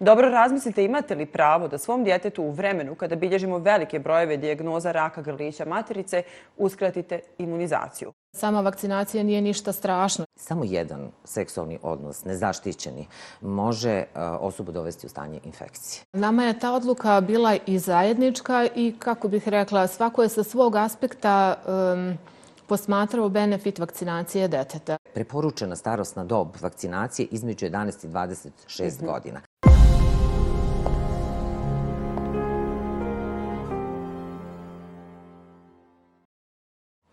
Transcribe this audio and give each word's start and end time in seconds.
Dobro 0.00 0.28
razmislite 0.28 0.84
imate 0.84 1.14
li 1.14 1.26
pravo 1.26 1.68
da 1.68 1.78
svom 1.78 2.04
djetetu 2.04 2.42
u 2.42 2.50
vremenu 2.50 2.94
kada 2.94 3.16
bilježimo 3.16 3.58
velike 3.58 3.98
brojeve 3.98 4.36
dijagnoza 4.36 4.92
raka 4.92 5.22
grlića 5.22 5.64
materice 5.64 6.22
uskratite 6.56 7.20
imunizaciju. 7.38 8.12
Sama 8.32 8.60
vakcinacija 8.60 9.22
nije 9.22 9.40
ništa 9.40 9.72
strašno. 9.72 10.24
Samo 10.36 10.64
jedan 10.64 11.10
seksualni 11.24 11.78
odnos, 11.82 12.24
nezaštićeni, 12.24 13.06
može 13.40 13.90
e, 13.90 14.06
osobu 14.20 14.72
dovesti 14.72 15.06
u 15.06 15.10
stanje 15.10 15.40
infekcije. 15.44 16.02
Nama 16.12 16.44
je 16.44 16.58
ta 16.58 16.72
odluka 16.72 17.20
bila 17.20 17.56
i 17.66 17.78
zajednička 17.78 18.66
i, 18.74 18.94
kako 18.98 19.28
bih 19.28 19.48
rekla, 19.48 19.86
svako 19.86 20.22
je 20.22 20.28
sa 20.28 20.42
svog 20.42 20.76
aspekta 20.76 21.54
um, 21.66 22.18
posmatrao 22.66 23.28
benefit 23.28 23.78
vakcinacije 23.78 24.48
deteta. 24.48 24.96
Preporučena 25.14 25.76
starostna 25.76 26.24
dob 26.24 26.48
vakcinacije 26.60 27.28
između 27.30 27.66
11 27.66 28.06
i 28.06 28.08
26 28.08 28.98
mhm. 28.98 29.06
godina. 29.06 29.40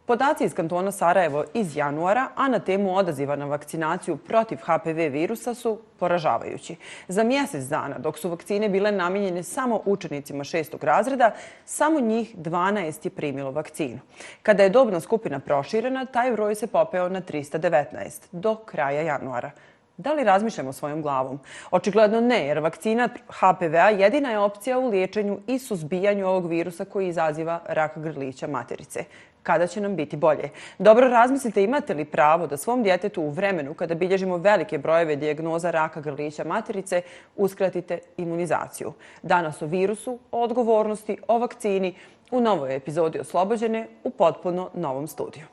Podaci 0.06 0.44
iz 0.44 0.54
kantona 0.54 0.92
Sarajevo 0.92 1.44
iz 1.54 1.76
januara, 1.76 2.28
a 2.36 2.48
na 2.48 2.60
temu 2.60 2.96
odaziva 2.96 3.36
na 3.36 3.46
vakcinaciju 3.46 4.18
protiv 4.18 4.58
HPV 4.58 5.08
virusa 5.12 5.54
su 5.54 5.80
poražavajući. 6.00 6.76
Za 7.08 7.24
mjesec 7.24 7.64
dana, 7.64 7.98
dok 7.98 8.18
su 8.18 8.30
vakcine 8.30 8.70
bile 8.70 8.92
namijenjene 8.92 9.44
samo 9.44 9.82
učenicima 9.86 10.44
šestog 10.44 10.84
razreda, 10.84 11.32
samo 11.66 12.00
njih 12.00 12.36
12 12.38 13.06
je 13.06 13.10
primilo 13.10 13.52
vakcinu. 13.52 14.00
Kada 14.42 14.64
je 14.64 14.70
dobna 14.70 15.00
skupina 15.00 15.40
proširena, 15.40 16.06
taj 16.06 16.32
broj 16.32 16.56
se 16.56 16.68
popeo 16.68 17.10
na 17.10 17.22
319 17.22 18.28
do 18.32 18.56
kraja 18.56 19.02
januara. 19.02 19.52
Da 19.98 20.14
li 20.14 20.24
razmišljamo 20.24 20.74
svojom 20.74 21.02
glavom? 21.02 21.40
Očigledno 21.72 22.22
ne, 22.22 22.48
jer 22.48 22.60
vakcina 22.60 23.10
HPV-a 23.28 23.90
jedina 23.90 24.32
je 24.32 24.40
opcija 24.40 24.80
u 24.80 24.90
liječenju 24.90 25.40
i 25.48 25.60
suzbijanju 25.60 26.28
ovog 26.28 26.48
virusa 26.48 26.86
koji 26.86 27.08
izaziva 27.08 27.62
rak 27.66 27.98
grlića 27.98 28.48
materice 28.48 29.06
kada 29.44 29.68
će 29.68 29.82
nam 29.82 29.96
biti 29.96 30.18
bolje. 30.18 30.50
Dobro 30.80 31.08
razmislite 31.08 31.64
imate 31.64 31.94
li 31.94 32.06
pravo 32.06 32.48
da 32.48 32.58
svom 32.58 32.84
djetetu 32.84 33.22
u 33.22 33.30
vremenu 33.30 33.74
kada 33.74 33.96
bilježimo 33.96 34.38
velike 34.38 34.78
brojeve 34.78 35.16
dijagnoza 35.16 35.72
raka 35.72 36.02
grlića 36.02 36.44
materice 36.44 37.02
uskratite 37.36 38.00
imunizaciju. 38.18 38.94
Danas 39.22 39.62
o 39.62 39.66
virusu, 39.66 40.20
o 40.32 40.44
odgovornosti, 40.44 41.18
o 41.28 41.40
vakcini 41.40 41.96
u 42.32 42.42
novoj 42.42 42.76
epizodi 42.76 43.20
Oslobođene 43.20 43.88
u 44.04 44.10
potpuno 44.10 44.70
novom 44.74 45.08
studiju. 45.08 45.53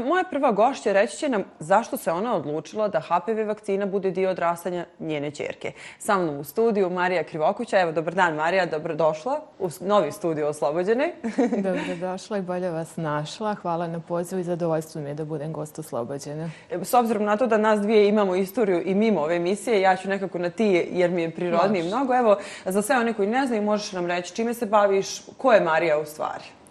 Moja 0.00 0.24
prva 0.30 0.52
gošća 0.52 0.92
reći 0.92 1.16
će 1.16 1.28
nam 1.28 1.44
zašto 1.58 1.96
se 1.96 2.12
ona 2.12 2.36
odlučila 2.36 2.88
da 2.88 3.00
HPV 3.00 3.46
vakcina 3.46 3.86
bude 3.86 4.10
dio 4.10 4.30
odrastanja 4.30 4.84
njene 4.98 5.30
čerke. 5.30 5.72
Sa 5.98 6.18
mnom 6.18 6.38
u 6.38 6.44
studiju 6.44 6.90
Marija 6.90 7.24
Krivokuća. 7.24 7.80
Evo, 7.80 7.92
dobar 7.92 8.14
dan 8.14 8.34
Marija, 8.34 8.66
dobrodošla 8.66 9.40
u 9.58 9.68
novi 9.80 10.12
studio 10.12 10.48
Oslobođene. 10.48 11.12
Dobrodošla 11.68 12.38
i 12.38 12.42
bolje 12.42 12.70
vas 12.70 12.96
našla. 12.96 13.54
Hvala 13.54 13.86
na 13.86 14.00
pozivu 14.00 14.40
i 14.40 14.44
zadovoljstvo 14.44 15.00
mi 15.00 15.08
je 15.08 15.14
da 15.14 15.24
budem 15.24 15.52
gost 15.52 15.78
Oslobođene. 15.78 16.50
E, 16.70 16.84
s 16.84 16.94
obzirom 16.94 17.24
na 17.24 17.36
to 17.36 17.46
da 17.46 17.56
nas 17.56 17.80
dvije 17.80 18.08
imamo 18.08 18.36
istoriju 18.36 18.82
i 18.84 18.94
mimo 18.94 19.20
ove 19.20 19.36
emisije, 19.36 19.80
ja 19.80 19.96
ću 19.96 20.08
nekako 20.08 20.38
na 20.38 20.50
ti 20.50 20.88
jer 20.90 21.10
mi 21.10 21.22
je 21.22 21.30
prirodniji 21.30 21.82
mnogo. 21.82 22.14
Evo, 22.14 22.36
za 22.64 22.82
sve 22.82 22.96
one 22.98 23.14
koji 23.14 23.28
ne 23.28 23.46
znaju, 23.46 23.62
možeš 23.62 23.92
nam 23.92 24.06
reći 24.06 24.34
čime 24.34 24.54
se 24.54 24.66
baviš, 24.66 25.22
ko 25.38 25.52
je 25.52 25.60
Marija 25.60 25.98
u 25.98 26.04
stvari? 26.04 26.61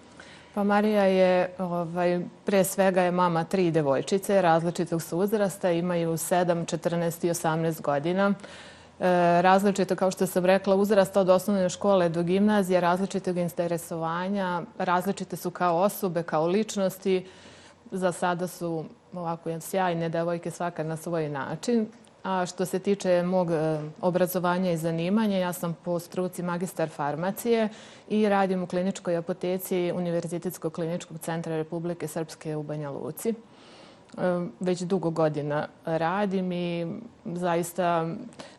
Pa 0.53 0.63
Marija 0.63 1.03
je, 1.03 1.49
ovaj, 1.57 2.19
pre 2.45 2.63
svega 2.63 3.01
je 3.01 3.12
mama 3.12 3.44
tri 3.44 3.72
devojčice 3.72 4.41
različitog 4.41 5.01
su 5.01 5.17
uzrasta, 5.17 5.72
imaju 5.72 6.12
7, 6.12 6.66
14 6.66 7.28
i 7.28 7.29
18 7.29 7.81
godina. 7.81 8.34
E, 9.00 9.41
različito, 9.41 9.95
kao 9.95 10.12
što 10.12 10.28
sam 10.28 10.45
rekla, 10.45 10.75
uzrasta 10.75 11.22
od 11.22 11.29
osnovne 11.29 11.69
škole 11.69 12.09
do 12.09 12.23
gimnazije, 12.23 12.81
različitog 12.81 13.38
interesovanja, 13.38 14.62
različite 14.78 15.35
su 15.35 15.51
kao 15.51 15.78
osobe, 15.78 16.23
kao 16.23 16.47
ličnosti. 16.47 17.25
Za 17.91 18.12
sada 18.12 18.47
su 18.47 18.85
ovako 19.13 19.59
sjajne 19.59 20.09
devojke 20.09 20.51
svaka 20.51 20.83
na 20.83 20.97
svoj 20.97 21.29
način. 21.29 21.88
A 22.23 22.45
što 22.45 22.65
se 22.65 22.79
tiče 22.79 23.23
mog 23.23 23.51
e, 23.51 23.79
obrazovanja 24.01 24.71
i 24.71 24.77
zanimanja, 24.77 25.37
ja 25.37 25.53
sam 25.53 25.77
po 25.83 25.99
struci 25.99 26.43
magistar 26.43 26.89
farmacije 26.89 27.69
i 28.09 28.29
radim 28.29 28.63
u 28.63 28.67
kliničkoj 28.67 29.17
apoteci 29.17 29.91
Univerzitetskog 29.95 30.73
kliničkog 30.73 31.19
centra 31.19 31.55
Republike 31.55 32.07
Srpske 32.07 32.55
u 32.55 32.63
Banja 32.63 32.89
Luci 32.89 33.33
već 34.59 34.81
dugo 34.81 35.09
godina 35.09 35.67
radim 35.85 36.51
i 36.51 36.88
zaista 37.25 38.07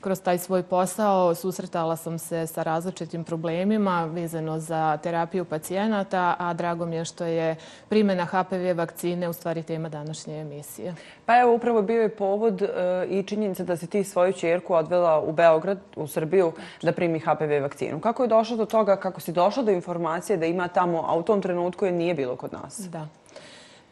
kroz 0.01 0.21
taj 0.21 0.39
svoj 0.39 0.63
posao 0.63 1.35
susretala 1.35 1.97
sam 1.97 2.19
se 2.19 2.47
sa 2.47 2.63
različitim 2.63 3.25
problemima 3.25 4.05
vezano 4.05 4.59
za 4.59 4.97
terapiju 5.03 5.45
pacijenata, 5.45 6.37
a 6.39 6.55
drago 6.55 6.87
mi 6.87 6.97
je 6.97 7.05
što 7.05 7.25
je 7.25 7.57
primjena 7.89 8.25
HPV 8.25 8.77
vakcine 8.77 9.29
u 9.29 9.33
stvari 9.33 9.63
tema 9.63 9.89
današnje 9.89 10.41
emisije. 10.41 10.95
Pa 11.27 11.41
evo, 11.41 11.55
upravo 11.55 11.83
bio 11.83 12.03
je 12.03 12.17
povod 12.17 12.63
e, 12.63 12.69
i 13.09 13.23
činjenica 13.23 13.65
da 13.65 13.77
si 13.77 13.87
ti 13.87 14.05
svoju 14.05 14.33
čerku 14.33 14.75
odvela 14.75 15.21
u 15.21 15.33
Beograd, 15.33 15.79
u 15.97 16.07
Srbiju, 16.07 16.53
da 16.83 16.93
primi 16.93 17.19
HPV 17.19 17.63
vakcinu. 17.63 18.01
Kako 18.01 18.23
je 18.23 18.29
došlo 18.29 18.57
do 18.57 18.67
toga, 18.67 18.97
kako 18.97 19.21
si 19.21 19.33
došla 19.33 19.63
do 19.63 19.71
informacije 19.71 20.37
da 20.37 20.47
ima 20.47 20.69
tamo, 20.69 21.05
a 21.07 21.17
u 21.17 21.23
tom 21.23 21.43
trenutku 21.43 21.87
je 21.87 21.93
nije 21.93 22.15
bilo 22.15 22.37
kod 22.37 22.53
nas? 22.53 22.79
Da. 22.79 23.09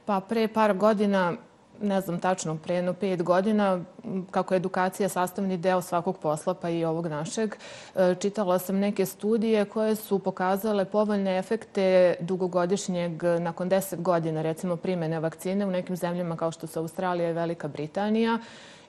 Pa 0.04 0.20
pre 0.20 0.48
par 0.48 0.74
godina 0.74 1.32
ne 1.80 2.00
znam 2.00 2.20
tačno, 2.20 2.56
pre 2.56 2.74
jedno 2.74 2.92
pet 2.92 3.22
godina, 3.22 3.80
kako 4.30 4.54
je 4.54 4.56
edukacija 4.56 5.08
sastavni 5.08 5.56
deo 5.56 5.82
svakog 5.82 6.18
posla, 6.18 6.54
pa 6.54 6.70
i 6.70 6.84
ovog 6.84 7.06
našeg, 7.06 7.54
e, 7.96 8.14
čitala 8.14 8.58
sam 8.58 8.76
neke 8.76 9.06
studije 9.06 9.64
koje 9.64 9.94
su 9.94 10.18
pokazale 10.18 10.84
povoljne 10.84 11.38
efekte 11.38 12.14
dugogodišnjeg, 12.20 13.22
nakon 13.40 13.68
deset 13.68 14.02
godina, 14.02 14.42
recimo 14.42 14.76
primjene 14.76 15.20
vakcine 15.20 15.66
u 15.66 15.70
nekim 15.70 15.96
zemljama 15.96 16.36
kao 16.36 16.50
što 16.50 16.66
su 16.66 16.78
Australija 16.78 17.30
i 17.30 17.32
Velika 17.32 17.68
Britanija. 17.68 18.38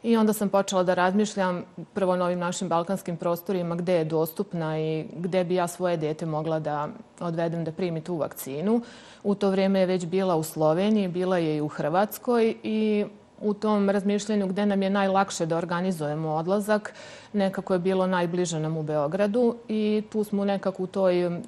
I 0.03 0.17
onda 0.17 0.33
sam 0.33 0.49
počela 0.49 0.83
da 0.83 0.93
razmišljam 0.93 1.63
prvo 1.93 2.15
na 2.15 2.25
ovim 2.25 2.39
našim 2.39 2.69
balkanskim 2.69 3.17
prostorima 3.17 3.75
gde 3.75 3.93
je 3.93 4.05
dostupna 4.05 4.79
i 4.79 5.05
gde 5.15 5.43
bi 5.43 5.55
ja 5.55 5.67
svoje 5.67 5.97
dete 5.97 6.25
mogla 6.25 6.59
da 6.59 6.87
odvedem 7.19 7.63
da 7.63 7.71
primi 7.71 8.01
tu 8.01 8.15
vakcinu. 8.15 8.81
U 9.23 9.35
to 9.35 9.49
vrijeme 9.49 9.79
je 9.79 9.85
već 9.85 10.05
bila 10.05 10.35
u 10.35 10.43
Sloveniji, 10.43 11.07
bila 11.07 11.37
je 11.37 11.57
i 11.57 11.61
u 11.61 11.67
Hrvatskoj 11.67 12.55
i 12.63 13.05
u 13.41 13.53
tom 13.53 13.89
razmišljanju 13.89 14.47
gde 14.47 14.65
nam 14.65 14.81
je 14.81 14.89
najlakše 14.89 15.45
da 15.45 15.57
organizujemo 15.57 16.29
odlazak, 16.29 16.93
nekako 17.33 17.73
je 17.73 17.79
bilo 17.79 18.07
najbliže 18.07 18.59
nam 18.59 18.77
u 18.77 18.83
Beogradu 18.83 19.55
i 19.67 20.03
tu 20.11 20.23
smo 20.23 20.45
nekako 20.45 20.83
u 20.83 20.87
toj 20.87 21.41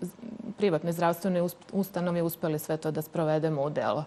privatnoj 0.57 0.93
zdravstvenoj 0.93 1.49
ustanovi 1.71 2.21
uspeli 2.21 2.59
sve 2.59 2.77
to 2.77 2.91
da 2.91 3.01
sprovedemo 3.01 3.61
u 3.61 3.69
delo. 3.69 4.03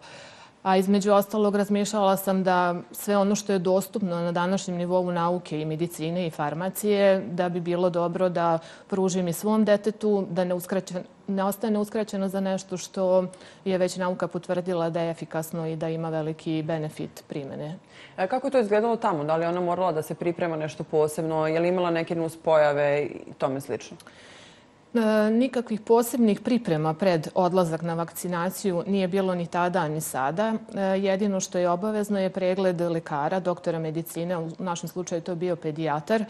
A 0.66 0.76
između 0.76 1.12
ostalog 1.12 1.56
razmišljala 1.56 2.16
sam 2.16 2.44
da 2.44 2.74
sve 2.92 3.16
ono 3.16 3.34
što 3.34 3.52
je 3.52 3.58
dostupno 3.58 4.16
na 4.20 4.32
današnjem 4.32 4.76
nivou 4.76 5.10
nauke 5.10 5.60
i 5.60 5.64
medicine 5.64 6.26
i 6.26 6.30
farmacije, 6.30 7.20
da 7.30 7.48
bi 7.48 7.60
bilo 7.60 7.90
dobro 7.90 8.28
da 8.28 8.58
pružim 8.88 9.28
i 9.28 9.32
svom 9.32 9.64
detetu, 9.64 10.26
da 10.30 10.44
ne, 10.44 10.54
uskraćen, 10.54 11.04
ne 11.26 11.44
ostane 11.44 11.78
uskraćeno 11.78 12.28
za 12.28 12.40
nešto 12.40 12.76
što 12.76 13.26
je 13.64 13.78
već 13.78 13.96
nauka 13.96 14.28
potvrdila 14.28 14.90
da 14.90 15.00
je 15.00 15.10
efikasno 15.10 15.66
i 15.66 15.76
da 15.76 15.88
ima 15.88 16.08
veliki 16.08 16.62
benefit 16.62 17.24
primene. 17.28 17.78
E, 18.16 18.26
kako 18.26 18.46
je 18.46 18.50
to 18.50 18.58
izgledalo 18.58 18.96
tamo? 18.96 19.24
Da 19.24 19.36
li 19.36 19.46
ona 19.46 19.60
morala 19.60 19.92
da 19.92 20.02
se 20.02 20.14
priprema 20.14 20.56
nešto 20.56 20.84
posebno? 20.84 21.46
Je 21.46 21.60
li 21.60 21.68
imala 21.68 21.90
neke 21.90 22.14
nuspojave 22.14 23.02
i 23.02 23.32
tome 23.38 23.60
slično? 23.60 23.96
E, 24.96 25.30
nikakvih 25.30 25.80
posebnih 25.80 26.40
priprema 26.40 26.94
pred 26.94 27.28
odlazak 27.34 27.82
na 27.82 27.94
vakcinaciju 27.94 28.84
nije 28.86 29.08
bilo 29.08 29.34
ni 29.34 29.46
tada 29.46 29.88
ni 29.88 30.00
sada. 30.00 30.54
E, 30.74 30.80
jedino 30.80 31.40
što 31.40 31.58
je 31.58 31.70
obavezno 31.70 32.18
je 32.20 32.30
pregled 32.30 32.80
lekara, 32.80 33.40
doktora 33.40 33.78
medicine, 33.78 34.38
u 34.38 34.50
našem 34.58 34.88
slučaju 34.88 35.20
to 35.20 35.32
je 35.32 35.36
bio 35.36 35.56
pedijatar, 35.56 36.24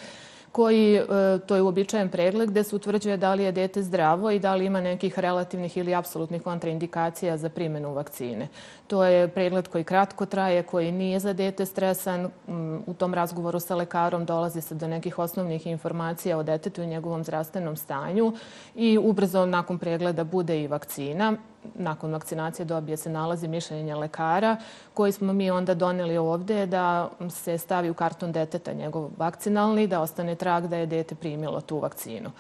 koji, 0.52 0.94
e, 0.96 1.04
to 1.46 1.56
je 1.56 1.62
uobičajen 1.62 2.08
pregled 2.08 2.50
gde 2.50 2.64
se 2.64 2.76
utvrđuje 2.76 3.16
da 3.16 3.34
li 3.34 3.44
je 3.44 3.52
dete 3.52 3.82
zdravo 3.82 4.30
i 4.30 4.38
da 4.38 4.54
li 4.54 4.66
ima 4.66 4.80
nekih 4.80 5.18
relativnih 5.18 5.76
ili 5.76 5.94
apsolutnih 5.94 6.42
kontraindikacija 6.42 7.36
za 7.36 7.48
primjenu 7.48 7.92
vakcine. 7.94 8.48
To 8.86 9.04
je 9.04 9.28
pregled 9.28 9.68
koji 9.68 9.84
kratko 9.84 10.26
traje, 10.26 10.62
koji 10.62 10.92
nije 10.92 11.20
za 11.20 11.32
dete 11.32 11.66
stresan. 11.66 12.30
Mm, 12.48 12.76
u 12.86 12.94
tom 12.94 13.14
razgovoru 13.14 13.60
sa 13.60 13.74
lekarom 13.74 14.24
dolazi 14.24 14.60
se 14.60 14.74
do 14.74 14.88
nekih 14.88 15.18
osnovnih 15.18 15.66
informacija 15.66 16.38
o 16.38 16.42
detetu 16.42 16.82
i 16.82 16.86
njegovom 16.86 17.24
zdravstvenom 17.24 17.76
stanju 17.76 18.32
i 18.74 18.98
ubrzo 18.98 19.46
nakon 19.46 19.78
pregleda 19.78 20.24
bude 20.24 20.62
i 20.62 20.66
vakcina 20.66 21.36
nakon 21.74 22.12
vakcinacije 22.12 22.66
dobije 22.66 22.96
se 22.96 23.10
nalazi 23.10 23.48
mišljenja 23.48 23.96
lekara 23.96 24.56
koji 24.94 25.12
smo 25.12 25.32
mi 25.32 25.50
onda 25.50 25.74
doneli 25.74 26.16
ovdje 26.16 26.66
da 26.66 27.10
se 27.30 27.58
stavi 27.58 27.90
u 27.90 27.94
karton 27.94 28.32
deteta 28.32 28.72
njegov 28.72 29.10
vakcinalni, 29.16 29.86
da 29.86 30.00
ostane 30.00 30.34
trag 30.34 30.66
da 30.66 30.76
je 30.76 30.86
dete 30.86 31.14
primilo 31.14 31.60
tu 31.60 31.78
vakcinu. 31.78 32.30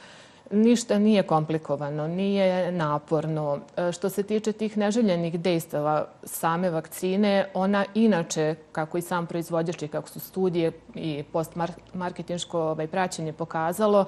Ništa 0.50 0.98
nije 0.98 1.22
komplikovano, 1.22 2.08
nije 2.08 2.72
naporno. 2.72 3.60
E, 3.76 3.92
što 3.92 4.08
se 4.08 4.22
tiče 4.22 4.52
tih 4.52 4.78
neželjenih 4.78 5.40
dejstava 5.40 6.06
same 6.22 6.70
vakcine, 6.70 7.46
ona 7.54 7.84
inače, 7.94 8.54
kako 8.72 8.98
i 8.98 9.02
sam 9.02 9.26
proizvođač 9.26 9.82
i 9.82 9.88
kako 9.88 10.08
su 10.08 10.20
studije 10.20 10.72
i 10.94 11.24
postmarketinško 11.32 12.60
ovaj, 12.60 12.86
praćenje 12.86 13.32
pokazalo, 13.32 14.04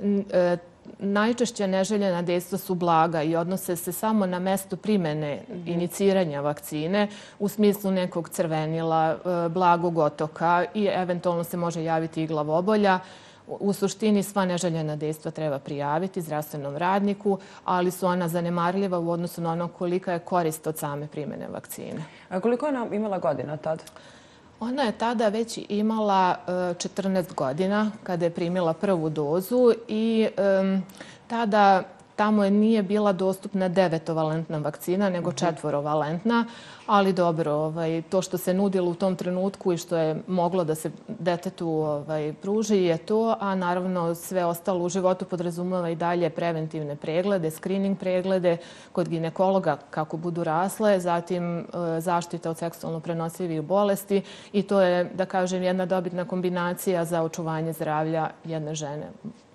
e, 0.00 0.56
najčešće 0.98 1.66
neželjena 1.66 2.22
dejstva 2.22 2.58
su 2.58 2.74
blaga 2.74 3.22
i 3.22 3.36
odnose 3.36 3.76
se 3.76 3.92
samo 3.92 4.26
na 4.26 4.38
mesto 4.38 4.76
primene 4.76 5.42
mhm. 5.50 5.68
iniciranja 5.68 6.40
vakcine 6.40 7.08
u 7.38 7.48
smislu 7.48 7.90
nekog 7.90 8.28
crvenila, 8.28 9.16
e, 9.24 9.48
blagog 9.48 9.98
otoka 9.98 10.64
i 10.74 10.88
eventualno 10.92 11.44
se 11.44 11.56
može 11.56 11.84
javiti 11.84 12.22
i 12.22 12.26
glavobolja. 12.26 13.00
U 13.48 13.72
suštini 13.72 14.22
sva 14.22 14.44
neželjena 14.44 14.96
dejstva 14.96 15.30
treba 15.30 15.58
prijaviti 15.58 16.22
zdravstvenom 16.22 16.76
radniku, 16.76 17.38
ali 17.64 17.90
su 17.90 18.06
ona 18.06 18.28
zanemarljiva 18.28 18.98
u 18.98 19.10
odnosu 19.10 19.40
na 19.40 19.52
ono 19.52 19.68
kolika 19.68 20.12
je 20.12 20.18
korist 20.18 20.66
od 20.66 20.78
same 20.78 21.06
primjene 21.06 21.48
vakcine. 21.48 22.04
A 22.28 22.40
koliko 22.40 22.66
je 22.66 22.72
ona 22.72 22.94
imala 22.94 23.18
godina 23.18 23.56
tad? 23.56 23.82
Ona 24.60 24.82
je 24.82 24.92
tada 24.92 25.28
već 25.28 25.58
imala 25.68 26.36
14 26.46 27.18
e, 27.18 27.24
godina 27.36 27.90
kada 28.02 28.24
je 28.24 28.30
primila 28.30 28.72
prvu 28.72 29.08
dozu 29.08 29.74
i 29.88 30.28
tada 31.28 31.82
tamo 32.16 32.44
je 32.44 32.50
nije 32.50 32.82
bila 32.82 33.12
dostupna 33.12 33.68
devetovalentna 33.68 34.58
vakcina, 34.58 35.10
nego 35.10 35.30
mhm. 35.30 35.36
četvorovalentna, 35.36 36.44
ali 36.86 37.12
dobro, 37.12 37.52
ovaj, 37.52 38.02
to 38.02 38.22
što 38.22 38.38
se 38.38 38.54
nudilo 38.54 38.90
u 38.90 38.94
tom 38.94 39.16
trenutku 39.16 39.72
i 39.72 39.76
što 39.76 39.96
je 39.96 40.22
moglo 40.26 40.64
da 40.64 40.74
se 40.74 40.90
detetu 41.08 41.68
ovaj, 41.68 42.34
pruži 42.42 42.76
je 42.76 42.98
to, 42.98 43.36
a 43.40 43.54
naravno 43.54 44.14
sve 44.14 44.44
ostalo 44.44 44.84
u 44.84 44.88
životu 44.88 45.24
podrazumava 45.24 45.90
i 45.90 45.96
dalje 45.96 46.30
preventivne 46.30 46.96
preglede, 46.96 47.50
screening 47.50 47.98
preglede 47.98 48.56
kod 48.92 49.08
ginekologa 49.08 49.76
kako 49.90 50.16
budu 50.16 50.44
rasle, 50.44 51.00
zatim 51.00 51.58
e, 51.58 51.64
zaštita 52.00 52.50
od 52.50 52.58
seksualno 52.58 53.00
prenosivih 53.00 53.62
bolesti 53.62 54.22
i 54.52 54.62
to 54.62 54.80
je, 54.80 55.04
da 55.04 55.24
kažem, 55.24 55.62
jedna 55.62 55.86
dobitna 55.86 56.24
kombinacija 56.24 57.04
za 57.04 57.22
očuvanje 57.22 57.72
zdravlja 57.72 58.30
jedne 58.44 58.74
žene 58.74 59.06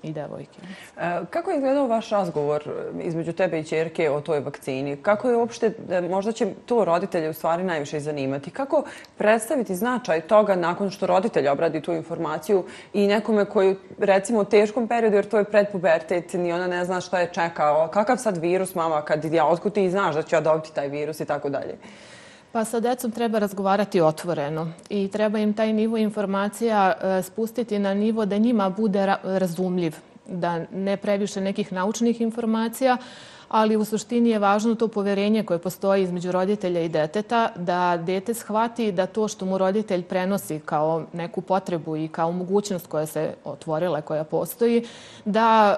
i 0.03 0.13
devojke. 0.13 0.59
E, 0.97 1.19
kako 1.29 1.51
je 1.51 1.57
izgledao 1.57 1.87
vaš 1.87 2.09
razgovor 2.09 2.63
e, 2.67 3.03
između 3.03 3.33
tebe 3.33 3.59
i 3.59 3.63
čerke 3.63 4.09
o 4.09 4.21
toj 4.21 4.39
vakcini? 4.39 4.97
Kako 4.97 5.29
je 5.29 5.35
uopšte, 5.35 5.73
e, 5.89 6.01
možda 6.01 6.31
će 6.31 6.47
to 6.65 6.85
roditelje 6.85 7.29
u 7.29 7.33
stvari 7.33 7.63
najviše 7.63 7.99
zanimati, 7.99 8.51
kako 8.51 8.83
predstaviti 9.17 9.75
značaj 9.75 10.21
toga 10.21 10.55
nakon 10.55 10.89
što 10.89 11.07
roditelj 11.07 11.47
obradi 11.47 11.81
tu 11.81 11.93
informaciju 11.93 12.65
i 12.93 13.07
nekome 13.07 13.45
koji 13.45 13.75
recimo 13.97 14.39
u 14.39 14.45
teškom 14.45 14.87
periodu, 14.87 15.15
jer 15.15 15.29
to 15.29 15.37
je 15.37 15.43
predpubertet, 15.43 16.33
ni 16.33 16.53
ona 16.53 16.67
ne 16.67 16.85
zna 16.85 17.01
šta 17.01 17.19
je 17.19 17.29
čekao, 17.33 17.87
kakav 17.87 18.17
sad 18.17 18.37
virus 18.37 18.75
mama 18.75 19.01
kad 19.01 19.25
ja, 19.25 19.45
otkud 19.45 19.73
ti 19.73 19.89
znaš 19.89 20.15
da 20.15 20.23
ću 20.23 20.35
ja 20.35 20.41
dobiti 20.41 20.73
taj 20.73 20.87
virus 20.87 21.19
i 21.19 21.25
tako 21.25 21.49
dalje? 21.49 21.77
Pa 22.51 22.65
sa 22.65 22.79
decom 22.79 23.11
treba 23.11 23.39
razgovarati 23.39 24.01
otvoreno 24.01 24.71
i 24.89 25.07
treba 25.07 25.39
im 25.39 25.53
taj 25.53 25.73
nivo 25.73 25.97
informacija 25.97 26.93
e, 26.93 27.21
spustiti 27.21 27.79
na 27.79 27.93
nivo 27.93 28.25
da 28.25 28.37
njima 28.37 28.69
bude 28.69 29.15
razumljiv, 29.23 29.95
da 30.27 30.65
ne 30.71 30.97
previše 30.97 31.41
nekih 31.41 31.73
naučnih 31.73 32.21
informacija, 32.21 32.97
ali 33.47 33.75
u 33.75 33.85
suštini 33.85 34.29
je 34.29 34.39
važno 34.39 34.75
to 34.75 34.87
poverenje 34.87 35.43
koje 35.43 35.59
postoji 35.59 36.03
između 36.03 36.31
roditelja 36.31 36.81
i 36.81 36.89
deteta, 36.89 37.49
da 37.55 37.97
dete 37.97 38.33
shvati 38.33 38.91
da 38.91 39.05
to 39.05 39.27
što 39.27 39.45
mu 39.45 39.57
roditelj 39.57 40.03
prenosi 40.03 40.59
kao 40.59 41.03
neku 41.13 41.41
potrebu 41.41 41.97
i 41.97 42.07
kao 42.07 42.31
mogućnost 42.31 42.87
koja 42.87 43.05
se 43.05 43.33
otvorila, 43.43 44.01
koja 44.01 44.23
postoji, 44.23 44.85
da 45.25 45.77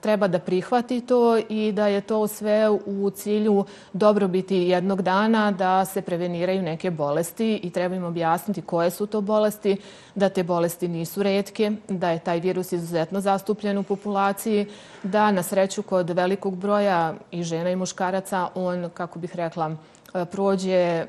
treba 0.00 0.28
da 0.28 0.38
prihvati 0.38 1.00
to 1.00 1.38
i 1.48 1.72
da 1.72 1.86
je 1.86 2.00
to 2.00 2.26
sve 2.26 2.70
u 2.70 3.10
cilju 3.10 3.64
dobrobiti 3.92 4.56
jednog 4.56 5.02
dana 5.02 5.50
da 5.50 5.84
se 5.84 6.02
preveniraju 6.02 6.62
neke 6.62 6.90
bolesti 6.90 7.60
i 7.62 7.70
treba 7.70 7.94
im 7.94 8.04
objasniti 8.04 8.62
koje 8.62 8.90
su 8.90 9.06
to 9.06 9.20
bolesti, 9.20 9.76
da 10.14 10.28
te 10.28 10.42
bolesti 10.42 10.88
nisu 10.88 11.22
redke, 11.22 11.72
da 11.88 12.10
je 12.10 12.18
taj 12.18 12.40
virus 12.40 12.72
izuzetno 12.72 13.20
zastupljen 13.20 13.78
u 13.78 13.82
populaciji, 13.82 14.66
da 15.02 15.30
na 15.30 15.42
sreću 15.42 15.82
kod 15.82 16.10
velikog 16.10 16.56
broja 16.56 17.14
i 17.30 17.42
žena 17.42 17.70
i 17.70 17.76
muškaraca 17.76 18.48
on, 18.54 18.90
kako 18.94 19.18
bih 19.18 19.36
rekla, 19.36 19.76
E, 20.14 20.24
prođe 20.24 20.72
e, 20.72 21.06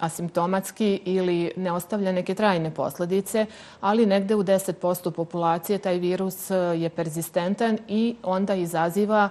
asimptomatski 0.00 1.00
ili 1.04 1.52
ne 1.56 1.72
ostavlja 1.72 2.12
neke 2.12 2.34
trajne 2.34 2.70
posljedice, 2.70 3.46
ali 3.80 4.06
negde 4.06 4.34
u 4.34 4.42
10% 4.42 5.10
populacije 5.10 5.78
taj 5.78 5.98
virus 5.98 6.50
e, 6.50 6.54
je 6.54 6.88
persistentan 6.88 7.78
i 7.88 8.16
onda 8.22 8.54
izaziva 8.54 9.28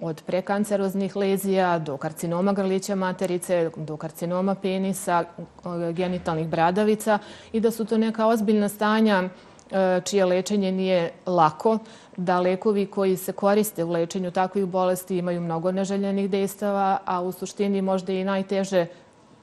od 0.00 0.22
prekanceroznih 0.26 1.16
lezija 1.16 1.78
do 1.78 1.96
karcinoma 1.96 2.52
grlića 2.52 2.94
materice, 2.94 3.70
do 3.76 3.96
karcinoma 3.96 4.54
penisa, 4.54 5.24
genitalnih 5.92 6.48
bradavica 6.48 7.18
i 7.52 7.60
da 7.60 7.70
su 7.70 7.84
to 7.84 7.98
neka 7.98 8.26
ozbiljna 8.26 8.68
stanja 8.68 9.28
čije 10.04 10.24
lečenje 10.24 10.72
nije 10.72 11.12
lako, 11.26 11.78
da 12.16 12.40
lekovi 12.40 12.86
koji 12.86 13.16
se 13.16 13.32
koriste 13.32 13.84
u 13.84 13.90
lečenju 13.90 14.30
takvih 14.30 14.64
bolesti 14.64 15.18
imaju 15.18 15.40
mnogo 15.40 15.72
neželjenih 15.72 16.30
dejstava, 16.30 16.98
a 17.04 17.22
u 17.22 17.32
suštini 17.32 17.82
možda 17.82 18.12
i 18.12 18.24
najteže 18.24 18.78
eh, 18.78 18.88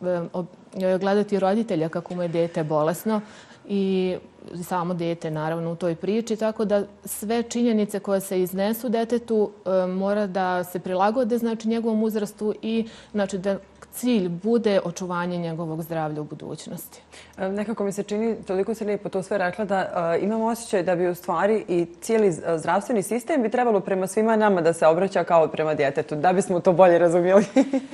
eh, 0.02 0.98
gledati 0.98 1.40
roditelja 1.40 1.90
kako 1.90 2.16
mu 2.16 2.22
je 2.22 2.28
dete 2.28 2.64
bolesno 2.64 3.22
i 3.68 4.16
samo 4.64 4.94
dete 4.94 5.32
naravno 5.32 5.72
u 5.72 5.76
toj 5.76 5.96
priči, 5.96 6.36
tako 6.36 6.66
da 6.66 6.84
sve 7.06 7.44
činjenice 7.44 8.00
koje 8.00 8.22
se 8.22 8.42
iznesu 8.42 8.90
detetu 8.90 9.52
eh, 9.66 9.88
mora 9.88 10.28
da 10.28 10.64
se 10.64 10.80
prilagode 10.80 11.38
znači 11.38 11.68
njegovom 11.68 12.04
uzrastu 12.04 12.54
i 12.62 12.88
znači 13.12 13.38
da 13.38 13.58
cilj 13.94 14.30
bude 14.30 14.80
očuvanje 14.86 15.38
njegovog 15.38 15.82
zdravlja 15.82 16.22
u 16.22 16.24
budućnosti. 16.24 17.02
E, 17.38 17.50
nekako 17.50 17.84
mi 17.84 17.92
se 17.92 18.04
čini, 18.04 18.36
toliko 18.48 18.74
se 18.74 18.86
lijepo 18.86 19.10
to 19.10 19.24
sve 19.24 19.38
rekla, 19.38 19.66
da 19.66 20.14
uh, 20.18 20.24
imam 20.24 20.42
osjećaj 20.42 20.84
da 20.84 20.96
bi 20.96 21.08
u 21.08 21.16
stvari 21.16 21.66
i 21.68 21.86
cijeli 22.02 22.32
zdravstveni 22.58 23.04
sistem 23.04 23.42
bi 23.42 23.50
trebalo 23.50 23.80
prema 23.80 24.08
svima 24.08 24.36
nama 24.36 24.62
da 24.62 24.74
se 24.74 24.88
obraća 24.88 25.24
kao 25.24 25.48
prema 25.48 25.74
djetetu, 25.74 26.16
da 26.16 26.34
bismo 26.34 26.60
to 26.60 26.74
bolje 26.74 26.98
razumijeli. 26.98 27.46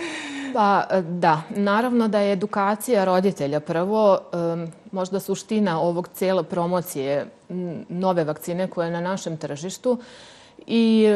pa 0.55 0.85
da, 1.01 1.41
naravno 1.49 2.07
da 2.07 2.19
je 2.19 2.33
edukacija 2.33 3.05
roditelja 3.05 3.59
prvo 3.59 4.19
um, 4.33 4.67
možda 4.91 5.19
suština 5.19 5.81
ovog 5.81 6.07
cijele 6.07 6.43
promocije 6.43 7.25
nove 7.89 8.23
vakcine 8.23 8.67
koje 8.67 8.87
je 8.87 8.91
na 8.91 9.01
našem 9.01 9.37
tržištu. 9.37 9.97
I 10.67 11.07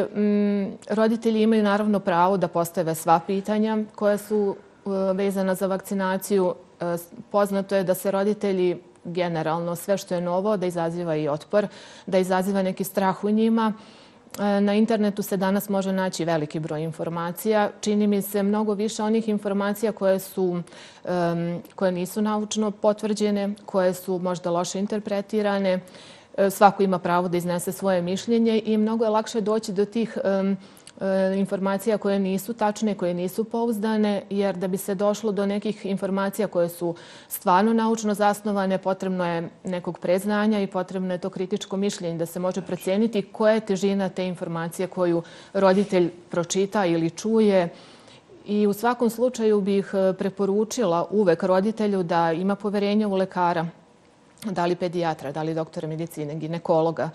roditelji 0.90 1.42
imaju 1.42 1.62
naravno 1.62 2.00
pravo 2.00 2.36
da 2.36 2.48
postave 2.48 2.94
sva 2.94 3.20
pitanja 3.26 3.78
koja 3.94 4.18
su 4.18 4.56
E, 4.73 4.73
E, 4.86 5.12
vezana 5.12 5.54
za 5.54 5.66
vakcinaciju. 5.66 6.54
E, 6.80 6.96
poznato 7.30 7.76
je 7.76 7.84
da 7.84 7.94
se 7.94 8.10
roditelji 8.10 8.80
generalno 9.04 9.76
sve 9.76 9.98
što 9.98 10.14
je 10.14 10.20
novo, 10.20 10.56
da 10.56 10.66
izaziva 10.66 11.16
i 11.16 11.28
otpor, 11.28 11.66
da 12.06 12.18
izaziva 12.18 12.62
neki 12.62 12.84
strah 12.84 13.24
u 13.24 13.30
njima. 13.30 13.72
E, 14.38 14.60
na 14.60 14.74
internetu 14.74 15.22
se 15.22 15.36
danas 15.36 15.68
može 15.68 15.92
naći 15.92 16.24
veliki 16.24 16.60
broj 16.60 16.82
informacija. 16.82 17.70
Čini 17.80 18.06
mi 18.06 18.22
se 18.22 18.42
mnogo 18.42 18.74
više 18.74 19.02
onih 19.02 19.28
informacija 19.28 19.92
koje 19.92 20.18
su 20.18 20.62
koje 21.74 21.92
nisu 21.92 22.22
naučno 22.22 22.70
potvrđene, 22.70 23.54
koje 23.66 23.94
su 23.94 24.18
možda 24.18 24.50
loše 24.50 24.78
interpretirane. 24.78 25.80
Svako 26.50 26.82
ima 26.82 26.98
pravo 26.98 27.28
da 27.28 27.36
iznese 27.36 27.72
svoje 27.72 28.02
mišljenje 28.02 28.62
i 28.64 28.76
mnogo 28.76 29.04
je 29.04 29.10
lakše 29.10 29.40
doći 29.40 29.72
do 29.72 29.84
tih 29.84 30.18
informacija 30.18 30.73
E, 31.00 31.34
informacija 31.36 31.98
koje 31.98 32.18
nisu 32.18 32.54
tačne, 32.54 32.94
koje 32.94 33.14
nisu 33.14 33.44
pouzdane, 33.44 34.22
jer 34.30 34.56
da 34.56 34.68
bi 34.68 34.76
se 34.76 34.94
došlo 34.94 35.32
do 35.32 35.46
nekih 35.46 35.86
informacija 35.86 36.48
koje 36.48 36.68
su 36.68 36.94
stvarno 37.28 37.72
naučno 37.72 38.14
zasnovane, 38.14 38.78
potrebno 38.78 39.26
je 39.26 39.48
nekog 39.64 39.98
preznanja 39.98 40.60
i 40.60 40.66
potrebno 40.66 41.14
je 41.14 41.18
to 41.18 41.30
kritičko 41.30 41.76
mišljenje 41.76 42.18
da 42.18 42.26
se 42.26 42.38
može 42.38 42.62
procijeniti 42.62 43.22
koja 43.22 43.54
je 43.54 43.60
težina 43.60 44.08
te 44.08 44.26
informacije 44.26 44.86
koju 44.86 45.22
roditelj 45.52 46.10
pročita 46.30 46.86
ili 46.86 47.10
čuje. 47.10 47.68
I 48.46 48.66
u 48.66 48.72
svakom 48.72 49.10
slučaju 49.10 49.60
bih 49.60 49.90
e, 49.94 50.12
preporučila 50.12 51.06
uvek 51.10 51.42
roditelju 51.42 52.02
da 52.02 52.32
ima 52.32 52.56
poverenje 52.56 53.06
u 53.06 53.14
lekara, 53.14 53.66
da 54.44 54.66
li 54.66 54.76
pedijatra, 54.76 55.32
da 55.32 55.42
li 55.42 55.54
doktora 55.54 55.88
medicine, 55.88 56.34
ginekologa, 56.34 57.10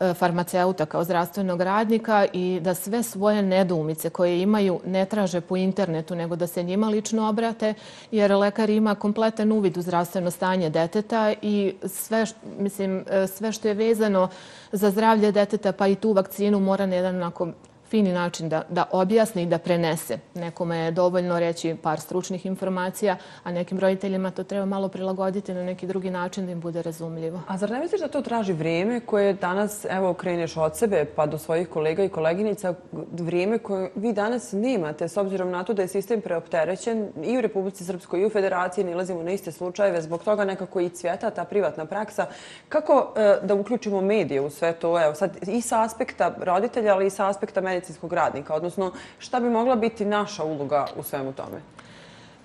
E, 0.00 0.14
farmaceuta 0.14 0.86
kao 0.86 1.04
zdravstvenog 1.04 1.60
radnika 1.60 2.26
i 2.32 2.60
da 2.62 2.74
sve 2.74 3.02
svoje 3.02 3.42
nedoumice 3.42 4.10
koje 4.10 4.42
imaju 4.42 4.80
ne 4.86 5.04
traže 5.04 5.40
po 5.40 5.56
internetu, 5.56 6.14
nego 6.14 6.36
da 6.36 6.46
se 6.46 6.62
njima 6.62 6.88
lično 6.88 7.28
obrate, 7.28 7.74
jer 8.10 8.32
lekar 8.32 8.70
ima 8.70 8.94
kompletan 8.94 9.52
uvid 9.52 9.76
u 9.76 9.82
zdravstveno 9.82 10.30
stanje 10.30 10.70
deteta 10.70 11.34
i 11.42 11.74
sve, 11.84 12.24
mislim, 12.58 13.04
e, 13.10 13.26
sve 13.26 13.52
što 13.52 13.68
je 13.68 13.74
vezano 13.74 14.28
za 14.72 14.90
zdravlje 14.90 15.32
deteta, 15.32 15.72
pa 15.72 15.86
i 15.86 15.94
tu 15.94 16.12
vakcinu 16.12 16.60
mora 16.60 16.86
na 16.86 16.96
jedan 16.96 17.16
onako 17.16 17.48
fini 17.90 18.12
način 18.12 18.48
da, 18.48 18.62
da 18.68 18.84
objasni 18.92 19.42
i 19.42 19.46
da 19.46 19.58
prenese. 19.58 20.18
Nekome 20.34 20.76
je 20.76 20.90
dovoljno 20.90 21.40
reći 21.40 21.76
par 21.82 22.00
stručnih 22.00 22.46
informacija, 22.46 23.16
a 23.42 23.52
nekim 23.52 23.78
roditeljima 23.78 24.30
to 24.30 24.44
treba 24.44 24.66
malo 24.66 24.88
prilagoditi 24.88 25.54
na 25.54 25.64
neki 25.64 25.86
drugi 25.86 26.10
način 26.10 26.46
da 26.46 26.52
im 26.52 26.60
bude 26.60 26.82
razumljivo. 26.82 27.40
A 27.48 27.58
zar 27.58 27.70
ne 27.70 27.80
misliš 27.80 28.00
da 28.00 28.08
to 28.08 28.22
traži 28.22 28.52
vrijeme 28.52 29.00
koje 29.00 29.32
danas, 29.32 29.86
evo, 29.90 30.14
kreneš 30.14 30.56
od 30.56 30.76
sebe 30.76 31.04
pa 31.16 31.26
do 31.26 31.38
svojih 31.38 31.68
kolega 31.68 32.04
i 32.04 32.08
koleginica, 32.08 32.74
vrijeme 33.12 33.58
koje 33.58 33.90
vi 33.94 34.12
danas 34.12 34.52
nemate, 34.52 35.08
s 35.08 35.16
obzirom 35.16 35.50
na 35.50 35.64
to 35.64 35.74
da 35.74 35.82
je 35.82 35.88
sistem 35.88 36.20
preopterećen 36.20 37.08
i 37.24 37.38
u 37.38 37.40
Republici 37.40 37.84
Srpskoj 37.84 38.20
i 38.20 38.26
u 38.26 38.30
Federaciji, 38.30 38.84
nilazimo 38.84 39.22
na 39.22 39.30
iste 39.30 39.52
slučajeve, 39.52 40.02
zbog 40.02 40.22
toga 40.22 40.44
nekako 40.44 40.80
i 40.80 40.88
cvjeta 40.88 41.30
ta 41.30 41.44
privatna 41.44 41.84
praksa. 41.84 42.26
Kako 42.68 43.12
e, 43.16 43.38
da 43.42 43.54
uključimo 43.54 44.00
medije 44.00 44.40
u 44.40 44.50
sve 44.50 44.72
to, 44.72 45.02
evo, 45.04 45.14
sad 45.14 45.48
i 45.48 45.60
sa 45.60 45.82
aspekta 45.82 46.34
roditelja, 46.40 46.94
ali 46.94 47.06
i 47.06 47.10
sa 47.10 47.28
aspekta 47.28 47.60
medicinskog 47.60 47.79
radnika, 48.10 48.54
odnosno 48.54 48.92
šta 49.18 49.40
bi 49.40 49.50
mogla 49.50 49.76
biti 49.76 50.04
naša 50.04 50.44
uloga 50.44 50.86
u 50.96 51.02
svemu 51.02 51.32
tome? 51.32 51.60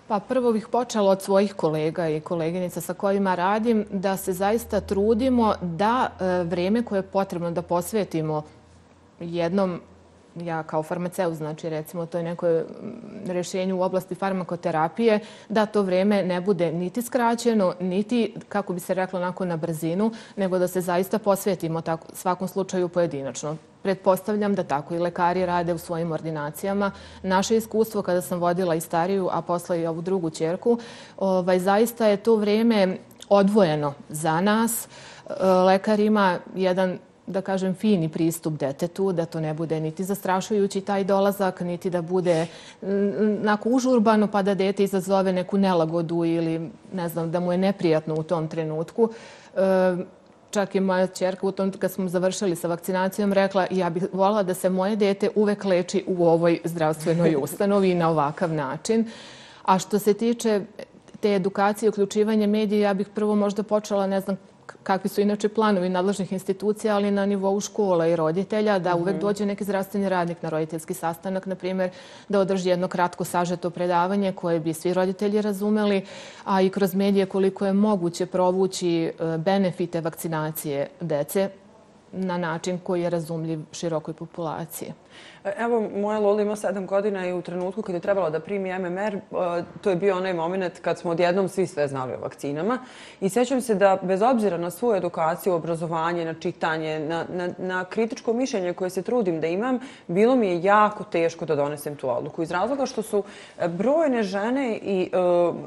Pa 0.07 0.19
prvo 0.19 0.53
bih 0.53 0.67
počela 0.67 1.11
od 1.11 1.21
svojih 1.21 1.53
kolega 1.53 2.07
i 2.07 2.21
koleginica 2.21 2.81
sa 2.81 2.93
kojima 2.93 3.35
radim 3.35 3.85
da 3.91 4.17
se 4.17 4.33
zaista 4.33 4.79
trudimo 4.79 5.53
da 5.61 6.09
vrijeme 6.43 6.65
vreme 6.75 6.85
koje 6.85 6.99
je 6.99 7.03
potrebno 7.03 7.51
da 7.51 7.61
posvetimo 7.61 8.43
jednom 9.19 9.81
ja 10.35 10.63
kao 10.63 10.83
farmaceut, 10.83 11.33
znači 11.33 11.69
recimo 11.69 12.05
to 12.05 12.17
je 12.17 12.23
neko 12.23 12.47
mm, 12.47 13.31
rješenje 13.31 13.73
u 13.73 13.81
oblasti 13.81 14.15
farmakoterapije, 14.15 15.19
da 15.49 15.65
to 15.65 15.81
vreme 15.81 16.23
ne 16.23 16.41
bude 16.41 16.71
niti 16.71 17.01
skraćeno, 17.01 17.73
niti, 17.79 18.35
kako 18.49 18.73
bi 18.73 18.79
se 18.79 18.93
reklo, 18.93 19.19
onako 19.19 19.45
na 19.45 19.57
brzinu, 19.57 20.11
nego 20.35 20.59
da 20.59 20.67
se 20.67 20.81
zaista 20.81 21.19
posvetimo 21.19 21.81
tako, 21.81 22.07
svakom 22.13 22.47
slučaju 22.47 22.89
pojedinačno. 22.89 23.57
Pretpostavljam 23.85 24.55
da 24.55 24.63
tako 24.63 24.95
i 24.95 24.99
lekari 24.99 25.45
rade 25.45 25.73
u 25.73 25.77
svojim 25.77 26.11
ordinacijama. 26.11 26.91
Naše 27.23 27.57
iskustvo 27.57 28.01
kada 28.01 28.21
sam 28.21 28.39
vodila 28.39 28.75
i 28.75 28.81
stariju, 28.81 29.29
a 29.31 29.41
posle 29.41 29.81
i 29.81 29.85
ovu 29.87 30.01
drugu 30.01 30.29
čerku, 30.29 30.77
ovaj, 31.17 31.59
zaista 31.59 32.07
je 32.07 32.17
to 32.17 32.35
vreme 32.35 32.97
odvojeno 33.29 33.93
za 34.09 34.41
nas. 34.41 34.87
E, 34.87 35.45
lekar 35.45 35.99
ima 35.99 36.39
jedan 36.55 36.97
da 37.27 37.41
kažem, 37.41 37.75
fini 37.75 38.09
pristup 38.09 38.53
detetu, 38.53 39.11
da 39.11 39.25
to 39.25 39.39
ne 39.39 39.53
bude 39.53 39.79
niti 39.79 40.03
zastrašujući 40.03 40.81
taj 40.81 41.03
dolazak, 41.03 41.61
niti 41.61 41.89
da 41.89 42.01
bude 42.01 42.47
nako 43.41 43.69
užurbano 43.69 44.27
pa 44.27 44.41
da 44.41 44.53
dete 44.53 44.83
izazove 44.83 45.33
neku 45.33 45.57
nelagodu 45.57 46.25
ili 46.25 46.71
ne 46.93 47.09
znam, 47.09 47.31
da 47.31 47.39
mu 47.39 47.51
je 47.51 47.57
neprijatno 47.57 48.15
u 48.15 48.23
tom 48.23 48.47
trenutku. 48.47 49.09
E, 49.55 49.95
čak 50.55 50.75
i 50.75 50.79
moja 50.79 51.07
čerka 51.07 51.47
u 51.47 51.51
tom 51.51 51.71
kad 51.71 51.91
smo 51.91 52.07
završili 52.09 52.55
sa 52.55 52.67
vakcinacijom 52.67 53.33
rekla 53.33 53.67
ja 53.71 53.89
bih 53.89 54.05
volila 54.13 54.43
da 54.43 54.53
se 54.53 54.69
moje 54.69 54.95
dete 54.95 55.29
uvek 55.35 55.65
leči 55.65 56.03
u 56.07 56.27
ovoj 56.27 56.59
zdravstvenoj 56.63 57.35
ustanovi 57.43 57.89
i 57.91 57.95
na 57.95 58.09
ovakav 58.09 58.53
način. 58.53 59.09
A 59.63 59.79
što 59.79 59.99
se 59.99 60.13
tiče 60.13 60.61
te 61.19 61.35
edukacije 61.35 61.87
i 61.87 61.89
uključivanja 61.89 62.47
medija, 62.47 62.87
ja 62.87 62.93
bih 62.93 63.07
prvo 63.15 63.35
možda 63.35 63.63
počela, 63.63 64.07
ne 64.07 64.21
znam, 64.21 64.37
kakvi 64.83 65.09
su 65.09 65.21
inače 65.21 65.49
planovi 65.49 65.89
nadležnih 65.89 66.33
institucija, 66.33 66.95
ali 66.95 67.11
na 67.11 67.25
nivou 67.25 67.59
škola 67.59 68.07
i 68.07 68.15
roditelja, 68.15 68.79
da 68.79 68.95
uvek 68.95 69.15
mhm. 69.15 69.21
dođe 69.21 69.45
neki 69.45 69.63
zdravstveni 69.63 70.09
radnik 70.09 70.41
na 70.41 70.49
roditeljski 70.49 70.93
sastanak, 70.93 71.45
na 71.45 71.55
primjer, 71.55 71.89
da 72.29 72.39
održi 72.39 72.69
jedno 72.69 72.87
kratko 72.87 73.23
sažeto 73.23 73.69
predavanje 73.69 74.31
koje 74.31 74.59
bi 74.59 74.73
svi 74.73 74.93
roditelji 74.93 75.41
razumeli, 75.41 76.05
a 76.43 76.61
i 76.61 76.69
kroz 76.69 76.95
medije 76.95 77.25
koliko 77.25 77.65
je 77.65 77.73
moguće 77.73 78.25
provući 78.25 79.03
e, 79.03 79.37
benefite 79.37 80.01
vakcinacije 80.01 80.87
dece 81.01 81.49
na 82.11 82.37
način 82.37 82.79
koji 82.83 83.01
je 83.01 83.09
razumljiv 83.09 83.59
širokoj 83.71 84.13
populaciji. 84.13 84.93
E, 85.45 85.53
evo, 85.57 85.89
moja 85.95 86.19
Lola 86.19 86.41
ima 86.41 86.55
sedam 86.55 86.85
godina 86.87 87.27
i 87.27 87.33
u 87.33 87.41
trenutku 87.41 87.81
kad 87.81 87.95
je 87.95 88.01
trebala 88.01 88.29
da 88.29 88.39
primi 88.39 88.79
MMR, 88.79 89.15
e, 89.15 89.21
to 89.81 89.89
je 89.89 89.95
bio 89.95 90.17
onaj 90.17 90.33
moment 90.33 90.79
kad 90.79 90.99
smo 90.99 91.11
odjednom 91.11 91.49
svi 91.49 91.67
sve 91.67 91.87
znali 91.87 92.13
o 92.13 92.21
vakcinama. 92.21 92.79
I 93.21 93.29
sjećam 93.29 93.61
se 93.61 93.75
da, 93.75 93.97
bez 94.01 94.21
obzira 94.21 94.57
na 94.57 94.71
svoju 94.71 94.95
edukaciju, 94.95 95.53
obrazovanje, 95.53 96.25
na 96.25 96.33
čitanje, 96.33 96.99
na, 96.99 97.25
na, 97.29 97.49
na 97.57 97.85
kritičko 97.85 98.33
mišljenje 98.33 98.73
koje 98.73 98.89
se 98.89 99.01
trudim 99.01 99.41
da 99.41 99.47
imam, 99.47 99.79
bilo 100.07 100.35
mi 100.35 100.47
je 100.47 100.63
jako 100.63 101.03
teško 101.03 101.45
da 101.45 101.55
donesem 101.55 101.95
tu 101.95 102.09
odluku. 102.09 102.43
Iz 102.43 102.51
razloga 102.51 102.85
što 102.85 103.01
su 103.01 103.23
e, 103.59 103.67
brojne 103.67 104.23
žene 104.23 104.79
i, 104.83 105.11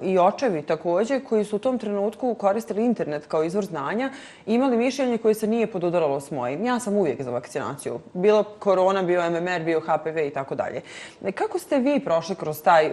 i 0.03 0.19
očevi 0.19 0.63
također, 0.63 1.25
koji 1.25 1.45
su 1.45 1.57
u 1.57 1.59
tom 1.59 1.79
trenutku 1.79 2.35
koristili 2.35 2.85
internet 2.85 3.27
kao 3.27 3.45
izvor 3.45 3.65
znanja, 3.65 4.11
imali 4.47 4.77
mišljenje 4.77 5.19
koje 5.19 5.35
se 5.35 5.47
nije 5.47 5.67
podudaralo 5.67 6.21
s 6.21 6.31
mojim. 6.31 6.65
Ja 6.65 6.81
sam 6.81 6.97
uvijek 6.97 7.23
za 7.23 7.31
vakcinaciju. 7.31 8.01
Bilo 8.13 8.43
korona, 8.43 9.03
bio 9.03 9.31
MMR, 9.31 9.38
bio 9.65 9.81
HPV 9.81 10.19
i 10.19 10.31
tako 10.31 10.55
dalje. 10.55 10.81
E, 11.25 11.33
kako 11.33 11.59
ste 11.59 11.79
vi 11.79 12.01
prošli 12.01 12.35
kroz 12.35 12.63
taj, 12.63 12.87
e, 12.87 12.93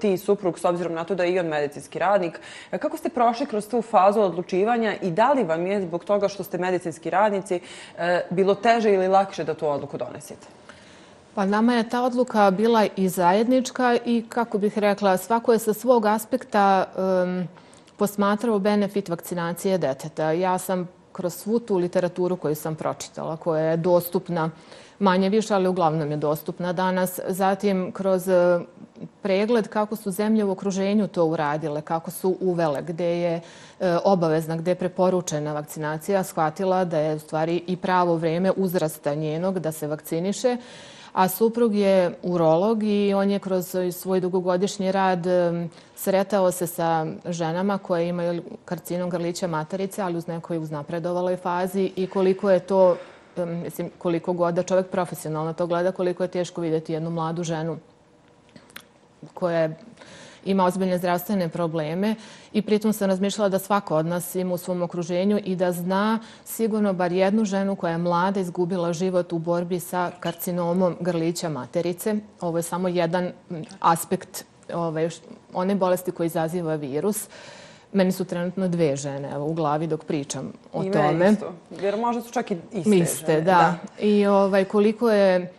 ti 0.00 0.16
suprug, 0.16 0.58
s 0.58 0.64
obzirom 0.64 0.94
na 0.94 1.04
to 1.04 1.14
da 1.14 1.24
je 1.24 1.32
i 1.32 1.38
on 1.38 1.46
medicinski 1.46 1.98
radnik, 1.98 2.40
e, 2.72 2.78
kako 2.78 2.96
ste 2.96 3.08
prošli 3.08 3.46
kroz 3.46 3.68
tu 3.68 3.82
fazu 3.82 4.20
odlučivanja 4.20 4.94
i 5.02 5.10
da 5.10 5.32
li 5.32 5.44
vam 5.44 5.66
je 5.66 5.82
zbog 5.82 6.04
toga 6.04 6.28
što 6.28 6.44
ste 6.44 6.58
medicinski 6.58 7.10
radnici 7.10 7.60
bilo 8.30 8.54
teže 8.54 8.92
ili 8.92 9.08
lakše 9.08 9.44
da 9.44 9.54
tu 9.54 9.68
odluku 9.68 9.98
donesete? 9.98 10.46
Pa 11.34 11.46
nama 11.46 11.74
je 11.74 11.88
ta 11.88 12.02
odluka 12.02 12.50
bila 12.50 12.86
i 12.96 13.08
zajednička 13.08 13.96
i, 14.04 14.24
kako 14.28 14.58
bih 14.58 14.78
rekla, 14.78 15.16
svako 15.16 15.52
je 15.52 15.58
sa 15.58 15.72
svog 15.72 16.06
aspekta 16.06 16.84
um, 16.84 17.48
posmatrao 17.96 18.58
benefit 18.58 19.08
vakcinacije 19.08 19.78
deteta. 19.78 20.32
Ja 20.32 20.58
sam 20.58 20.88
kroz 21.12 21.34
svu 21.34 21.58
tu 21.60 21.76
literaturu 21.76 22.36
koju 22.36 22.54
sam 22.54 22.74
pročitala, 22.74 23.36
koja 23.36 23.62
je 23.62 23.76
dostupna 23.76 24.44
uh, 24.44 24.52
manje 24.98 25.28
više, 25.28 25.54
ali 25.54 25.68
uglavnom 25.68 26.10
je 26.10 26.16
dostupna 26.16 26.72
danas. 26.72 27.20
Zatim, 27.28 27.92
kroz 27.92 28.28
e, 28.28 28.60
pregled 29.22 29.68
kako 29.68 29.96
su 29.96 30.10
zemlje 30.10 30.44
u 30.44 30.50
okruženju 30.50 31.08
to 31.08 31.24
uradile, 31.24 31.82
kako 31.82 32.10
su 32.10 32.36
uvele, 32.40 32.82
gde 32.82 33.20
je 33.20 33.40
e, 33.80 33.96
obavezna, 34.04 34.56
gde 34.56 34.70
je 34.70 34.74
preporučena 34.74 35.52
vakcinacija, 35.52 36.24
shvatila 36.24 36.84
da 36.84 36.98
je 36.98 37.16
u 37.16 37.18
stvari 37.18 37.62
i 37.66 37.76
pravo 37.76 38.16
vreme 38.16 38.52
uzrasta 38.56 39.14
njenog 39.14 39.58
da 39.58 39.72
se 39.72 39.86
vakciniše. 39.86 40.56
A 41.12 41.28
suprug 41.28 41.74
je 41.74 42.14
urolog 42.22 42.82
i 42.82 43.14
on 43.14 43.30
je 43.30 43.38
kroz 43.38 43.76
svoj 43.92 44.20
dugogodišnji 44.20 44.92
rad 44.92 45.26
e, 45.26 45.68
sretao 45.96 46.50
se 46.50 46.66
sa 46.66 47.06
ženama 47.24 47.78
koje 47.78 48.08
imaju 48.08 48.42
karcinom 48.64 49.10
grlića 49.10 49.46
materice, 49.46 50.02
ali 50.02 50.16
uz 50.16 50.26
nekoj 50.26 50.58
uznapredovaloj 50.58 51.36
fazi 51.36 51.92
i 51.96 52.06
koliko 52.06 52.50
je 52.50 52.60
to 52.60 52.96
mislim, 53.46 53.90
koliko 53.98 54.32
god 54.32 54.54
da 54.54 54.62
čovjek 54.62 54.86
profesionalno 54.86 55.52
to 55.52 55.66
gleda, 55.66 55.92
koliko 55.92 56.22
je 56.22 56.28
teško 56.28 56.60
vidjeti 56.60 56.92
jednu 56.92 57.10
mladu 57.10 57.42
ženu 57.42 57.78
koja 59.34 59.68
ima 60.44 60.64
ozbiljne 60.64 60.98
zdravstvene 60.98 61.48
probleme 61.48 62.14
i 62.52 62.62
pritom 62.62 62.92
sam 62.92 63.08
razmišljala 63.08 63.48
da 63.48 63.58
svako 63.58 63.96
od 63.96 64.06
nas 64.06 64.34
ima 64.34 64.54
u 64.54 64.58
svom 64.58 64.82
okruženju 64.82 65.40
i 65.44 65.56
da 65.56 65.72
zna 65.72 66.18
sigurno 66.44 66.92
bar 66.92 67.12
jednu 67.12 67.44
ženu 67.44 67.76
koja 67.76 67.90
je 67.90 67.98
mlada 67.98 68.40
izgubila 68.40 68.92
život 68.92 69.32
u 69.32 69.38
borbi 69.38 69.80
sa 69.80 70.10
karcinomom 70.20 70.96
grlića 71.00 71.48
materice. 71.48 72.14
Ovo 72.40 72.58
je 72.58 72.62
samo 72.62 72.88
jedan 72.88 73.32
aspekt 73.80 74.44
ovaj, 74.74 75.04
ove, 75.04 75.10
one 75.52 75.74
bolesti 75.74 76.10
koji 76.10 76.26
izaziva 76.26 76.74
virus. 76.74 77.28
Meni 77.92 78.12
su 78.12 78.24
trenutno 78.24 78.68
dve 78.68 78.96
žene 78.96 79.30
evo, 79.34 79.46
u 79.46 79.54
glavi 79.54 79.86
dok 79.86 80.04
pričam 80.04 80.52
o 80.72 80.84
I 80.84 80.90
tome. 80.90 81.28
I 81.28 81.32
isto. 81.32 81.52
Jer 81.82 81.96
možda 81.96 82.22
su 82.22 82.32
čak 82.32 82.50
i 82.50 82.56
iste, 82.72 82.96
iste 82.96 83.32
žene. 83.32 83.40
Da. 83.40 83.52
da. 83.52 84.04
I 84.04 84.26
ovaj, 84.26 84.64
koliko 84.64 85.10
je 85.10 85.52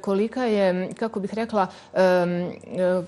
kolika 0.00 0.44
je, 0.44 0.92
kako 0.94 1.20
bih 1.20 1.34
rekla, 1.34 1.66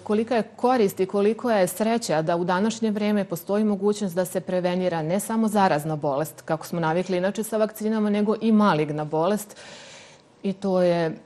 kolika 0.04 0.36
je 0.36 0.42
korist 0.56 1.00
i 1.00 1.06
koliko 1.06 1.50
je 1.50 1.66
sreća 1.66 2.22
da 2.22 2.36
u 2.36 2.44
današnje 2.44 2.90
vrijeme 2.90 3.24
postoji 3.24 3.64
mogućnost 3.64 4.14
da 4.14 4.24
se 4.24 4.40
prevenira 4.40 5.02
ne 5.02 5.20
samo 5.20 5.48
zarazna 5.48 5.96
bolest, 5.96 6.42
kako 6.42 6.66
smo 6.66 6.80
navikli 6.80 7.16
inače 7.16 7.42
sa 7.42 7.56
vakcinama, 7.56 8.10
nego 8.10 8.34
i 8.40 8.52
maligna 8.52 9.04
bolest. 9.04 9.56
I 10.42 10.52
to 10.52 10.82
je, 10.82 11.16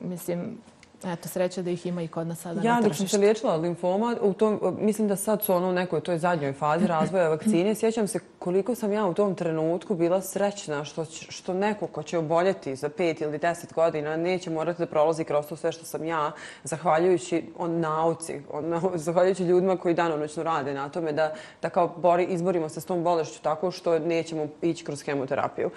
mislim, 0.00 0.58
Eto, 1.06 1.28
sreća 1.28 1.62
da 1.62 1.70
ih 1.70 1.86
ima 1.86 2.02
i 2.02 2.08
kod 2.08 2.26
nas 2.26 2.40
sada 2.40 2.60
ja, 2.62 2.74
na 2.74 2.80
tržištu. 2.80 2.84
Ja, 2.84 2.88
dok 2.88 2.96
sam 2.96 3.08
se 3.08 3.18
liječila 3.18 3.56
limfoma, 3.56 4.16
u 4.20 4.32
tom, 4.32 4.76
mislim 4.78 5.08
da 5.08 5.16
sad 5.16 5.42
su 5.42 5.54
ono 5.54 5.68
u 5.68 5.72
nekoj 5.72 6.00
toj 6.00 6.18
zadnjoj 6.18 6.52
fazi 6.52 6.86
razvoja 6.86 7.28
vakcine. 7.28 7.74
Sjećam 7.80 8.08
se 8.08 8.20
koliko 8.38 8.74
sam 8.74 8.92
ja 8.92 9.06
u 9.06 9.14
tom 9.14 9.34
trenutku 9.34 9.94
bila 9.94 10.20
srećna 10.20 10.84
što, 10.84 11.04
što 11.04 11.54
neko 11.54 11.86
ko 11.86 12.02
će 12.02 12.18
oboljeti 12.18 12.76
za 12.76 12.88
pet 12.88 13.20
ili 13.20 13.38
deset 13.38 13.72
godina 13.72 14.16
neće 14.16 14.50
morati 14.50 14.78
da 14.78 14.86
prolazi 14.86 15.24
kroz 15.24 15.46
to 15.46 15.56
sve 15.56 15.72
što 15.72 15.84
sam 15.84 16.04
ja, 16.04 16.32
zahvaljujući 16.64 17.44
on 17.58 17.80
nauci, 17.80 18.40
on, 18.52 18.80
zahvaljujući 18.94 19.44
ljudima 19.44 19.76
koji 19.76 19.94
danonoćno 19.94 20.42
rade 20.42 20.74
na 20.74 20.88
tome 20.88 21.12
da, 21.12 21.34
da 21.62 21.70
kao 21.70 21.88
bori, 21.96 22.24
izborimo 22.24 22.68
se 22.68 22.80
s 22.80 22.84
tom 22.84 23.04
bolešću 23.04 23.42
tako 23.42 23.70
što 23.70 23.98
nećemo 23.98 24.46
ići 24.62 24.84
kroz 24.84 25.02
hemoterapiju. 25.02 25.70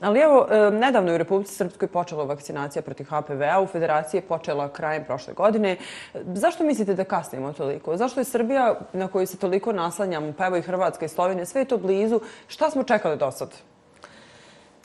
Ali 0.00 0.20
evo, 0.20 0.46
nedavno 0.72 1.10
je 1.10 1.14
u 1.14 1.18
Republici 1.18 1.54
Srpskoj 1.54 1.88
počela 1.88 2.24
vakcinacija 2.24 2.82
protiv 2.82 3.04
HPV-a, 3.04 3.60
u 3.60 3.66
Federaciji 3.66 4.18
je 4.18 4.22
počela 4.22 4.68
krajem 4.74 5.04
prošle 5.04 5.34
godine. 5.34 5.76
Zašto 6.14 6.64
mislite 6.64 6.94
da 6.94 7.04
kasnimo 7.04 7.52
toliko? 7.52 7.96
Zašto 7.96 8.20
je 8.20 8.24
Srbija 8.24 8.74
na 8.92 9.08
koju 9.08 9.26
se 9.26 9.38
toliko 9.38 9.72
naslanjamo, 9.72 10.32
pa 10.38 10.46
evo 10.46 10.56
i 10.56 10.62
Hrvatska 10.62 11.04
i 11.04 11.08
Slovenija, 11.08 11.46
sve 11.46 11.60
je 11.60 11.68
to 11.68 11.78
blizu, 11.78 12.20
šta 12.46 12.70
smo 12.70 12.82
čekali 12.82 13.16
do 13.16 13.30
sad? 13.30 13.54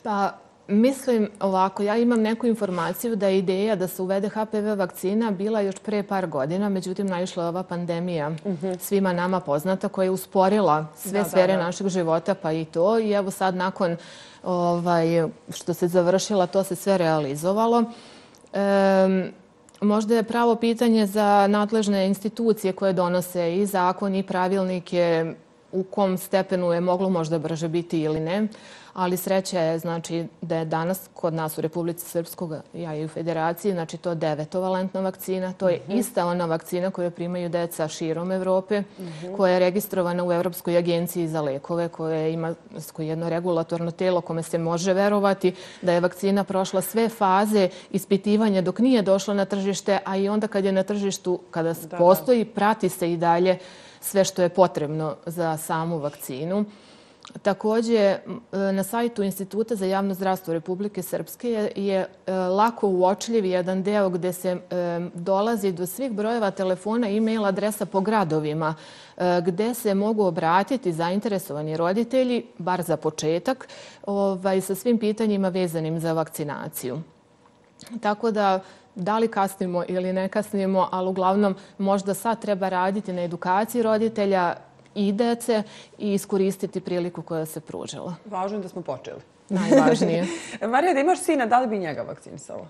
Pa, 0.04 0.32
Mislim 0.70 1.30
ovako, 1.40 1.84
ja 1.84 1.98
imam 1.98 2.22
neku 2.22 2.48
informaciju 2.48 3.16
da 3.16 3.28
je 3.28 3.38
ideja 3.38 3.76
da 3.76 3.88
se 3.88 4.02
uvede 4.02 4.30
HPV 4.30 4.78
vakcina 4.78 5.32
bila 5.32 5.62
još 5.62 5.76
pre 5.76 6.04
par 6.04 6.28
godina, 6.28 6.70
međutim 6.70 7.08
naišla 7.08 7.44
je 7.44 7.50
ova 7.50 7.64
pandemija 7.64 8.30
mhm. 8.30 8.74
svima 8.80 9.14
nama 9.14 9.40
poznata 9.40 9.88
koja 9.88 10.04
je 10.04 10.12
usporila 10.12 10.86
sve 10.96 11.24
sfere 11.24 11.58
našeg 11.58 11.88
života 11.88 12.36
pa 12.36 12.52
i 12.52 12.66
to. 12.66 13.00
I 13.00 13.12
evo 13.12 13.32
sad 13.32 13.56
nakon 13.56 13.98
ovaj, 14.44 15.28
što 15.50 15.74
se 15.74 15.88
završila, 15.88 16.48
to 16.48 16.64
se 16.64 16.76
sve 16.76 16.98
realizovalo. 16.98 17.84
Možda 19.82 20.16
je 20.16 20.24
pravo 20.24 20.56
pitanje 20.56 21.06
za 21.06 21.48
nadležne 21.48 22.08
institucije 22.08 22.74
koje 22.74 22.94
donose 22.94 23.56
i 23.56 23.66
zakon 23.66 24.16
i 24.16 24.24
pravilnike 24.24 25.34
u 25.72 25.84
kom 25.84 26.18
stepenu 26.18 26.74
je 26.74 26.82
moglo 26.82 27.10
možda 27.10 27.40
brže 27.40 27.68
biti 27.68 28.02
ili 28.02 28.20
ne 28.20 28.48
ali 28.94 29.18
sreća 29.18 29.60
je 29.60 29.80
znači, 29.80 30.26
da 30.42 30.56
je 30.56 30.66
danas 30.66 31.10
kod 31.14 31.34
nas 31.34 31.58
u 31.58 31.62
Republici 31.62 32.06
Srpskog, 32.06 32.54
ja 32.74 32.96
i 32.96 33.06
u 33.06 33.08
Federaciji, 33.08 33.72
znači 33.72 33.98
to 33.98 34.16
devetovalentna 34.16 35.02
vakcina. 35.02 35.54
To 35.54 35.70
je 35.70 35.82
mhm. 35.88 35.98
ista 35.98 36.26
ona 36.26 36.46
vakcina 36.46 36.92
koju 36.92 37.12
primaju 37.12 37.50
deca 37.50 37.88
širom 37.88 38.32
Evrope, 38.32 38.84
mhm. 39.00 39.34
koja 39.38 39.54
je 39.54 39.60
registrovana 39.60 40.24
u 40.24 40.32
Evropskoj 40.32 40.78
agenciji 40.78 41.28
za 41.28 41.42
lekove, 41.42 41.88
koja 41.88 42.28
ima 42.28 42.56
jedno 42.98 43.30
regulatorno 43.30 43.92
telo 43.92 44.22
kome 44.22 44.44
se 44.44 44.58
može 44.58 44.94
verovati 44.94 45.54
da 45.82 45.94
je 45.94 46.00
vakcina 46.00 46.44
prošla 46.44 46.82
sve 46.82 47.10
faze 47.10 47.70
ispitivanja 47.92 48.62
dok 48.62 48.80
nije 48.80 49.02
došla 49.02 49.34
na 49.34 49.46
tržište, 49.46 50.00
a 50.06 50.18
i 50.18 50.30
onda 50.30 50.48
kad 50.48 50.66
je 50.66 50.72
na 50.72 50.84
tržištu, 50.84 51.40
kada 51.52 51.74
postoji, 51.98 52.46
prati 52.46 52.90
se 52.90 53.12
i 53.14 53.18
dalje 53.18 53.58
sve 54.02 54.24
što 54.24 54.42
je 54.42 54.50
potrebno 54.50 55.16
za 55.26 55.58
samu 55.58 55.98
vakcinu. 55.98 56.66
Takođe, 57.42 57.96
e, 57.96 58.20
na 58.52 58.84
sajtu 58.84 59.24
Instituta 59.24 59.76
za 59.76 59.86
javno 59.86 60.14
zdravstvo 60.14 60.54
Republike 60.54 61.02
Srpske 61.02 61.72
je 61.76 62.08
e, 62.28 62.34
lako 62.34 62.88
uočljiv 62.88 63.46
jedan 63.46 63.84
deo 63.84 64.10
gde 64.10 64.34
se 64.34 64.50
e, 64.50 65.00
dolazi 65.14 65.72
do 65.72 65.86
svih 65.86 66.12
brojeva 66.12 66.52
telefona 66.52 67.10
i 67.10 67.18
e-mail 67.18 67.46
adresa 67.46 67.86
po 67.86 68.02
gradovima 68.02 68.76
e, 69.18 69.42
gde 69.46 69.74
se 69.74 69.94
mogu 69.94 70.24
obratiti 70.24 70.94
zainteresovani 70.94 71.78
roditelji, 71.78 72.46
bar 72.58 72.82
za 72.82 72.98
početak, 72.98 73.68
ovaj, 74.06 74.62
sa 74.62 74.76
svim 74.76 74.98
pitanjima 74.98 75.50
vezanim 75.50 76.00
za 76.00 76.14
vakcinaciju. 76.14 77.02
Tako 78.02 78.32
da, 78.32 78.60
da 78.96 79.18
li 79.20 79.28
kasnimo 79.28 79.84
ili 79.88 80.14
ne 80.14 80.30
kasnimo, 80.30 80.88
ali 80.92 81.10
uglavnom 81.10 81.56
možda 81.78 82.14
sad 82.14 82.42
treba 82.42 82.70
raditi 82.70 83.14
na 83.14 83.22
edukaciji 83.22 83.84
roditelja, 83.84 84.56
i 84.96 85.12
dece 85.12 85.64
i 85.98 86.14
iskoristiti 86.14 86.80
priliku 86.80 87.22
koja 87.22 87.46
se 87.46 87.60
pružila. 87.60 88.16
Važno 88.26 88.58
je 88.58 88.62
da 88.62 88.70
smo 88.70 88.82
počeli. 88.82 89.22
Najvažnije. 89.50 90.28
Marija, 90.72 90.94
da 90.94 91.00
imaš 91.00 91.20
sina, 91.20 91.46
da 91.46 91.60
li 91.60 91.68
bi 91.68 91.78
njega 91.78 92.02
vakcinisala? 92.02 92.68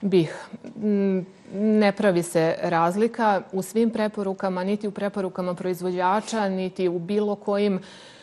Bih. 0.00 0.46
Mm, 0.76 1.20
ne 1.54 1.92
pravi 1.92 2.22
se 2.22 2.56
razlika 2.62 3.42
u 3.52 3.62
svim 3.62 3.90
preporukama, 3.90 4.64
niti 4.64 4.88
u 4.88 4.90
preporukama 4.90 5.54
proizvođača, 5.54 6.48
niti 6.48 6.88
u 6.88 6.98
bilo 6.98 7.34
kojim 7.34 7.80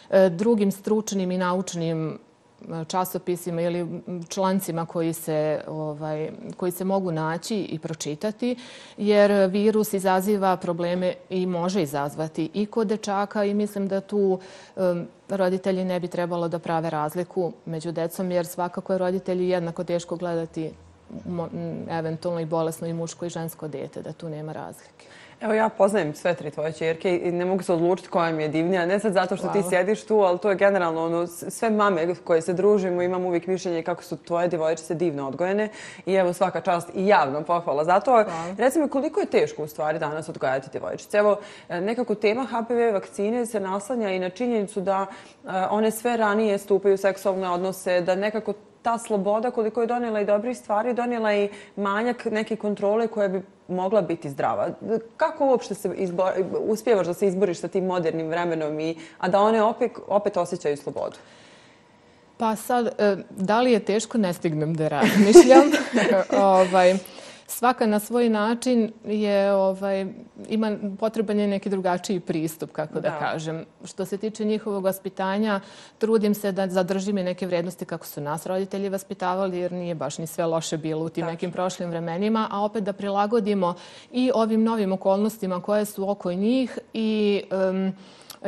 e, 0.09 0.29
drugim 0.29 0.71
stručnim 0.71 1.31
i 1.31 1.37
naučnim 1.37 2.19
E, 2.73 2.85
časopisima 2.85 3.61
ili 3.61 4.01
člancima 4.29 4.85
koji 4.85 5.13
se, 5.13 5.61
ovaj, 5.67 6.31
koji 6.57 6.71
se 6.71 6.83
mogu 6.83 7.11
naći 7.11 7.57
i 7.57 7.79
pročitati, 7.79 8.55
jer 8.97 9.31
virus 9.31 9.93
izaziva 9.93 10.57
probleme 10.57 11.13
i 11.29 11.45
može 11.45 11.81
izazvati 11.81 12.49
i 12.53 12.65
kod 12.65 12.87
dečaka 12.87 13.43
i 13.43 13.53
mislim 13.53 13.87
da 13.87 14.01
tu 14.01 14.39
um, 14.75 15.07
roditelji 15.29 15.85
ne 15.85 15.99
bi 15.99 16.07
trebalo 16.07 16.47
da 16.47 16.59
prave 16.59 16.89
razliku 16.89 17.53
među 17.65 17.91
decom, 17.91 18.31
jer 18.31 18.45
svakako 18.45 18.93
je 18.93 18.99
roditelji 18.99 19.49
jednako 19.49 19.83
teško 19.83 20.15
gledati 20.15 20.71
eventualno 21.89 22.39
i 22.39 22.45
bolesno 22.45 22.87
i 22.87 22.93
muško 22.93 23.25
i 23.25 23.29
žensko 23.29 23.67
dete, 23.67 24.01
da 24.01 24.13
tu 24.13 24.29
nema 24.29 24.53
razlike. 24.53 25.05
Evo 25.41 25.53
ja 25.53 25.69
poznajem 25.69 26.15
sve 26.15 26.33
tri 26.33 26.51
tvoje 26.51 26.71
čerke 26.71 27.19
i 27.23 27.31
ne 27.31 27.45
mogu 27.45 27.63
se 27.63 27.73
odlučiti 27.73 28.09
koja 28.09 28.31
mi 28.31 28.43
je 28.43 28.49
divnija. 28.49 28.85
Ne 28.85 28.99
sad 28.99 29.13
zato 29.13 29.37
što 29.37 29.47
ti 29.47 29.63
sjediš 29.69 30.05
tu, 30.05 30.15
ali 30.19 30.39
to 30.39 30.49
je 30.49 30.55
generalno 30.55 31.05
ono, 31.05 31.27
sve 31.27 31.69
mame 31.69 32.15
koje 32.23 32.41
se 32.41 32.53
družimo, 32.53 33.01
imam 33.01 33.25
uvijek 33.25 33.47
mišljenje 33.47 33.83
kako 33.83 34.03
su 34.03 34.17
tvoje 34.17 34.47
djevojčice 34.47 34.95
divno 34.95 35.27
odgojene. 35.27 35.69
I 36.05 36.13
evo 36.13 36.33
svaka 36.33 36.61
čast 36.61 36.89
i 36.95 37.07
javno 37.07 37.41
pohvala 37.41 37.83
za 37.83 37.99
to. 37.99 38.25
Recimo 38.57 38.87
koliko 38.87 39.19
je 39.19 39.25
teško 39.25 39.63
u 39.63 39.67
stvari 39.67 39.99
danas 39.99 40.29
odgojati 40.29 40.69
djevojčice? 40.71 41.17
Evo 41.17 41.39
nekako 41.69 42.15
tema 42.15 42.45
HPV 42.45 42.93
vakcine 42.93 43.45
se 43.45 43.59
naslanja 43.59 44.09
i 44.09 44.19
na 44.19 44.29
činjenicu 44.29 44.81
da 44.81 45.05
one 45.69 45.91
sve 45.91 46.17
ranije 46.17 46.57
stupaju 46.57 46.93
u 46.93 46.97
seksualne 46.97 47.49
odnose, 47.49 48.01
da 48.01 48.15
nekako 48.15 48.53
ta 48.87 48.97
sloboda 48.97 49.51
koliko 49.51 49.81
je 49.81 49.87
donijela 49.87 50.21
i 50.21 50.25
dobrih 50.25 50.57
stvari, 50.57 50.93
donijela 50.93 51.33
i 51.33 51.49
manjak 51.75 52.25
neke 52.25 52.55
kontrole 52.55 53.07
koje 53.07 53.29
bi 53.29 53.41
mogla 53.67 54.01
biti 54.01 54.29
zdrava. 54.29 54.69
Kako 55.17 55.45
uopšte 55.45 55.75
se 55.75 55.91
izbo, 55.95 56.29
uspijevaš 56.59 57.07
da 57.07 57.13
se 57.13 57.27
izboriš 57.27 57.59
sa 57.59 57.67
tim 57.67 57.85
modernim 57.85 58.29
vremenom, 58.29 58.79
i, 58.79 58.95
a 59.17 59.27
da 59.27 59.41
one 59.41 59.63
opet, 59.63 59.91
opet 60.07 60.37
osjećaju 60.37 60.77
slobodu? 60.77 61.17
Pa 62.37 62.55
sad, 62.55 62.87
e, 62.87 63.17
da 63.29 63.61
li 63.61 63.71
je 63.71 63.79
teško, 63.79 64.17
ne 64.17 64.33
stignem 64.33 64.73
da 64.73 64.87
razmišljam. 64.87 65.71
ovaj, 66.53 66.95
svaka 67.47 67.85
na 67.85 67.99
svoj 67.99 68.29
način 68.29 68.91
je 69.05 69.53
ovaj 69.53 70.05
ima 70.49 70.77
potreban 70.99 71.39
je 71.39 71.47
neki 71.47 71.69
drugačiji 71.69 72.19
pristup 72.19 72.71
kako 72.71 72.99
da, 72.99 73.19
kažem. 73.19 73.65
Što 73.85 74.05
se 74.05 74.17
tiče 74.17 74.45
njihovog 74.45 74.83
vaspitanja 74.83 75.59
trudim 75.97 76.33
se 76.33 76.51
da 76.51 76.67
zadržim 76.67 77.15
neke 77.15 77.47
vrednosti 77.47 77.85
kako 77.85 78.05
su 78.05 78.21
nas 78.21 78.45
roditelji 78.45 78.89
vaspitavali 78.89 79.57
jer 79.57 79.71
nije 79.71 79.95
baš 79.95 80.17
ni 80.17 80.27
sve 80.27 80.45
loše 80.45 80.77
bilo 80.77 81.05
u 81.05 81.09
tim 81.09 81.25
nekim 81.25 81.51
prošlim 81.51 81.89
vremenima 81.89 82.47
a 82.51 82.61
opet 82.61 82.83
da 82.83 82.93
prilagodimo 82.93 83.75
i 84.11 84.31
ovim 84.35 84.63
novim 84.63 84.91
okolnostima 84.91 85.61
koje 85.61 85.85
su 85.85 86.09
oko 86.09 86.33
njih 86.33 86.79
i 86.93 87.43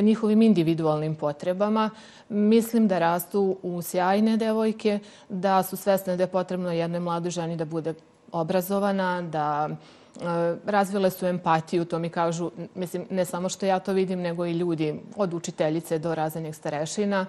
njihovim 0.02 0.42
individualnim 0.42 1.16
potrebama. 1.16 1.90
Mislim 2.30 2.88
da 2.88 3.00
rastu 3.00 3.58
u 3.64 3.82
sjajne 3.82 4.38
devojke, 4.38 5.00
da 5.30 5.64
su 5.64 5.78
svesne 5.78 6.18
da 6.18 6.24
je 6.24 6.28
potrebno 6.28 6.72
jednoj 6.72 7.00
mladoj 7.00 7.32
ženi 7.32 7.56
da 7.56 7.66
bude 7.66 7.94
obrazovana, 8.32 9.22
da 9.22 9.70
e, 9.70 9.76
razvile 10.66 11.10
su 11.10 11.26
empatiju, 11.26 11.86
to 11.86 12.00
mi 12.00 12.10
kažu, 12.10 12.52
mislim, 12.76 13.06
ne 13.10 13.26
samo 13.26 13.50
što 13.50 13.66
ja 13.66 13.80
to 13.80 13.94
vidim, 13.94 14.22
nego 14.22 14.46
i 14.46 14.54
ljudi 14.54 15.00
od 15.16 15.34
učiteljice 15.34 16.00
do 16.00 16.16
razrednih 16.16 16.56
starešina. 16.56 17.26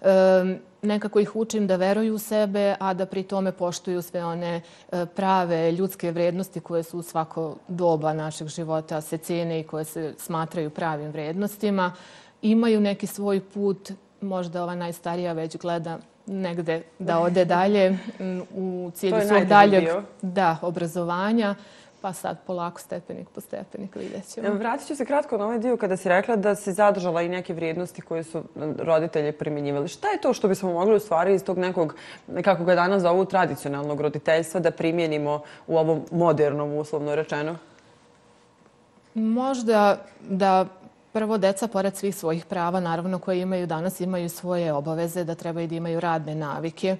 E, 0.00 0.56
nekako 0.82 1.20
ih 1.20 1.36
učim 1.36 1.66
da 1.66 1.76
veruju 1.76 2.14
u 2.14 2.18
sebe, 2.18 2.74
a 2.80 2.94
da 2.94 3.06
pri 3.06 3.22
tome 3.22 3.52
poštuju 3.52 4.02
sve 4.02 4.24
one 4.24 4.60
e, 4.92 5.06
prave 5.06 5.72
ljudske 5.72 6.10
vrednosti 6.10 6.60
koje 6.60 6.82
su 6.82 6.98
u 6.98 7.02
svako 7.02 7.56
doba 7.68 8.12
našeg 8.12 8.48
života 8.48 9.00
se 9.00 9.18
cene 9.18 9.60
i 9.60 9.64
koje 9.64 9.84
se 9.84 10.14
smatraju 10.18 10.70
pravim 10.70 11.10
vrednostima. 11.10 11.92
Imaju 12.42 12.80
neki 12.80 13.06
svoj 13.06 13.40
put, 13.40 13.92
možda 14.20 14.62
ova 14.62 14.74
najstarija 14.74 15.32
već 15.32 15.56
gleda 15.56 15.98
negde 16.26 16.82
da 16.98 17.18
ode 17.18 17.44
dalje 17.44 17.90
mm, 17.90 18.40
u 18.54 18.90
cilju 18.94 19.20
svog 19.28 19.44
daljeg 19.44 19.84
da, 20.22 20.56
obrazovanja. 20.62 21.54
Pa 22.00 22.12
sad 22.12 22.38
polako 22.46 22.80
stepenik 22.80 23.28
po 23.34 23.40
stepenik 23.40 23.96
vidjet 23.96 24.28
ćemo. 24.28 24.54
Vratit 24.54 24.86
ću 24.86 24.96
se 24.96 25.04
kratko 25.04 25.38
na 25.38 25.44
ovaj 25.44 25.58
dio 25.58 25.76
kada 25.76 25.96
si 25.96 26.08
rekla 26.08 26.36
da 26.36 26.54
si 26.54 26.72
zadržala 26.72 27.22
i 27.22 27.28
neke 27.28 27.54
vrijednosti 27.54 28.02
koje 28.02 28.22
su 28.22 28.42
roditelji 28.78 29.32
primjenjivali. 29.32 29.88
Šta 29.88 30.08
je 30.08 30.20
to 30.20 30.32
što 30.32 30.48
bismo 30.48 30.72
mogli 30.72 30.96
u 30.96 31.00
stvari 31.00 31.34
iz 31.34 31.44
tog 31.44 31.58
nekog, 31.58 31.94
kako 32.44 32.64
ga 32.64 32.74
danas 32.74 33.02
zovu, 33.02 33.24
tradicionalnog 33.24 34.00
roditeljstva 34.00 34.60
da 34.60 34.70
primjenimo 34.70 35.42
u 35.66 35.78
ovom 35.78 36.02
modernom 36.10 36.72
uslovno 36.72 37.14
rečeno? 37.14 37.56
Možda 39.14 39.98
da 40.20 40.66
Prvo, 41.12 41.38
deca, 41.38 41.68
pored 41.68 41.96
svih 41.96 42.16
svojih 42.16 42.44
prava, 42.44 42.80
naravno, 42.80 43.18
koje 43.18 43.40
imaju 43.40 43.66
danas, 43.66 44.00
imaju 44.00 44.28
svoje 44.28 44.72
obaveze 44.72 45.24
da 45.24 45.34
trebaju 45.34 45.68
da 45.68 45.74
imaju 45.74 46.00
radne 46.00 46.34
navike, 46.34 46.96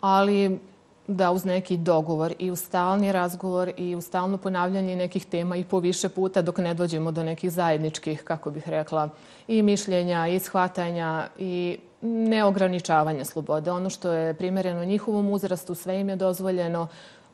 ali 0.00 0.58
da 1.06 1.30
uz 1.30 1.44
neki 1.44 1.76
dogovor 1.76 2.34
i 2.38 2.50
uz 2.50 2.60
stalni 2.60 3.12
razgovor 3.12 3.72
i 3.76 3.96
uz 3.96 4.04
stalno 4.04 4.38
ponavljanje 4.38 4.96
nekih 4.96 5.26
tema 5.26 5.56
i 5.56 5.64
po 5.64 5.78
više 5.78 6.08
puta 6.08 6.42
dok 6.42 6.58
ne 6.58 6.74
dođemo 6.74 7.10
do 7.10 7.22
nekih 7.22 7.50
zajedničkih, 7.50 8.22
kako 8.24 8.50
bih 8.50 8.68
rekla, 8.68 9.08
i 9.48 9.62
mišljenja, 9.62 10.26
i 10.28 10.38
shvatanja 10.38 11.26
i 11.38 11.78
neograničavanja 12.02 13.24
slobode. 13.24 13.70
Ono 13.70 13.90
što 13.90 14.12
je 14.12 14.34
primjereno 14.34 14.84
njihovom 14.84 15.30
uzrastu, 15.30 15.74
sve 15.74 16.00
im 16.00 16.08
je 16.08 16.16
dozvoljeno, 16.16 16.86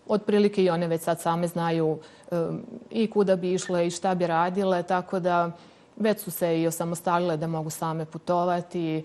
otprilike 0.08 0.64
i 0.64 0.70
one 0.70 0.86
već 0.86 1.02
sad 1.02 1.20
same 1.20 1.46
znaju 1.46 1.98
um, 2.30 2.62
i 2.90 3.10
kuda 3.10 3.36
bi 3.36 3.52
išle 3.52 3.86
i 3.86 3.90
šta 3.90 4.14
bi 4.14 4.26
radile, 4.26 4.82
tako 4.82 5.20
da 5.20 5.50
već 5.96 6.20
su 6.20 6.30
se 6.30 6.60
i 6.60 6.66
osamostalile 6.66 7.36
da 7.36 7.46
mogu 7.46 7.70
same 7.70 8.04
putovati. 8.04 9.04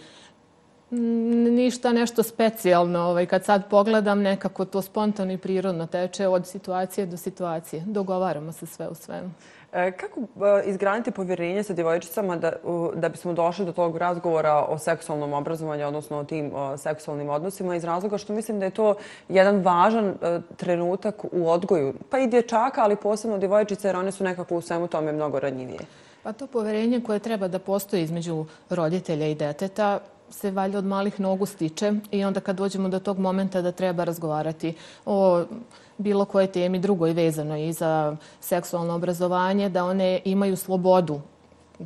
Ništa 0.89 1.93
nešto 1.93 2.23
specijalno. 2.23 2.99
Ovaj, 2.99 3.25
kad 3.25 3.45
sad 3.45 3.69
pogledam, 3.69 4.21
nekako 4.21 4.65
to 4.65 4.81
spontano 4.81 5.31
i 5.31 5.37
prirodno 5.37 5.87
teče 5.87 6.27
od 6.27 6.47
situacije 6.47 7.05
do 7.05 7.17
situacije. 7.17 7.83
Dogovaramo 7.85 8.51
se 8.51 8.65
sve 8.65 8.87
u 8.87 8.95
svemu. 8.95 9.31
E, 9.73 9.91
kako 9.91 10.21
e, 10.21 10.25
izgraditi 10.65 11.11
povjerenje 11.11 11.63
sa 11.63 11.73
djevojčicama 11.73 12.35
da, 12.35 12.51
da 12.95 13.09
bismo 13.09 13.33
došli 13.33 13.65
do 13.65 13.71
tog 13.71 13.97
razgovora 13.97 14.65
o 14.69 14.77
seksualnom 14.77 15.33
obrazovanju, 15.33 15.87
odnosno 15.87 16.17
o 16.17 16.23
tim 16.23 16.51
seksualnim 16.77 17.29
odnosima, 17.29 17.75
iz 17.75 17.83
razloga 17.83 18.17
što 18.17 18.33
mislim 18.33 18.59
da 18.59 18.65
je 18.65 18.71
to 18.71 18.95
jedan 19.29 19.61
važan 19.61 20.05
e, 20.05 20.39
trenutak 20.57 21.25
u 21.31 21.49
odgoju, 21.49 21.93
pa 22.09 22.19
i 22.19 22.27
dječaka, 22.27 22.81
ali 22.83 22.95
posebno 22.95 23.37
djevojčice, 23.37 23.87
jer 23.87 23.95
one 23.95 24.11
su 24.11 24.23
nekako 24.23 24.55
u 24.55 24.61
svemu 24.61 24.87
tome 24.87 25.11
mnogo 25.11 25.39
ranjivije. 25.39 25.79
Pa 26.27 26.33
to 26.33 26.47
poverenje 26.47 26.99
koje 27.01 27.19
treba 27.19 27.47
da 27.47 27.59
postoji 27.59 28.03
između 28.03 28.45
roditelja 28.69 29.27
i 29.27 29.35
deteta 29.35 29.99
se 30.29 30.51
valje 30.51 30.77
od 30.77 30.85
malih 30.85 31.19
nogu 31.19 31.45
stiče 31.45 31.93
i 32.11 32.25
onda 32.25 32.39
kad 32.39 32.55
dođemo 32.55 32.89
do 32.89 32.99
tog 32.99 33.19
momenta 33.19 33.61
da 33.61 33.71
treba 33.71 34.03
razgovarati 34.03 34.73
o 35.05 35.43
bilo 35.97 36.25
koje 36.25 36.51
temi 36.51 36.79
drugoj 36.79 37.13
vezano 37.13 37.57
i 37.57 37.73
za 37.73 38.15
seksualno 38.39 38.95
obrazovanje, 38.95 39.69
da 39.69 39.85
one 39.85 40.19
imaju 40.25 40.55
slobodu 40.55 41.21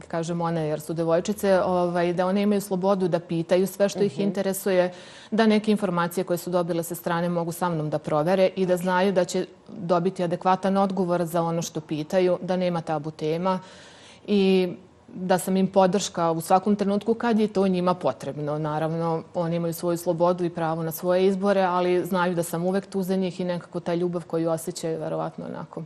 kažem 0.07 0.41
one 0.41 0.67
jer 0.67 0.81
su 0.81 0.93
devojčice, 0.93 1.61
ovaj, 1.61 2.13
da 2.13 2.27
one 2.27 2.41
imaju 2.41 2.61
slobodu 2.61 3.07
da 3.07 3.19
pitaju 3.19 3.67
sve 3.67 3.89
što 3.89 4.03
ih 4.03 4.13
mhm. 4.13 4.21
interesuje, 4.21 4.93
da 5.31 5.45
neke 5.47 5.71
informacije 5.71 6.23
koje 6.23 6.37
su 6.37 6.49
dobile 6.49 6.83
sa 6.83 6.95
strane 6.95 7.29
mogu 7.29 7.51
sa 7.51 7.69
mnom 7.69 7.89
da 7.89 7.99
provere 7.99 8.49
i 8.55 8.65
da 8.65 8.77
znaju 8.77 9.11
da 9.11 9.25
će 9.25 9.45
dobiti 9.67 10.23
adekvatan 10.23 10.77
odgovor 10.77 11.25
za 11.25 11.41
ono 11.41 11.61
što 11.61 11.81
pitaju, 11.81 12.37
da 12.41 12.55
nema 12.55 12.81
tabu 12.81 13.11
tema 13.11 13.59
i 14.27 14.73
da 15.13 15.37
sam 15.37 15.57
im 15.57 15.67
podrška 15.67 16.31
u 16.31 16.41
svakom 16.41 16.75
trenutku 16.75 17.13
kad 17.13 17.39
je 17.39 17.47
to 17.47 17.67
njima 17.67 17.93
potrebno. 17.93 18.59
Naravno, 18.59 19.23
oni 19.33 19.55
imaju 19.55 19.73
svoju 19.73 19.97
slobodu 19.97 20.45
i 20.45 20.49
pravo 20.49 20.83
na 20.83 20.91
svoje 20.91 21.25
izbore, 21.27 21.61
ali 21.61 22.05
znaju 22.05 22.35
da 22.35 22.43
sam 22.43 22.65
uvek 22.65 22.85
tu 22.85 23.03
za 23.03 23.15
njih 23.15 23.39
i 23.39 23.43
nekako 23.43 23.79
ta 23.79 23.93
ljubav 23.93 24.25
koju 24.27 24.49
osjećaju, 24.49 24.99
verovatno 24.99 25.45
onako, 25.45 25.83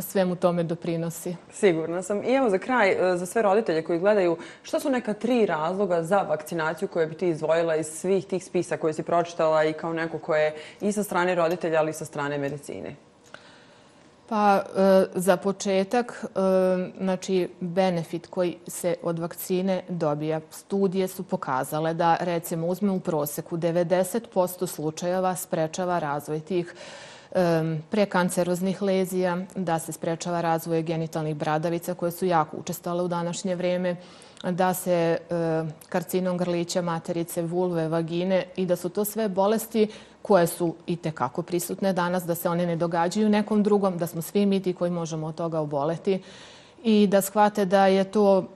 svemu 0.00 0.36
tome 0.36 0.62
doprinosi. 0.62 1.36
Sigurna 1.52 2.02
sam. 2.02 2.24
I 2.24 2.34
evo 2.34 2.50
za 2.50 2.58
kraj, 2.58 3.12
e, 3.12 3.16
za 3.16 3.26
sve 3.26 3.42
roditelje 3.42 3.82
koji 3.82 3.98
gledaju, 3.98 4.36
što 4.62 4.80
su 4.80 4.90
neka 4.90 5.14
tri 5.14 5.46
razloga 5.46 6.02
za 6.02 6.22
vakcinaciju 6.22 6.88
koje 6.88 7.06
bi 7.06 7.14
ti 7.14 7.28
izvojila 7.28 7.76
iz 7.76 7.86
svih 7.86 8.26
tih 8.26 8.44
spisa 8.44 8.76
koje 8.76 8.92
si 8.92 9.02
pročitala 9.02 9.64
i 9.64 9.72
kao 9.72 9.92
neko 9.92 10.18
koje 10.18 10.44
je 10.44 10.54
i 10.80 10.92
sa 10.92 11.02
strane 11.02 11.34
roditelja, 11.34 11.78
ali 11.78 11.90
i 11.90 11.94
sa 11.94 12.04
strane 12.04 12.38
medicine? 12.38 12.96
Pa 14.28 14.56
e, 14.56 15.06
za 15.14 15.36
početak, 15.36 16.24
e, 16.24 16.28
znači 17.00 17.48
benefit 17.60 18.26
koji 18.26 18.56
se 18.66 18.94
od 19.02 19.18
vakcine 19.18 19.82
dobija, 19.88 20.40
studije 20.50 21.08
su 21.08 21.22
pokazale 21.22 21.94
da 21.94 22.16
recimo 22.20 22.66
uzme 22.66 22.90
u 22.90 23.00
proseku 23.00 23.56
90% 23.56 24.66
slučajeva 24.66 25.36
sprečava 25.36 25.98
razvoj 25.98 26.40
tih 26.40 26.74
e, 27.32 27.62
prekanceroznih 27.90 28.82
lezija, 28.82 29.38
da 29.56 29.78
se 29.78 29.92
sprečava 29.92 30.40
razvoj 30.40 30.82
genitalnih 30.82 31.36
bradavica 31.36 31.94
koje 31.94 32.12
su 32.12 32.26
jako 32.26 32.56
učestale 32.56 33.02
u 33.02 33.08
današnje 33.08 33.54
vrijeme, 33.54 33.96
da 34.42 34.74
se 34.74 34.92
e, 34.92 35.18
karcinom 35.88 36.38
grlića, 36.38 36.82
materice, 36.82 37.42
vulve, 37.42 37.88
vagine 37.88 38.44
i 38.56 38.66
da 38.66 38.76
su 38.76 38.88
to 38.88 39.04
sve 39.04 39.28
bolesti 39.28 39.88
koje 40.22 40.46
su 40.46 40.74
i 40.86 40.96
tekako 40.96 41.42
prisutne 41.42 41.92
danas, 41.92 42.24
da 42.24 42.34
se 42.34 42.48
one 42.48 42.66
ne 42.66 42.76
događaju 42.76 43.28
nekom 43.28 43.62
drugom, 43.62 43.98
da 43.98 44.06
smo 44.06 44.22
svi 44.22 44.46
mi 44.46 44.62
ti 44.62 44.72
koji 44.72 44.90
možemo 44.90 45.26
od 45.26 45.34
toga 45.34 45.60
oboleti 45.60 46.22
i 46.84 47.06
da 47.06 47.20
shvate 47.20 47.64
da 47.64 47.86
je 47.86 48.04
to 48.04 48.48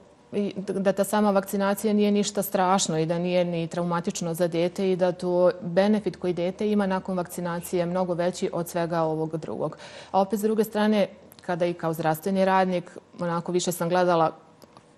da 0.56 0.92
ta 0.92 1.04
sama 1.04 1.30
vakcinacija 1.30 1.92
nije 1.92 2.10
ništa 2.10 2.42
strašno 2.42 2.98
i 2.98 3.06
da 3.06 3.18
nije 3.18 3.44
ni 3.44 3.66
traumatično 3.66 4.34
za 4.34 4.48
dete 4.48 4.92
i 4.92 4.96
da 4.96 5.12
to 5.12 5.50
benefit 5.60 6.16
koji 6.16 6.32
dete 6.32 6.70
ima 6.70 6.86
nakon 6.86 7.16
vakcinacije 7.16 7.80
je 7.80 7.86
mnogo 7.86 8.14
veći 8.14 8.50
od 8.52 8.68
svega 8.68 9.00
ovog 9.00 9.36
drugog. 9.36 9.76
A 10.10 10.20
opet, 10.20 10.38
s 10.38 10.42
druge 10.42 10.64
strane, 10.64 11.08
kada 11.46 11.66
i 11.66 11.74
kao 11.74 11.92
zdravstveni 11.92 12.44
radnik, 12.44 12.98
onako 13.20 13.52
više 13.52 13.72
sam 13.72 13.88
gledala 13.88 14.32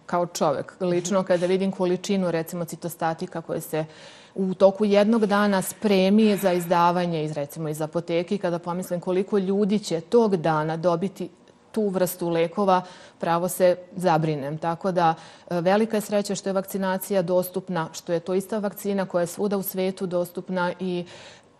kao 0.06 0.26
čovek, 0.26 0.74
lično 0.80 1.22
kada 1.22 1.46
vidim 1.46 1.72
količinu, 1.72 2.30
recimo, 2.30 2.64
citostatika 2.64 3.40
koje 3.40 3.60
se 3.60 3.84
u 4.34 4.54
toku 4.54 4.84
jednog 4.84 5.26
dana 5.26 5.62
spremi 5.62 6.36
za 6.36 6.52
izdavanje 6.52 7.24
iz 7.24 7.32
recimo 7.32 7.68
iz 7.68 7.80
apoteki 7.80 8.38
kada 8.38 8.58
pomislim 8.58 9.00
koliko 9.00 9.38
ljudi 9.38 9.78
će 9.78 10.00
tog 10.00 10.36
dana 10.36 10.76
dobiti 10.76 11.28
tu 11.72 11.88
vrstu 11.88 12.28
lekova, 12.28 12.82
pravo 13.18 13.48
se 13.48 13.76
zabrinem. 13.96 14.58
Tako 14.58 14.92
da 14.92 15.14
e, 15.50 15.60
velika 15.60 15.96
je 15.96 16.00
sreća 16.00 16.34
što 16.34 16.48
je 16.48 16.52
vakcinacija 16.52 17.22
dostupna, 17.22 17.88
što 17.92 18.12
je 18.12 18.20
to 18.20 18.34
ista 18.34 18.58
vakcina 18.58 19.06
koja 19.06 19.20
je 19.20 19.26
svuda 19.26 19.56
u 19.56 19.62
svetu 19.62 20.06
dostupna 20.06 20.72
i 20.80 21.04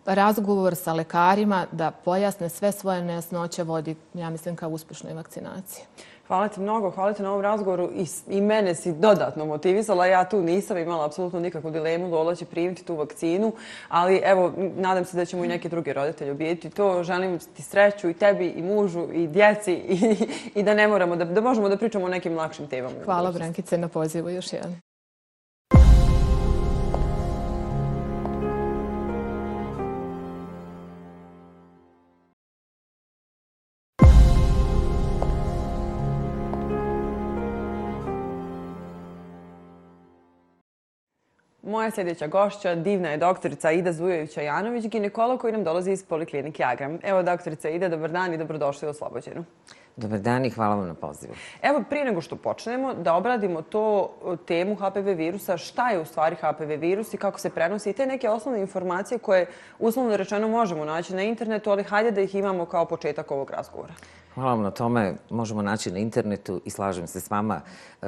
razgovor 0.07 0.74
sa 0.76 0.92
lekarima 0.92 1.66
da 1.72 1.90
pojasne 1.90 2.48
sve 2.48 2.72
svoje 2.72 3.02
nejasnoće 3.02 3.62
vodi, 3.62 3.96
ja 4.14 4.30
mislim, 4.30 4.57
kao 4.57 4.70
uspešnoj 4.70 5.14
vakcinaciji. 5.14 5.85
Hvala 6.26 6.48
ti 6.48 6.60
mnogo, 6.60 6.90
hvala 6.90 7.12
ti 7.12 7.22
na 7.22 7.30
ovom 7.30 7.42
razgovoru 7.42 7.90
i, 7.94 8.06
i 8.28 8.40
mene 8.40 8.74
si 8.74 8.92
dodatno 8.92 9.44
motivisala. 9.44 10.06
Ja 10.06 10.24
tu 10.24 10.40
nisam 10.40 10.78
imala 10.78 11.06
apsolutno 11.06 11.40
nikakvu 11.40 11.70
dilemu 11.70 12.24
da 12.24 12.34
će 12.34 12.44
primiti 12.44 12.84
tu 12.84 12.96
vakcinu, 12.96 13.52
ali 13.88 14.20
evo, 14.24 14.52
nadam 14.76 15.04
se 15.04 15.16
da 15.16 15.24
ćemo 15.24 15.44
i 15.44 15.48
neki 15.48 15.68
drugi 15.68 15.92
roditelji 15.92 16.30
obijeti 16.30 16.70
to. 16.70 17.02
Želim 17.02 17.38
ti 17.38 17.62
sreću 17.62 18.08
i 18.08 18.14
tebi 18.14 18.46
i 18.46 18.62
mužu 18.62 19.06
i 19.12 19.26
djeci 19.26 19.72
i, 19.94 20.16
i 20.54 20.62
da 20.62 20.74
ne 20.74 20.88
moramo, 20.88 21.16
da, 21.16 21.24
da 21.24 21.40
možemo 21.40 21.68
da 21.68 21.76
pričamo 21.76 22.04
o 22.04 22.08
nekim 22.08 22.37
lakšim 22.37 22.66
temama. 22.66 22.94
Hvala 23.04 23.32
Brankice 23.32 23.78
na 23.78 23.88
pozivu 23.88 24.30
još 24.30 24.52
jedan. 24.52 24.93
Moja 41.74 41.90
sljedeća 41.90 42.26
gošća, 42.26 42.74
divna 42.74 43.10
je 43.10 43.16
doktorica 43.16 43.72
Ida 43.72 43.92
Zujovića-Janović, 43.92 44.88
ginekolog 44.88 45.40
koji 45.40 45.52
nam 45.52 45.64
dolazi 45.64 45.92
iz 45.92 46.04
Poliklinike 46.04 46.64
Agram. 46.64 46.98
Evo, 47.02 47.22
doktorica 47.22 47.68
Ida, 47.68 47.88
dobar 47.88 48.10
dan 48.10 48.34
i 48.34 48.38
dobrodošli 48.38 48.88
u 48.88 48.90
Oslobođenu. 48.90 49.44
Dobar 49.96 50.18
dan 50.18 50.44
i 50.44 50.50
hvala 50.50 50.74
vam 50.74 50.87
na 50.87 50.94
pozivu. 50.94 51.34
Evo, 51.62 51.82
prije 51.90 52.04
nego 52.04 52.20
što 52.20 52.37
počnemo, 52.37 52.94
da 52.94 53.14
obradimo 53.14 53.62
to 53.62 54.14
temu 54.46 54.74
HPV 54.74 55.08
virusa, 55.16 55.56
šta 55.56 55.90
je 55.90 56.00
u 56.00 56.04
stvari 56.04 56.37
HPV 56.37 56.80
virus 56.80 57.14
i 57.14 57.16
kako 57.16 57.40
se 57.40 57.50
prenosi 57.50 57.90
i 57.90 57.92
te 57.92 58.06
neke 58.06 58.28
osnovne 58.28 58.60
informacije 58.60 59.18
koje 59.18 59.46
uslovno 59.78 60.16
rečeno 60.16 60.48
možemo 60.48 60.84
naći 60.84 61.14
na 61.14 61.22
internetu, 61.22 61.70
ali 61.70 61.82
hajde 61.82 62.10
da 62.10 62.20
ih 62.20 62.34
imamo 62.34 62.66
kao 62.66 62.84
početak 62.84 63.30
ovog 63.30 63.50
razgovora. 63.50 63.94
Hvala 64.34 64.50
vam 64.50 64.62
na 64.62 64.70
tome. 64.70 65.14
Možemo 65.30 65.62
naći 65.62 65.90
na 65.90 65.98
internetu 65.98 66.60
i 66.64 66.70
slažem 66.70 67.06
se 67.06 67.20
s 67.20 67.30
vama. 67.30 67.60
E, 68.02 68.06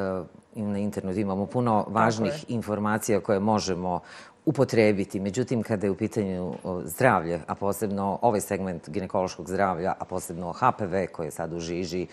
na 0.55 0.79
internetu 0.79 1.21
imamo 1.21 1.47
puno 1.47 1.87
važnih 1.89 2.45
informacija 2.49 3.21
koje 3.21 3.41
možemo 3.41 4.01
upotrebiti. 4.45 5.21
Međutim, 5.21 5.63
kada 5.63 5.87
je 5.87 5.91
u 5.91 5.97
pitanju 5.97 6.55
zdravlje, 6.85 7.41
a 7.47 7.55
posebno 7.55 8.19
ovaj 8.23 8.41
segment 8.41 8.89
ginekološkog 8.89 9.49
zdravlja, 9.49 9.95
a 9.99 10.05
posebno 10.05 10.53
HPV 10.53 10.95
koje 11.13 11.27
je 11.27 11.31
sad 11.31 11.53
u 11.53 11.61
žiži, 11.61 12.07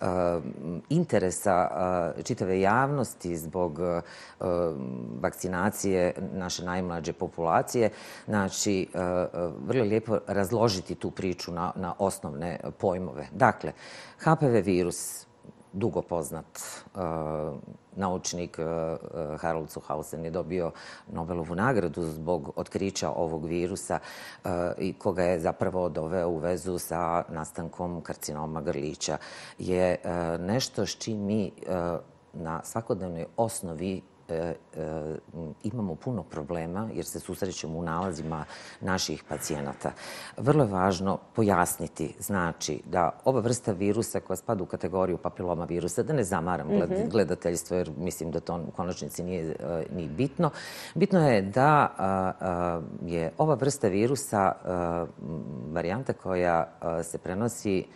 Eh, 0.00 0.40
interesa 0.88 1.68
eh, 2.18 2.22
čitave 2.22 2.60
javnosti 2.60 3.36
zbog 3.36 3.80
eh, 3.80 4.02
vakcinacije 5.20 6.14
naše 6.32 6.64
najmlađe 6.64 7.12
populacije. 7.12 7.90
Znači, 8.26 8.88
vrlo 9.66 9.84
lijepo 9.84 10.18
razložiti 10.26 10.94
tu 10.94 11.10
priču 11.10 11.52
na, 11.52 11.72
na 11.76 11.94
osnovne 11.98 12.60
pojmove. 12.78 13.26
Dakle, 13.32 13.72
HPV 14.18 14.60
virus, 14.64 15.25
dugo 15.76 16.02
poznat 16.02 16.46
e, 16.56 16.98
naučnik 17.96 18.58
e, 18.58 18.62
e, 18.62 18.96
Harold 19.36 19.70
Suhausen 19.70 20.24
je 20.24 20.30
dobio 20.30 20.72
Nobelovu 21.08 21.54
nagradu 21.54 22.02
zbog 22.02 22.52
otkrića 22.56 23.10
ovog 23.10 23.44
virusa 23.44 23.98
i 24.78 24.92
koga 24.92 25.22
je 25.22 25.40
zapravo 25.40 25.88
doveo 25.88 26.28
u 26.28 26.38
vezu 26.38 26.78
sa 26.78 27.24
nastankom 27.28 28.00
karcinoma 28.00 28.60
grlića. 28.60 29.18
Je 29.58 29.96
nešto 30.38 30.86
s 30.86 30.90
čim 30.90 31.24
mi 31.24 31.52
na 32.32 32.60
svakodnevnoj 32.64 33.26
osnovi 33.36 34.02
E, 34.28 34.34
e, 34.34 34.54
imamo 35.62 35.94
puno 35.94 36.22
problema 36.22 36.88
jer 36.94 37.04
se 37.04 37.20
susrećemo 37.20 37.78
u 37.78 37.82
nalazima 37.82 38.44
naših 38.80 39.24
pacijenata. 39.28 39.92
Vrlo 40.36 40.64
je 40.64 40.70
važno 40.70 41.18
pojasniti, 41.34 42.14
znači 42.18 42.82
da 42.84 43.10
ova 43.24 43.40
vrsta 43.40 43.72
virusa 43.72 44.20
koja 44.20 44.36
spada 44.36 44.62
u 44.62 44.66
kategoriju 44.66 45.18
papiloma 45.18 45.64
virusa, 45.64 46.02
da 46.02 46.12
ne 46.12 46.24
zamaram 46.24 46.66
mhm. 46.66 47.08
gledateljstvo 47.08 47.76
jer 47.76 47.90
mislim 47.98 48.30
da 48.30 48.40
to 48.40 48.64
u 48.68 48.70
konačnici 48.70 49.22
nije 49.22 49.50
e, 49.50 49.84
ni 49.92 50.08
bitno. 50.08 50.50
Bitno 50.94 51.28
je 51.28 51.42
da 51.42 51.92
je 53.02 53.32
ova 53.38 53.54
vrsta 53.54 53.88
virusa 53.88 54.52
varijanta 55.72 56.12
koja 56.12 56.68
se 57.02 57.18
prenosi 57.18 57.86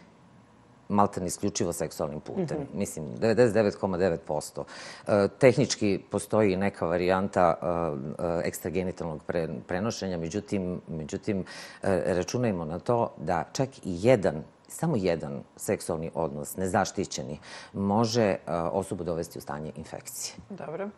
malten 0.90 1.26
isključivo 1.26 1.72
seksualnim 1.72 2.20
putem. 2.20 2.58
Mm 2.58 2.62
-hmm. 2.62 2.78
Mislim, 2.78 3.06
99,9%. 3.16 4.64
E, 5.06 5.28
tehnički 5.38 6.00
postoji 6.10 6.56
neka 6.56 6.86
varijanta 6.86 7.54
e, 7.62 7.66
e 7.66 8.48
ekstragenitalnog 8.48 9.22
prenošenja, 9.66 10.18
međutim, 10.18 10.80
međutim 10.88 11.44
e, 11.82 12.02
računajmo 12.06 12.64
na 12.64 12.78
to 12.78 13.12
da 13.18 13.44
čak 13.52 13.68
i 13.78 13.80
jedan 13.84 14.42
samo 14.68 14.96
jedan 14.96 15.42
seksualni 15.56 16.10
odnos, 16.14 16.56
nezaštićeni, 16.56 17.38
može 17.72 18.22
e, 18.22 18.38
osobu 18.52 19.04
dovesti 19.04 19.38
u 19.38 19.42
stanje 19.42 19.72
infekcije. 19.76 20.34
Dobro. 20.50 20.90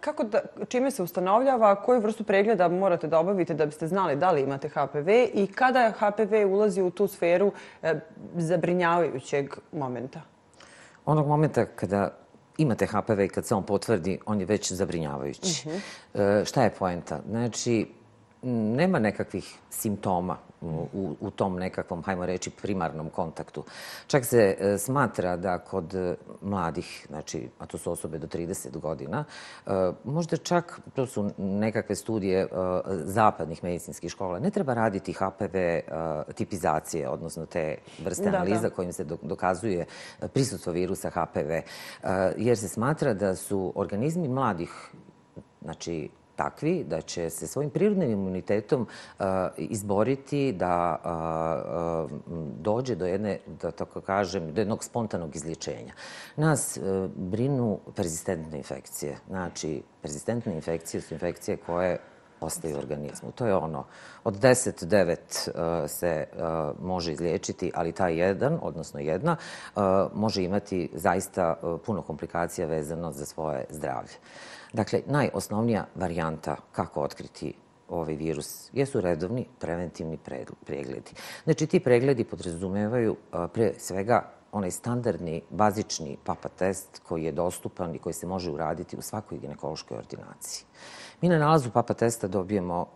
Kako 0.00 0.24
da, 0.24 0.40
čime 0.68 0.90
se 0.90 1.02
ustanovljava, 1.02 1.82
koju 1.82 2.00
vrstu 2.00 2.24
pregleda 2.24 2.68
morate 2.68 3.06
da 3.06 3.18
obavite 3.18 3.54
da 3.54 3.66
biste 3.66 3.86
znali 3.86 4.16
da 4.16 4.30
li 4.30 4.40
imate 4.40 4.68
HPV 4.68 5.08
i 5.34 5.48
kada 5.54 5.92
HPV 5.98 6.52
ulazi 6.52 6.82
u 6.82 6.90
tu 6.90 7.06
sferu 7.06 7.52
e, 7.82 7.94
zabrinjavajućeg 8.36 9.54
momenta? 9.72 10.20
Onog 11.06 11.26
momenta 11.26 11.64
kada 11.64 12.10
imate 12.58 12.86
HPV 12.86 13.20
i 13.20 13.28
kad 13.28 13.46
se 13.46 13.54
on 13.54 13.62
potvrdi, 13.62 14.18
on 14.26 14.40
je 14.40 14.46
već 14.46 14.72
zabrinjavajući. 14.72 15.68
Uh 15.68 15.74
-huh. 15.74 16.40
e, 16.40 16.44
šta 16.44 16.62
je 16.62 16.70
poenta? 16.70 17.20
Znači, 17.28 17.86
nema 18.42 18.98
nekakvih 18.98 19.58
simptoma 19.70 20.36
u, 20.60 21.16
u 21.20 21.30
tom 21.30 21.56
nekakvom, 21.56 22.02
hajmo 22.02 22.26
reći, 22.26 22.50
primarnom 22.50 23.10
kontaktu. 23.10 23.64
Čak 24.06 24.24
se 24.24 24.56
e, 24.60 24.78
smatra 24.78 25.36
da 25.36 25.58
kod 25.58 25.94
e, 25.94 26.14
mladih, 26.42 27.06
znači, 27.08 27.48
a 27.58 27.66
to 27.66 27.78
su 27.78 27.92
osobe 27.92 28.18
do 28.18 28.26
30 28.26 28.78
godina, 28.78 29.24
e, 29.66 29.70
možda 30.04 30.36
čak, 30.36 30.80
to 30.94 31.06
su 31.06 31.30
nekakve 31.38 31.94
studije 31.94 32.48
zapadnih 33.04 33.64
medicinskih 33.64 34.10
škola, 34.10 34.38
ne 34.38 34.50
treba 34.50 34.74
raditi 34.74 35.12
HPV 35.12 35.56
tipizacije, 36.34 37.08
odnosno 37.08 37.46
te 37.46 37.76
vrste 38.04 38.28
analiza 38.28 38.70
kojim 38.70 38.92
se 38.92 39.04
dokazuje 39.22 39.86
prisutstvo 40.32 40.72
virusa 40.72 41.10
HPV, 41.10 41.50
jer 42.36 42.58
se 42.58 42.68
smatra 42.68 43.14
da 43.14 43.34
su 43.36 43.72
organizmi 43.76 44.28
mladih, 44.28 44.70
znači 45.62 46.10
takvi 46.40 46.84
da 46.84 47.00
će 47.00 47.30
se 47.30 47.46
svojim 47.46 47.70
prirodnim 47.70 48.10
imunitetom 48.10 48.86
e, 48.86 49.24
izboriti 49.56 50.52
da 50.52 50.96
e, 50.96 51.08
e, 51.08 52.18
dođe 52.60 52.94
do 52.94 53.06
jedne, 53.06 53.38
da 53.62 53.70
tako 53.70 54.00
kažem, 54.00 54.52
do 54.54 54.60
jednog 54.60 54.84
spontanog 54.84 55.36
izlječenja. 55.36 55.92
Nas 56.36 56.78
brinu 57.14 57.78
persistentne 57.96 58.58
infekcije. 58.58 59.18
Znači, 59.28 59.82
persistentne 60.02 60.54
infekcije 60.54 61.00
su 61.00 61.14
infekcije 61.14 61.56
koje 61.56 61.98
ostaju 62.40 62.76
u 62.76 62.78
organizmu. 62.78 63.32
To 63.32 63.46
je 63.46 63.54
ono, 63.54 63.84
od 64.24 64.34
10, 64.40 64.84
9 64.84 65.88
se 65.88 66.26
može 66.82 67.12
izliječiti, 67.12 67.72
ali 67.74 67.92
taj 67.92 68.16
jedan, 68.16 68.58
odnosno 68.62 69.00
jedna, 69.00 69.36
može 70.14 70.42
imati 70.42 70.90
zaista 70.94 71.54
puno 71.86 72.02
komplikacija 72.02 72.66
vezano 72.66 73.12
za 73.12 73.24
svoje 73.24 73.64
zdravlje. 73.70 74.16
Dakle, 74.72 75.02
najosnovnija 75.06 75.86
varijanta 75.94 76.56
kako 76.72 77.02
otkriti 77.02 77.54
ovaj 77.88 78.14
virus 78.14 78.70
jesu 78.72 79.00
redovni 79.00 79.46
preventivni 79.58 80.18
pregledi. 80.66 81.10
Znači, 81.44 81.66
ti 81.66 81.80
pregledi 81.80 82.24
podrazumevaju 82.24 83.16
pre 83.52 83.72
svega 83.78 84.30
onaj 84.52 84.70
standardni, 84.70 85.42
bazični 85.50 86.16
papa 86.24 86.48
test 86.48 87.00
koji 87.08 87.24
je 87.24 87.32
dostupan 87.32 87.94
i 87.94 87.98
koji 87.98 88.12
se 88.12 88.26
može 88.26 88.50
uraditi 88.50 88.96
u 88.96 89.02
svakoj 89.02 89.38
ginekološkoj 89.38 89.98
ordinaciji. 89.98 90.64
Mi 91.20 91.28
na 91.28 91.38
nalazu 91.38 91.70
papa 91.70 91.94
testa 91.94 92.28
dobijemo 92.28 92.86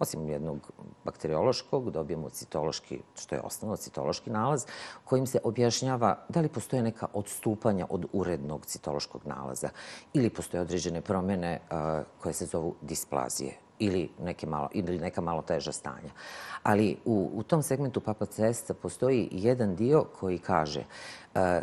osim 0.00 0.28
jednog 0.28 0.70
bakteriološkog, 1.04 1.90
dobijemo 1.90 2.30
citološki, 2.30 3.02
što 3.16 3.34
je 3.34 3.40
osnovno, 3.40 3.76
citološki 3.76 4.30
nalaz, 4.30 4.66
kojim 5.04 5.26
se 5.26 5.38
objašnjava 5.44 6.18
da 6.28 6.40
li 6.40 6.48
postoje 6.48 6.82
neka 6.82 7.06
odstupanja 7.12 7.86
od 7.90 8.06
urednog 8.12 8.66
citološkog 8.66 9.26
nalaza 9.26 9.68
ili 10.12 10.30
postoje 10.30 10.60
određene 10.60 11.00
promjene 11.00 11.52
e, 11.52 11.60
koje 12.18 12.32
se 12.32 12.46
zovu 12.46 12.74
displazije 12.80 13.58
ili, 13.78 14.10
neke 14.20 14.46
malo, 14.46 14.68
ili 14.72 14.98
neka 14.98 15.20
malo 15.20 15.42
teža 15.42 15.72
stanja. 15.72 16.10
Ali 16.62 16.96
u, 17.04 17.30
u 17.34 17.42
tom 17.42 17.62
segmentu 17.62 18.00
papa 18.00 18.26
cesta 18.26 18.74
postoji 18.74 19.28
jedan 19.32 19.76
dio 19.76 20.04
koji 20.20 20.38
kaže, 20.38 20.84
e, 21.34 21.62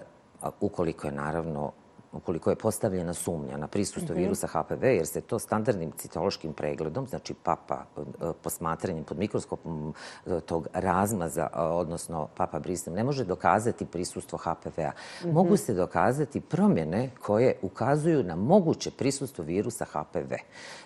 ukoliko 0.61 1.07
je 1.07 1.13
naravno 1.13 1.71
ukoliko 2.17 2.49
je 2.49 2.55
postavljena 2.55 3.13
sumnja 3.13 3.57
na 3.57 3.67
prisustvo 3.67 4.13
mhm. 4.15 4.23
virusa 4.23 4.47
HPV, 4.47 4.83
jer 4.83 5.07
se 5.07 5.21
to 5.21 5.39
standardnim 5.39 5.91
citološkim 5.91 6.53
pregledom, 6.53 7.07
znači 7.07 7.33
papa 7.33 7.85
e, 7.97 8.01
posmatranjem 8.43 9.03
pod 9.03 9.17
mikroskopom 9.17 9.93
e, 10.25 10.39
tog 10.39 10.67
razmaza, 10.73 11.47
e, 11.53 11.59
odnosno 11.59 12.27
papa 12.37 12.59
brisem, 12.59 12.93
ne 12.93 13.03
može 13.03 13.25
dokazati 13.25 13.85
prisustvo 13.85 14.37
HPV-a. 14.37 14.91
Mhm. 15.21 15.33
Mogu 15.33 15.57
se 15.57 15.73
dokazati 15.73 16.41
promjene 16.41 17.09
koje 17.21 17.55
ukazuju 17.61 18.23
na 18.23 18.35
moguće 18.35 18.91
prisustvo 18.91 19.43
virusa 19.43 19.85
HPV. 19.85 20.33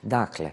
Dakle, 0.02 0.52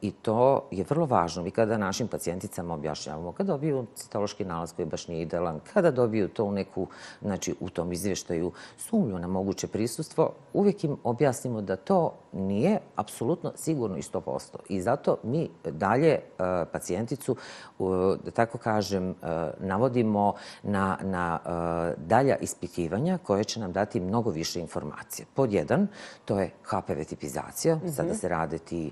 i 0.00 0.10
to 0.10 0.68
je 0.70 0.84
vrlo 0.88 1.06
važno. 1.06 1.42
Mi 1.42 1.50
kada 1.50 1.78
našim 1.78 2.08
pacijenticama 2.08 2.74
objašnjavamo, 2.74 3.32
kada 3.32 3.52
dobiju 3.52 3.86
citološki 3.94 4.44
nalaz 4.44 4.72
koji 4.72 4.86
baš 4.86 5.08
nije 5.08 5.22
idealan, 5.22 5.60
kada 5.72 5.90
dobiju 5.90 6.28
to 6.28 6.44
u 6.44 6.52
neku, 6.52 6.86
znači 7.22 7.54
u 7.60 7.70
tom 7.70 7.92
izvještaju 7.92 8.52
sumnju 8.76 9.18
na 9.18 9.28
moguće 9.28 9.66
prisustvo, 9.66 10.32
uvijek 10.52 10.84
im 10.84 10.96
objasnimo 11.04 11.60
da 11.60 11.76
to 11.76 12.12
nije 12.32 12.80
apsolutno 12.96 13.52
sigurno 13.56 13.96
i 13.96 14.02
100%. 14.02 14.56
I 14.68 14.80
zato 14.80 15.16
mi 15.22 15.50
dalje 15.64 16.08
e, 16.08 16.20
pacijenticu, 16.72 17.36
da 18.24 18.30
tako 18.34 18.58
kažem, 18.58 19.10
e, 19.10 19.14
navodimo 19.58 20.34
na, 20.62 20.98
na 21.02 21.38
e, 21.44 21.94
dalja 22.06 22.36
ispitivanja 22.36 23.18
koje 23.18 23.44
će 23.44 23.60
nam 23.60 23.72
dati 23.72 24.00
mnogo 24.00 24.30
više 24.30 24.60
informacije. 24.60 25.26
Pod 25.34 25.52
jedan, 25.52 25.88
to 26.24 26.40
je 26.40 26.50
HPV 26.62 27.02
tipizacija. 27.08 27.78
Sada 27.96 28.14
se 28.14 28.28
rade 28.28 28.58
ti 28.58 28.90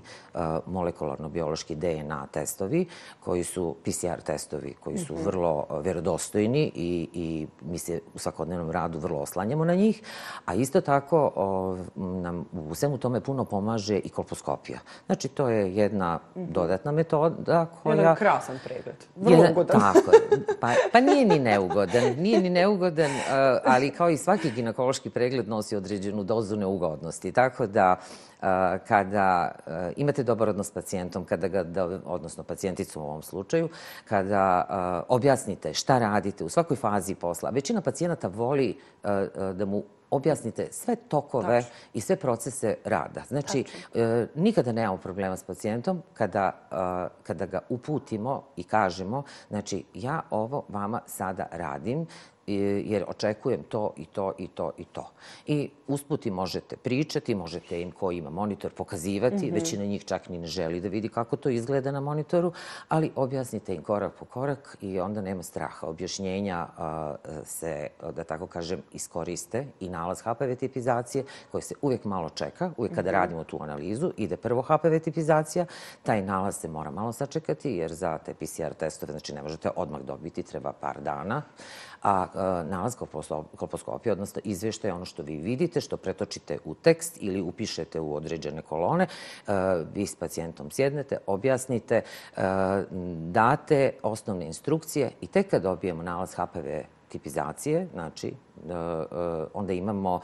molekularno-biološki 0.67 1.75
DNA 1.75 2.27
testovi, 2.27 2.85
koji 3.19 3.43
su 3.43 3.75
PCR 3.83 4.21
testovi, 4.25 4.75
koji 4.79 4.97
su 4.97 5.13
mhm. 5.13 5.23
vrlo 5.23 5.67
vjerodostojni 5.83 6.71
i, 6.75 7.09
i 7.13 7.47
mi 7.61 7.77
se 7.77 8.01
u 8.13 8.19
svakodnevnom 8.19 8.71
radu 8.71 8.99
vrlo 8.99 9.19
oslanjamo 9.19 9.65
na 9.65 9.75
njih. 9.75 10.01
A 10.45 10.53
isto 10.53 10.81
tako 10.81 11.31
nam 11.95 12.45
u 12.69 12.75
svemu 12.75 12.97
tome 12.97 13.21
puno 13.21 13.45
pomaže 13.45 13.97
i 13.97 14.09
kolposkopija. 14.09 14.79
Znači, 15.05 15.27
to 15.27 15.49
je 15.49 15.75
jedna 15.75 16.19
mhm. 16.35 16.51
dodatna 16.51 16.91
metoda 16.91 17.65
koja... 17.83 17.95
Jedan 17.95 18.15
krasan 18.15 18.59
pregled. 18.63 18.95
Vrlo 19.15 19.37
jedan, 19.37 19.51
ugodan. 19.51 19.81
Tako, 19.81 20.11
pa, 20.61 20.73
pa 20.91 20.99
nije 20.99 21.25
ni 21.25 21.39
neugodan. 21.39 22.03
Nije 22.17 22.41
ni 22.41 22.49
neugodan, 22.49 23.11
ali 23.65 23.89
kao 23.91 24.09
i 24.09 24.17
svaki 24.17 24.51
ginekološki 24.51 25.09
pregled 25.09 25.47
nosi 25.47 25.75
određenu 25.75 26.23
dozu 26.23 26.55
neugodnosti. 26.55 27.31
Tako 27.31 27.67
da 27.67 27.95
kada 28.87 29.51
imate 29.95 30.23
dobar 30.35 30.49
odnos 30.49 30.67
s 30.67 30.71
pacijentom, 30.71 31.25
kada 31.25 31.47
ga, 31.47 31.65
odnosno 32.05 32.43
pacijenticom 32.43 33.03
u 33.03 33.07
ovom 33.07 33.23
slučaju, 33.23 33.69
kada 34.05 34.65
objasnite 35.09 35.73
šta 35.73 35.99
radite 35.99 36.43
u 36.43 36.49
svakoj 36.49 36.77
fazi 36.77 37.15
posla, 37.15 37.49
većina 37.49 37.81
pacijenata 37.81 38.27
voli 38.27 38.77
da 39.53 39.65
mu 39.65 39.83
objasnite 40.09 40.67
sve 40.71 40.95
tokove 40.95 41.63
i 41.93 42.01
sve 42.01 42.15
procese 42.15 42.75
rada. 42.83 43.23
Znači, 43.27 43.63
e, 43.93 44.27
nikada 44.35 44.71
nemamo 44.71 44.97
problema 44.97 45.37
s 45.37 45.43
pacijentom 45.43 46.01
kada, 46.13 46.51
kada 47.23 47.45
ga 47.45 47.59
uputimo 47.69 48.43
i 48.55 48.63
kažemo, 48.63 49.23
znači, 49.49 49.83
ja 49.93 50.21
ovo 50.29 50.65
vama 50.69 51.01
sada 51.05 51.47
radim, 51.51 52.07
jer 52.47 53.03
očekujem 53.07 53.63
to 53.63 53.93
i 53.97 54.05
to 54.05 54.33
i 54.37 54.47
to 54.47 54.71
i 54.77 54.85
to. 54.85 55.11
I 55.47 55.69
usputi 55.87 56.31
možete 56.31 56.77
pričati, 56.77 57.35
možete 57.35 57.81
im 57.81 57.91
ko 57.91 58.11
ima 58.11 58.29
monitor 58.29 58.71
pokazivati, 58.71 59.35
mm 59.35 59.39
-hmm. 59.39 59.53
većina 59.53 59.85
njih 59.85 60.05
čak 60.05 60.29
ni 60.29 60.37
ne 60.37 60.47
želi 60.47 60.81
da 60.81 60.87
vidi 60.87 61.09
kako 61.09 61.35
to 61.35 61.49
izgleda 61.49 61.91
na 61.91 61.99
monitoru, 61.99 62.53
ali 62.87 63.11
objasnite 63.15 63.75
im 63.75 63.83
korak 63.83 64.13
po 64.19 64.25
korak 64.25 64.77
i 64.81 64.99
onda 64.99 65.21
nema 65.21 65.43
straha. 65.43 65.87
Objašnjenja 65.87 66.67
se, 67.43 67.87
da 68.15 68.23
tako 68.23 68.47
kažem, 68.47 68.81
iskoriste 68.91 69.67
i 69.79 69.89
nalaz 69.89 70.21
HPV 70.21 70.55
tipizacije 70.59 71.23
koji 71.51 71.61
se 71.61 71.75
uvijek 71.81 72.05
malo 72.05 72.29
čeka, 72.29 72.71
uvijek 72.77 72.95
kada 72.95 73.09
mm 73.09 73.13
-hmm. 73.13 73.17
radimo 73.17 73.43
tu 73.43 73.63
analizu, 73.63 74.11
ide 74.17 74.37
prvo 74.37 74.61
HPV 74.61 74.99
tipizacija, 75.03 75.65
taj 76.03 76.21
nalaz 76.21 76.55
se 76.55 76.67
mora 76.67 76.91
malo 76.91 77.13
sačekati 77.13 77.71
jer 77.71 77.93
za 77.93 78.17
te 78.17 78.33
PCR 78.33 78.73
testove, 78.73 79.11
znači 79.11 79.33
ne 79.33 79.41
možete 79.41 79.69
odmah 79.75 80.01
dobiti, 80.01 80.43
treba 80.43 80.73
par 80.73 81.01
dana 81.01 81.41
a 82.05 82.27
nalaz 82.69 82.95
kolposkopije, 83.55 84.13
odnosno 84.13 84.41
izvještaj 84.43 84.91
ono 84.91 85.05
što 85.05 85.23
vi 85.23 85.37
vidite, 85.37 85.81
što 85.81 85.97
pretočite 85.97 86.57
u 86.65 86.73
tekst 86.75 87.17
ili 87.19 87.41
upišete 87.41 87.99
u 87.99 88.15
određene 88.15 88.61
kolone, 88.61 89.07
vi 89.93 90.07
s 90.07 90.15
pacijentom 90.15 90.71
sjednete, 90.71 91.17
objasnite, 91.27 92.01
date 93.17 93.91
osnovne 94.03 94.45
instrukcije 94.45 95.11
i 95.21 95.27
tek 95.27 95.49
kad 95.49 95.61
dobijemo 95.61 96.03
nalaz 96.03 96.33
HPV 96.33 96.67
tipizacije, 97.07 97.87
znači, 97.93 98.33
onda 99.53 99.73
imamo 99.73 100.19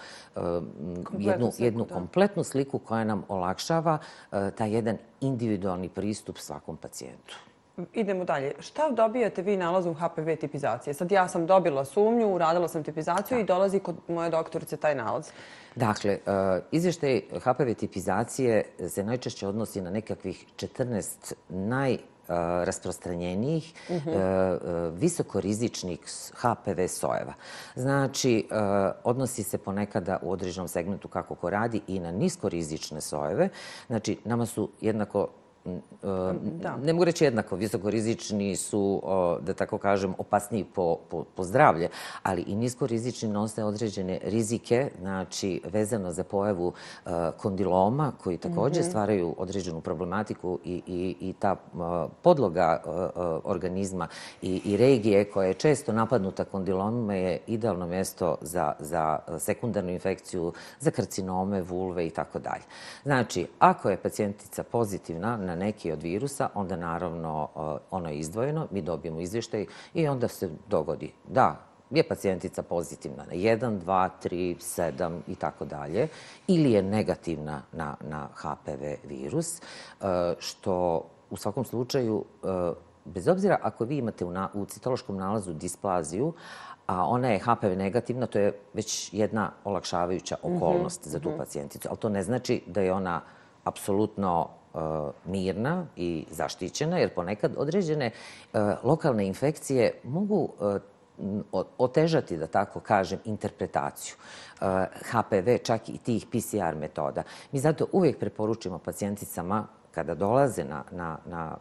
jednu, 1.18 1.52
jednu 1.58 1.86
kompletnu 1.86 2.44
sliku 2.44 2.80
koja 2.80 3.04
nam 3.04 3.24
olakšava 3.28 3.98
taj 4.30 4.76
jedan 4.76 4.98
individualni 5.22 5.90
pristup 5.90 6.38
svakom 6.38 6.78
pacijentu. 6.78 7.51
Idemo 7.94 8.26
dalje. 8.26 8.54
Šta 8.60 8.90
dobijate 8.90 9.42
vi 9.42 9.58
nalazom 9.58 9.96
HPV 9.96 10.36
tipizacije? 10.40 10.94
Sad 10.94 11.12
ja 11.12 11.28
sam 11.28 11.46
dobila 11.46 11.86
sumnju, 11.86 12.34
uradila 12.34 12.68
sam 12.68 12.84
tipizaciju 12.84 13.40
i 13.40 13.44
dolazi 13.44 13.80
kod 13.80 13.96
moje 14.08 14.30
doktorice 14.30 14.78
taj 14.78 14.96
nalaz. 14.96 15.30
Dakle, 15.76 16.18
uh, 16.26 16.64
izvještaj 16.72 17.22
HPV 17.44 17.74
tipizacije 17.80 18.64
se 18.90 19.04
najčešće 19.04 19.48
odnosi 19.48 19.82
na 19.82 19.90
nekakvih 19.90 20.46
14 20.56 21.34
naj 21.50 21.94
uh, 21.94 22.00
rasprostranjenijih 22.64 23.74
visokorizičnih 24.94 26.00
HPV 26.34 26.88
sojeva. 26.88 27.34
Znači, 27.76 28.48
odnosi 29.04 29.44
se 29.44 29.58
ponekada 29.58 30.20
u 30.22 30.32
određenom 30.32 30.68
segmentu 30.68 31.08
kako 31.08 31.36
ko 31.36 31.50
radi 31.50 31.82
i 31.88 32.00
na 32.00 32.12
niskorizične 32.12 33.02
sojeve. 33.02 33.50
Znači, 33.88 34.18
nama 34.26 34.46
su 34.46 34.70
jednako 34.82 35.28
da. 36.62 36.78
ne 36.78 36.94
mogu 36.94 37.04
reći 37.04 37.24
jednako, 37.24 37.56
visokorizični 37.56 38.56
su, 38.56 39.02
da 39.42 39.54
tako 39.54 39.78
kažem, 39.78 40.14
opasniji 40.18 40.66
po, 40.76 40.98
po, 41.10 41.24
po 41.36 41.44
zdravlje, 41.44 41.90
ali 42.24 42.42
i 42.42 42.56
niskorizični 42.56 43.30
nose 43.30 43.64
određene 43.64 44.20
rizike, 44.24 44.90
znači 45.00 45.62
vezano 45.74 46.12
za 46.12 46.24
pojavu 46.24 46.74
kondiloma, 47.38 48.12
koji 48.24 48.38
također 48.38 48.82
mhm. 48.82 48.90
stvaraju 48.90 49.36
određenu 49.38 49.82
problematiku 49.82 50.60
i, 50.66 50.82
i, 50.88 51.16
i 51.20 51.34
ta 51.34 51.56
podloga 52.22 52.84
organizma 53.44 54.08
i, 54.42 54.62
i 54.66 54.78
regije 54.78 55.26
koja 55.26 55.48
je 55.48 55.54
često 55.54 55.94
napadnuta 55.94 56.46
kondilomima 56.46 57.14
je 57.14 57.40
idealno 57.48 57.88
mjesto 57.88 58.38
za, 58.42 58.74
za 58.80 59.20
sekundarnu 59.40 59.92
infekciju, 59.92 60.54
za 60.80 60.92
karcinome, 60.92 61.62
vulve 61.62 62.08
i 62.08 62.10
tako 62.10 62.40
dalje. 62.40 62.64
Znači, 63.04 63.48
ako 63.60 63.90
je 63.90 63.98
pacijentica 63.98 64.64
pozitivna 64.64 65.38
na 65.38 65.51
neki 65.56 65.92
od 65.92 66.04
virusa, 66.04 66.50
onda 66.56 66.76
naravno 66.76 67.50
ono 67.92 68.10
je 68.10 68.20
izdvojeno, 68.20 68.68
mi 68.72 68.82
dobijemo 68.82 69.20
izvještaj 69.20 69.66
i 69.94 70.08
onda 70.08 70.28
se 70.28 70.50
dogodi 70.68 71.12
da 71.28 71.72
je 71.92 72.08
pacijentica 72.08 72.64
pozitivna 72.64 73.26
na 73.26 73.34
1, 73.34 73.80
2, 73.86 74.10
3, 74.24 74.56
7 74.98 75.20
i 75.28 75.36
tako 75.36 75.66
dalje, 75.66 76.08
ili 76.48 76.72
je 76.72 76.82
negativna 76.82 77.62
na, 77.72 77.96
na 78.02 78.28
HPV 78.36 79.08
virus, 79.08 79.60
e, 79.60 79.64
što 80.40 81.06
u 81.30 81.38
svakom 81.38 81.66
slučaju, 81.66 82.26
e, 82.44 82.48
bez 83.06 83.28
obzira 83.28 83.60
ako 83.62 83.86
vi 83.86 83.98
imate 83.98 84.26
u, 84.26 84.32
na, 84.32 84.50
u 84.54 84.66
citološkom 84.66 85.18
nalazu 85.18 85.54
displaziju, 85.54 86.34
a 86.88 87.06
ona 87.06 87.28
je 87.28 87.40
HPV 87.40 87.78
negativna, 87.78 88.28
to 88.28 88.40
je 88.40 88.60
već 88.74 89.14
jedna 89.14 89.52
olakšavajuća 89.64 90.38
mhm, 90.46 90.56
okolnost 90.56 91.06
mm 91.06 91.10
-hmm. 91.10 91.12
za 91.12 91.20
tu 91.20 91.30
mhm. 91.30 91.38
pacijenticu. 91.38 91.88
Ali 91.90 91.98
to 91.98 92.10
ne 92.10 92.24
znači 92.24 92.64
da 92.68 92.82
je 92.82 92.94
ona 92.94 93.22
apsolutno 93.64 94.50
mirna 95.26 95.86
i 95.96 96.26
zaštićena, 96.30 96.98
jer 96.98 97.14
ponekad 97.14 97.54
određene 97.58 98.12
lokalne 98.84 99.28
infekcije 99.28 99.92
mogu 100.04 100.50
otežati, 101.78 102.38
da 102.38 102.48
tako 102.48 102.80
kažem, 102.80 103.20
interpretaciju 103.26 104.16
HPV, 105.12 105.58
čak 105.64 105.90
i 105.90 105.98
tih 105.98 106.26
PCR 106.26 106.76
metoda. 106.76 107.24
Mi 107.52 107.60
zato 107.60 107.88
uvijek 107.92 108.20
preporučimo 108.20 108.80
pacijenticama 108.80 109.68
kada 109.92 110.16
dolaze 110.16 110.64
na, 110.64 110.84
na, 110.92 111.18
na 111.26 111.58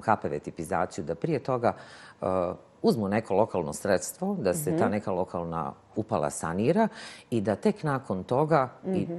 HPV 0.00 0.38
tipizaciju 0.44 1.04
da 1.04 1.14
prije 1.14 1.38
toga 1.38 1.74
uzmu 2.82 3.08
neko 3.08 3.34
lokalno 3.34 3.72
sredstvo, 3.72 4.36
da 4.40 4.54
se 4.54 4.76
ta 4.76 4.84
mhm. 4.84 4.92
neka 4.92 5.12
lokalna 5.12 5.72
upala 5.96 6.30
sanira 6.30 6.88
i 7.30 7.40
da 7.40 7.56
tek 7.56 7.82
nakon 7.82 8.24
toga, 8.24 8.68
i, 8.86 8.88
mhm. 8.88 9.18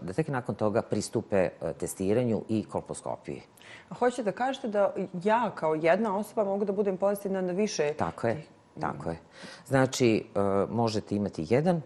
da 0.00 0.12
tek 0.12 0.28
nakon 0.28 0.54
toga 0.54 0.82
pristupe 0.82 1.36
e, 1.36 1.72
testiranju 1.72 2.42
i 2.48 2.64
kolposkopiji. 2.64 3.42
Hoćete 3.98 4.22
da 4.22 4.32
kažete 4.32 4.68
da 4.68 4.94
ja 5.24 5.50
kao 5.54 5.74
jedna 5.74 6.18
osoba 6.18 6.44
mogu 6.44 6.64
da 6.64 6.72
budem 6.72 6.96
pozitivna 6.96 7.40
na 7.40 7.52
više? 7.52 7.94
Tako 7.98 8.26
je. 8.26 8.42
Tako 8.80 9.10
je. 9.10 9.18
Znači, 9.66 10.24
e, 10.34 10.40
možete 10.70 11.16
imati 11.16 11.46
jedan 11.48 11.82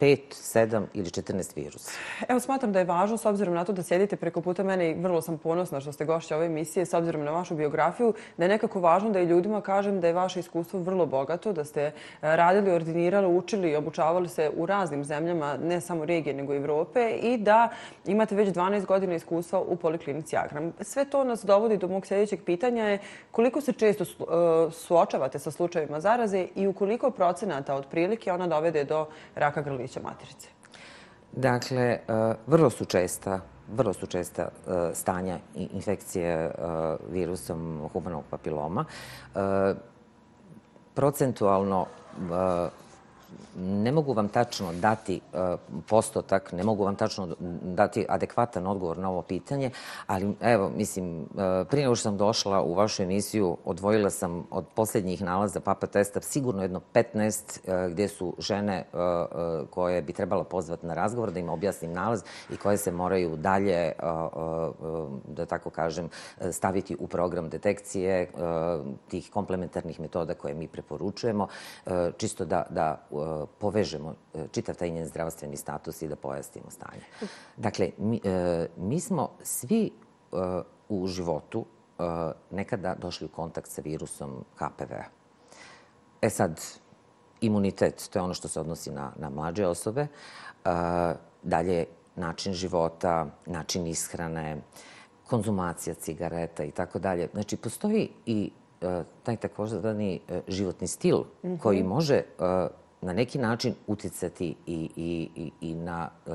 5, 0.00 0.18
7 0.30 0.84
ili 0.94 1.10
14 1.10 1.56
virusa. 1.56 1.90
Evo, 2.28 2.40
smatram 2.40 2.72
da 2.72 2.78
je 2.78 2.84
važno, 2.84 3.16
s 3.16 3.24
obzirom 3.24 3.54
na 3.54 3.64
to 3.64 3.72
da 3.72 3.82
sjedite 3.82 4.16
preko 4.16 4.40
puta 4.40 4.62
mene 4.62 4.90
i 4.90 4.94
vrlo 4.94 5.22
sam 5.22 5.38
ponosna 5.38 5.80
što 5.80 5.92
ste 5.92 6.04
gošće 6.04 6.36
ove 6.36 6.46
emisije, 6.46 6.86
s 6.86 6.94
obzirom 6.94 7.24
na 7.24 7.30
vašu 7.30 7.54
biografiju, 7.54 8.14
da 8.36 8.44
je 8.44 8.48
nekako 8.48 8.80
važno 8.80 9.10
da 9.10 9.20
i 9.20 9.24
ljudima 9.24 9.60
kažem 9.60 10.00
da 10.00 10.06
je 10.06 10.12
vaše 10.12 10.40
iskustvo 10.40 10.80
vrlo 10.80 11.06
bogato, 11.06 11.52
da 11.52 11.64
ste 11.64 11.82
e, 11.82 11.92
radili, 12.22 12.70
ordinirali, 12.70 13.26
učili 13.26 13.70
i 13.70 13.76
obučavali 13.76 14.28
se 14.28 14.50
u 14.56 14.66
raznim 14.66 15.04
zemljama, 15.04 15.56
ne 15.56 15.80
samo 15.80 16.04
regije, 16.04 16.34
nego 16.34 16.54
i 16.54 16.56
Evrope, 16.56 17.10
i 17.22 17.38
da 17.38 17.68
imate 18.06 18.34
već 18.34 18.48
12 18.48 18.86
godina 18.86 19.14
iskustva 19.14 19.60
u 19.60 19.76
poliklinici 19.76 20.36
Agram. 20.36 20.72
Sve 20.80 21.04
to 21.04 21.24
nas 21.24 21.44
dovodi 21.44 21.76
do 21.76 21.88
mog 21.88 22.06
sljedećeg 22.06 22.44
pitanja 22.44 22.84
je 22.84 22.98
koliko 23.30 23.60
se 23.60 23.72
često 23.72 24.04
e, 24.04 24.70
suočavate 24.70 25.38
sa 25.38 25.50
slučajevima 25.50 26.00
zaraze 26.00 26.46
i 26.54 26.66
u 26.66 26.72
koliko 26.72 27.10
procenata 27.10 27.74
od 27.74 27.86
prilike 27.86 28.32
ona 28.32 28.46
dovede 28.46 28.84
do 28.84 29.06
raka 29.34 29.62
grlića? 29.62 29.85
Grlića 29.86 30.00
matrice? 30.00 30.48
Dakle, 31.32 31.82
e, 31.82 32.00
vrlo 32.46 32.70
su 32.70 32.84
česta 32.84 33.40
vrlo 33.72 33.92
su 33.92 34.06
česta 34.06 34.42
e, 34.42 34.94
stanja 34.94 35.38
infekcije 35.54 36.32
e, 36.32 36.52
virusom 37.10 37.88
humanog 37.92 38.24
papiloma. 38.30 38.84
Procentualno 40.94 41.86
ne 43.56 43.92
mogu 43.92 44.12
vam 44.12 44.28
tačno 44.28 44.72
dati 44.72 45.16
e, 45.16 45.56
postotak, 45.88 46.52
ne 46.52 46.64
mogu 46.64 46.84
vam 46.84 46.96
tačno 46.96 47.28
dati 47.62 48.06
adekvatan 48.08 48.66
odgovor 48.66 48.98
na 48.98 49.10
ovo 49.10 49.22
pitanje, 49.22 49.70
ali 50.06 50.34
evo, 50.40 50.70
mislim, 50.76 51.20
e, 51.22 51.64
prije 51.64 51.84
nego 51.84 51.94
što 51.94 52.02
sam 52.02 52.16
došla 52.16 52.62
u 52.62 52.74
vašu 52.74 53.02
emisiju, 53.02 53.56
odvojila 53.64 54.10
sam 54.10 54.46
od 54.50 54.64
posljednjih 54.74 55.22
nalaza 55.22 55.60
papa 55.60 55.86
testa 55.86 56.20
sigurno 56.20 56.62
jedno 56.62 56.80
15 56.94 57.86
e, 57.86 57.90
gdje 57.90 58.08
su 58.08 58.34
žene 58.38 58.84
koje 59.70 60.02
bi 60.02 60.12
trebala 60.12 60.44
pozvati 60.44 60.86
na 60.86 60.94
razgovor 60.94 61.30
da 61.32 61.40
im 61.40 61.48
objasnim 61.48 61.92
nalaz 61.92 62.22
i 62.50 62.56
koje 62.56 62.76
se 62.76 62.92
moraju 62.92 63.36
dalje, 63.36 63.92
da 65.28 65.46
tako 65.46 65.70
kažem, 65.70 66.08
staviti 66.52 66.96
u 66.98 67.06
program 67.06 67.48
detekcije 67.48 68.30
tih 69.08 69.30
komplementarnih 69.30 70.00
metoda 70.00 70.34
koje 70.34 70.54
mi 70.54 70.68
preporučujemo, 70.68 71.48
čisto 72.16 72.44
da, 72.44 72.66
da 72.70 73.06
povežemo 73.58 74.14
e, 74.34 74.46
čitav 74.52 74.74
taj 74.74 74.90
njen 74.90 75.06
zdravstveni 75.06 75.56
status 75.56 76.02
i 76.02 76.08
da 76.08 76.16
pojasnimo 76.16 76.70
stanje. 76.70 77.02
Dakle, 77.56 77.90
mi, 77.98 78.20
e, 78.24 78.66
mi 78.76 79.00
smo 79.00 79.30
svi 79.42 79.86
e, 79.86 80.36
u 80.88 81.06
životu 81.06 81.64
nekada 82.50 82.94
došli 82.94 83.24
u 83.24 83.28
kontakt 83.28 83.70
sa 83.70 83.80
virusom 83.80 84.44
HPV-a. 84.58 85.04
E 86.22 86.30
sad, 86.30 86.60
imunitet, 87.40 88.08
to 88.12 88.18
je 88.18 88.22
ono 88.22 88.34
što 88.34 88.48
se 88.48 88.60
odnosi 88.60 88.90
na, 88.90 89.12
na 89.16 89.30
mlađe 89.30 89.66
osobe. 89.66 90.06
Dalje, 91.42 91.86
način 92.16 92.52
života, 92.52 93.26
način 93.46 93.86
ishrane, 93.86 94.56
konzumacija 95.26 95.94
cigareta 95.94 96.64
i 96.64 96.70
tako 96.70 96.98
dalje. 96.98 97.28
Znači, 97.32 97.56
postoji 97.56 98.10
i 98.26 98.50
taj 99.22 99.36
takozvani 99.36 100.20
životni 100.48 100.86
stil 100.86 101.24
koji 101.62 101.80
mhm. 101.80 101.88
može 101.88 102.22
na 103.00 103.12
neki 103.12 103.38
način 103.38 103.74
uticati 103.86 104.54
i, 104.66 104.90
i, 104.96 105.28
i, 105.36 105.50
i 105.60 105.74
na 105.74 106.08
e, 106.26 106.30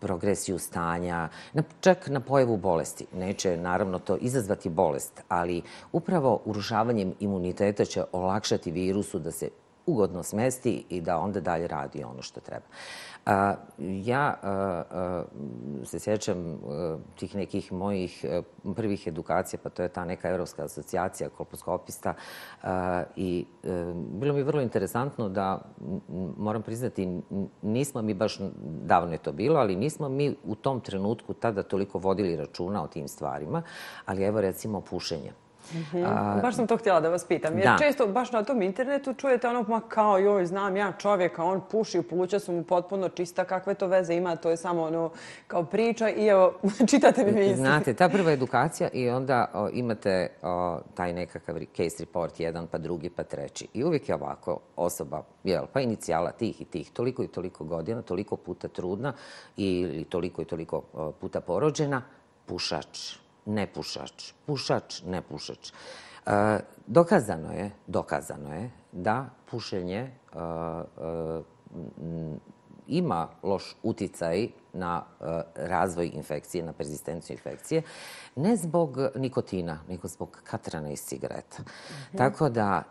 progresiju 0.00 0.58
stanja, 0.58 1.28
na, 1.52 1.62
čak 1.80 2.08
na 2.08 2.20
pojavu 2.20 2.56
bolesti. 2.56 3.06
Neće 3.14 3.56
naravno 3.56 3.98
to 3.98 4.16
izazvati 4.16 4.68
bolest, 4.68 5.22
ali 5.28 5.62
upravo 5.92 6.40
urušavanjem 6.44 7.14
imuniteta 7.20 7.84
će 7.84 8.04
olakšati 8.12 8.72
virusu 8.72 9.18
da 9.18 9.30
se 9.30 9.48
ugodno 9.86 10.22
smesti 10.22 10.84
i 10.88 11.00
da 11.00 11.18
onda 11.18 11.40
dalje 11.40 11.66
radi 11.66 12.04
ono 12.04 12.22
što 12.22 12.40
treba. 12.40 12.66
Ja 13.78 14.36
se 15.84 15.98
sjećam 15.98 16.38
e, 16.38 16.56
tih 17.18 17.34
nekih 17.34 17.72
mojih 17.72 18.24
e, 18.24 18.42
prvih 18.76 19.06
edukacija, 19.06 19.60
pa 19.62 19.70
to 19.70 19.82
je 19.82 19.88
ta 19.88 20.04
neka 20.04 20.28
Evropska 20.28 20.64
asocijacija 20.64 21.28
kolposkopista 21.28 22.14
e, 22.14 22.66
i 23.16 23.46
bilo 23.94 24.34
mi 24.34 24.42
vrlo 24.42 24.60
interesantno 24.60 25.28
da, 25.28 25.62
moram 26.38 26.62
priznati, 26.62 27.20
nismo 27.62 28.02
mi 28.02 28.14
baš, 28.14 28.38
davno 28.84 29.12
je 29.12 29.18
to 29.18 29.32
bilo, 29.32 29.60
ali 29.60 29.76
nismo 29.76 30.08
mi 30.08 30.36
u 30.44 30.54
tom 30.54 30.80
trenutku 30.80 31.34
tada 31.34 31.62
toliko 31.62 31.98
vodili 31.98 32.36
računa 32.36 32.82
o 32.82 32.88
tim 32.88 33.08
stvarima, 33.08 33.62
ali 34.06 34.22
evo 34.22 34.40
recimo 34.40 34.80
pušenje. 34.80 35.32
Mm 35.74 36.42
baš 36.42 36.56
sam 36.56 36.66
to 36.66 36.76
htjela 36.76 37.00
da 37.00 37.08
vas 37.08 37.24
pitam. 37.24 37.58
Jer 37.58 37.78
često 37.78 38.06
baš 38.06 38.32
na 38.32 38.44
tom 38.44 38.62
internetu 38.62 39.14
čujete 39.14 39.48
ono 39.48 39.64
ma 39.68 39.80
kao 39.80 40.18
joj 40.18 40.46
znam 40.46 40.76
ja 40.76 40.92
čovjeka, 40.98 41.44
on 41.44 41.60
puši, 41.70 41.98
u 41.98 42.02
pluća 42.02 42.38
su 42.38 42.52
mu 42.52 42.64
potpuno 42.64 43.08
čista, 43.08 43.44
kakve 43.44 43.74
to 43.74 43.86
veze 43.86 44.14
ima, 44.14 44.36
to 44.36 44.50
je 44.50 44.56
samo 44.56 44.82
ono 44.82 45.10
kao 45.46 45.64
priča 45.64 46.10
i 46.10 46.26
evo 46.26 46.54
čitate 46.90 47.24
mi 47.24 47.32
misli. 47.32 47.56
Znate, 47.56 47.94
ta 47.94 48.08
prva 48.08 48.32
edukacija 48.32 48.88
i 48.92 49.10
onda 49.10 49.68
imate 49.72 50.28
taj 50.94 51.12
nekakav 51.12 51.56
case 51.76 51.96
report, 52.04 52.40
jedan 52.40 52.66
pa 52.66 52.78
drugi 52.78 53.10
pa 53.10 53.22
treći. 53.22 53.68
I 53.74 53.84
uvijek 53.84 54.08
je 54.08 54.14
ovako 54.14 54.58
osoba, 54.76 55.22
jel, 55.44 55.64
pa 55.72 55.80
inicijala 55.80 56.30
tih 56.30 56.60
i 56.60 56.64
tih, 56.64 56.90
toliko 56.90 57.22
i 57.22 57.28
toliko 57.28 57.64
godina, 57.64 58.02
toliko 58.02 58.36
puta 58.36 58.68
trudna 58.68 59.12
ili 59.56 60.04
toliko 60.04 60.42
i 60.42 60.44
toliko 60.44 60.82
puta 61.20 61.40
porođena, 61.40 62.02
pušač 62.46 63.21
nepušač, 63.46 64.32
pušač, 64.46 65.02
nepušač. 65.06 65.72
E, 66.26 66.60
dokazano 66.86 67.52
je, 67.52 67.70
dokazano 67.86 68.54
je 68.54 68.70
da 68.92 69.30
pušenje 69.50 69.98
e, 69.98 70.10
e, 70.34 71.42
ima 72.86 73.28
loš 73.42 73.76
uticaj 73.82 74.48
na 74.72 75.04
razvoj 75.54 76.10
infekcije, 76.14 76.64
na 76.64 76.72
persistenciju 76.72 77.34
infekcije, 77.34 77.82
ne 78.36 78.56
zbog 78.56 78.98
nikotina, 79.16 79.78
nego 79.88 80.08
zbog 80.08 80.40
katrana 80.44 80.90
iz 80.90 81.00
cigareta. 81.00 81.62
Mhm. 81.62 82.16
Tako 82.16 82.48
da 82.48 82.82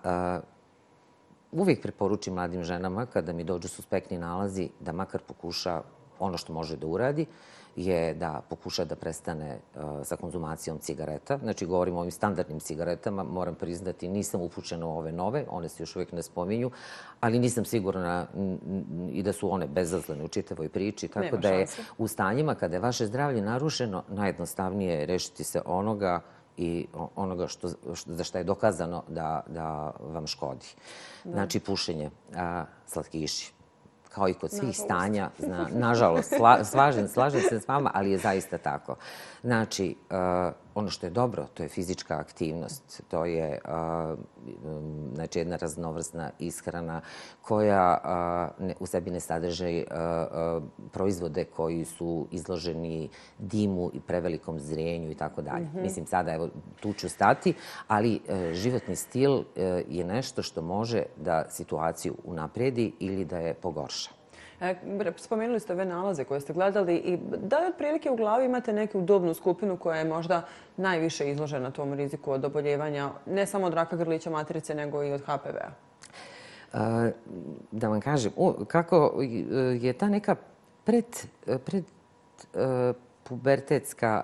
uvijek 1.51 1.81
preporučim 1.81 2.33
mladim 2.33 2.63
ženama 2.63 3.05
kada 3.05 3.33
mi 3.33 3.43
dođu 3.43 3.67
suspektni 3.67 4.17
nalazi 4.17 4.69
da 4.79 4.91
makar 4.91 5.21
pokuša 5.27 5.81
ono 6.19 6.37
što 6.37 6.53
može 6.53 6.77
da 6.77 6.87
uradi 6.87 7.25
je 7.75 8.13
da 8.13 8.41
pokuša 8.49 8.85
da 8.85 8.95
prestane 8.95 9.59
uh, 9.75 9.81
sa 10.03 10.15
konzumacijom 10.15 10.79
cigareta. 10.79 11.37
Znači, 11.37 11.65
govorimo 11.65 11.97
o 11.97 11.99
ovim 11.99 12.11
standardnim 12.11 12.59
cigaretama. 12.59 13.23
Moram 13.23 13.55
priznati, 13.55 14.07
nisam 14.07 14.41
upućena 14.41 14.85
u 14.85 14.97
ove 14.97 15.11
nove. 15.11 15.45
One 15.49 15.69
se 15.69 15.83
još 15.83 15.95
uvijek 15.95 16.11
ne 16.11 16.23
spominju. 16.23 16.71
Ali 17.19 17.39
nisam 17.39 17.65
sigurna 17.65 18.27
i 19.11 19.23
da 19.23 19.33
su 19.33 19.53
one 19.53 19.67
bezazlene 19.67 20.23
u 20.23 20.27
čitavoj 20.27 20.69
priči. 20.69 21.07
Tako 21.07 21.37
da 21.37 21.49
je 21.49 21.67
u 21.97 22.07
stanjima 22.07 22.55
kada 22.55 22.75
je 22.75 22.79
vaše 22.79 23.05
zdravlje 23.05 23.41
narušeno, 23.41 24.03
najjednostavnije 24.09 24.99
je 24.99 25.05
rešiti 25.05 25.43
se 25.43 25.61
onoga 25.65 26.21
i 26.57 26.87
onoga 27.15 27.47
što, 27.47 27.69
što, 27.93 28.13
za 28.13 28.23
što 28.23 28.37
je 28.37 28.43
dokazano 28.43 29.03
da, 29.07 29.43
da 29.47 29.91
vam 29.99 30.27
škodi. 30.27 30.65
Znači, 31.23 31.59
pušenje, 31.59 32.09
a, 32.35 32.65
slatkiši, 32.87 33.53
kao 34.13 34.29
i 34.29 34.33
kod 34.33 34.51
svih 34.51 34.77
stanja, 34.77 35.29
zna, 35.45 35.67
nažalost, 35.71 36.33
sla, 36.37 36.63
slažem, 36.63 37.07
slažem 37.07 37.41
se 37.41 37.59
s 37.59 37.67
vama, 37.67 37.91
ali 37.93 38.11
je 38.11 38.17
zaista 38.17 38.57
tako. 38.57 38.95
Znači, 39.43 39.95
uh, 40.09 40.53
ono 40.75 40.89
što 40.89 41.05
je 41.05 41.09
dobro, 41.09 41.47
to 41.53 41.63
je 41.63 41.69
fizička 41.69 42.17
aktivnost, 42.17 43.03
to 43.07 43.25
je 43.25 43.59
uh, 43.65 44.19
znači 45.13 45.39
jedna 45.39 45.55
raznovrsna 45.55 46.31
ishrana 46.39 47.01
koja 47.41 47.97
uh, 48.03 48.65
ne, 48.67 48.75
u 48.79 48.85
sebi 48.85 49.11
ne 49.11 49.19
sadrže 49.19 49.83
proizvode 50.91 51.45
koji 51.45 51.85
su 51.85 52.27
izloženi 52.31 53.09
dimu 53.39 53.91
i 53.93 53.99
prevelikom 53.99 54.59
zrijenju 54.59 55.11
i 55.11 55.15
tako 55.15 55.41
dalje. 55.41 55.65
Mhm. 55.65 55.81
Mislim, 55.81 56.05
sada 56.05 56.33
evo, 56.33 56.49
tu 56.79 56.93
ću 56.93 57.09
stati, 57.09 57.53
ali 57.87 58.15
uh, 58.15 58.53
životni 58.53 58.95
stil 58.95 59.31
uh, 59.31 59.43
je 59.87 60.03
nešto 60.03 60.43
što 60.43 60.61
može 60.61 61.03
da 61.17 61.45
situaciju 61.49 62.15
unapredi 62.23 62.93
ili 62.99 63.25
da 63.25 63.37
je 63.37 63.53
pogorša. 63.53 64.20
E, 64.61 64.75
spomenuli 65.17 65.59
ste 65.59 65.73
ove 65.73 65.85
nalaze 65.85 66.23
koje 66.23 66.41
ste 66.41 66.53
gledali 66.53 66.95
i 66.95 67.17
da 67.37 67.59
li 67.59 67.67
otprilike 67.67 68.11
u 68.11 68.15
glavi 68.15 68.45
imate 68.45 68.73
neku 68.73 68.99
udobnu 68.99 69.33
skupinu 69.33 69.77
koja 69.77 69.97
je 69.97 70.05
možda 70.05 70.41
najviše 70.77 71.31
izložena 71.31 71.71
tom 71.71 71.93
riziku 71.93 72.31
od 72.31 72.45
oboljevanja, 72.45 73.09
ne 73.25 73.45
samo 73.47 73.67
od 73.67 73.73
raka 73.73 73.95
grlića 73.95 74.29
materice, 74.29 74.75
nego 74.75 75.03
i 75.03 75.13
od 75.13 75.21
HPV-a? 75.21 75.71
E, 76.73 77.11
da 77.71 77.87
vam 77.87 78.01
kažem, 78.01 78.31
kako 78.67 79.13
e, 79.21 79.25
je 79.81 79.93
ta 79.93 80.09
neka 80.09 80.35
pred, 80.83 81.05
e, 81.47 81.57
pred 81.57 81.83
pubertetska 83.23 84.23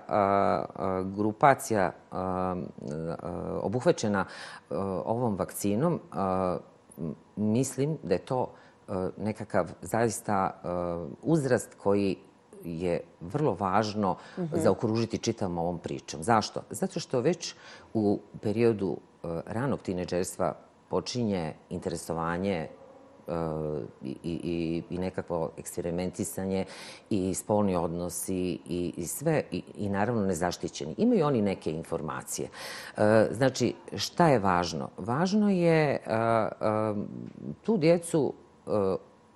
grupacija 1.16 1.92
obuhvaćena 3.62 4.24
ovom 5.04 5.36
vakcinom, 5.36 6.00
mislim 7.36 7.98
da 8.02 8.14
je 8.14 8.18
to 8.18 8.52
nekakav 9.16 9.70
zaista 9.82 10.50
e, 10.50 10.68
uzrast 11.22 11.74
koji 11.74 12.16
je 12.64 13.00
vrlo 13.20 13.54
važno 13.54 14.12
mm 14.12 14.42
-hmm. 14.42 14.62
zaokružiti 14.62 15.18
čitavom 15.18 15.58
ovom 15.58 15.78
pričom. 15.78 16.22
Zašto? 16.22 16.62
Zato 16.70 17.00
što 17.00 17.20
već 17.20 17.54
u 17.94 18.20
periodu 18.42 18.96
e, 18.96 19.28
ranog 19.46 19.80
tineđerstva 19.80 20.54
počinje 20.88 21.54
interesovanje 21.70 22.68
i, 24.02 24.16
i, 24.22 24.82
i 24.90 24.98
nekakvo 24.98 25.50
eksperimentisanje 25.56 26.64
i 27.10 27.34
spolni 27.34 27.76
odnosi 27.76 28.58
i, 28.66 28.92
i 28.96 29.06
sve 29.06 29.42
i, 29.50 29.62
i 29.76 29.88
naravno 29.88 30.22
nezaštićeni. 30.22 30.94
Imaju 30.98 31.26
oni 31.26 31.42
neke 31.42 31.70
informacije. 31.70 32.48
Znači, 33.30 33.74
šta 33.96 34.28
je 34.28 34.38
važno? 34.38 34.88
Važno 34.96 35.50
je 35.50 36.00
tu 37.62 37.76
djecu 37.76 38.34
E, 38.47 38.47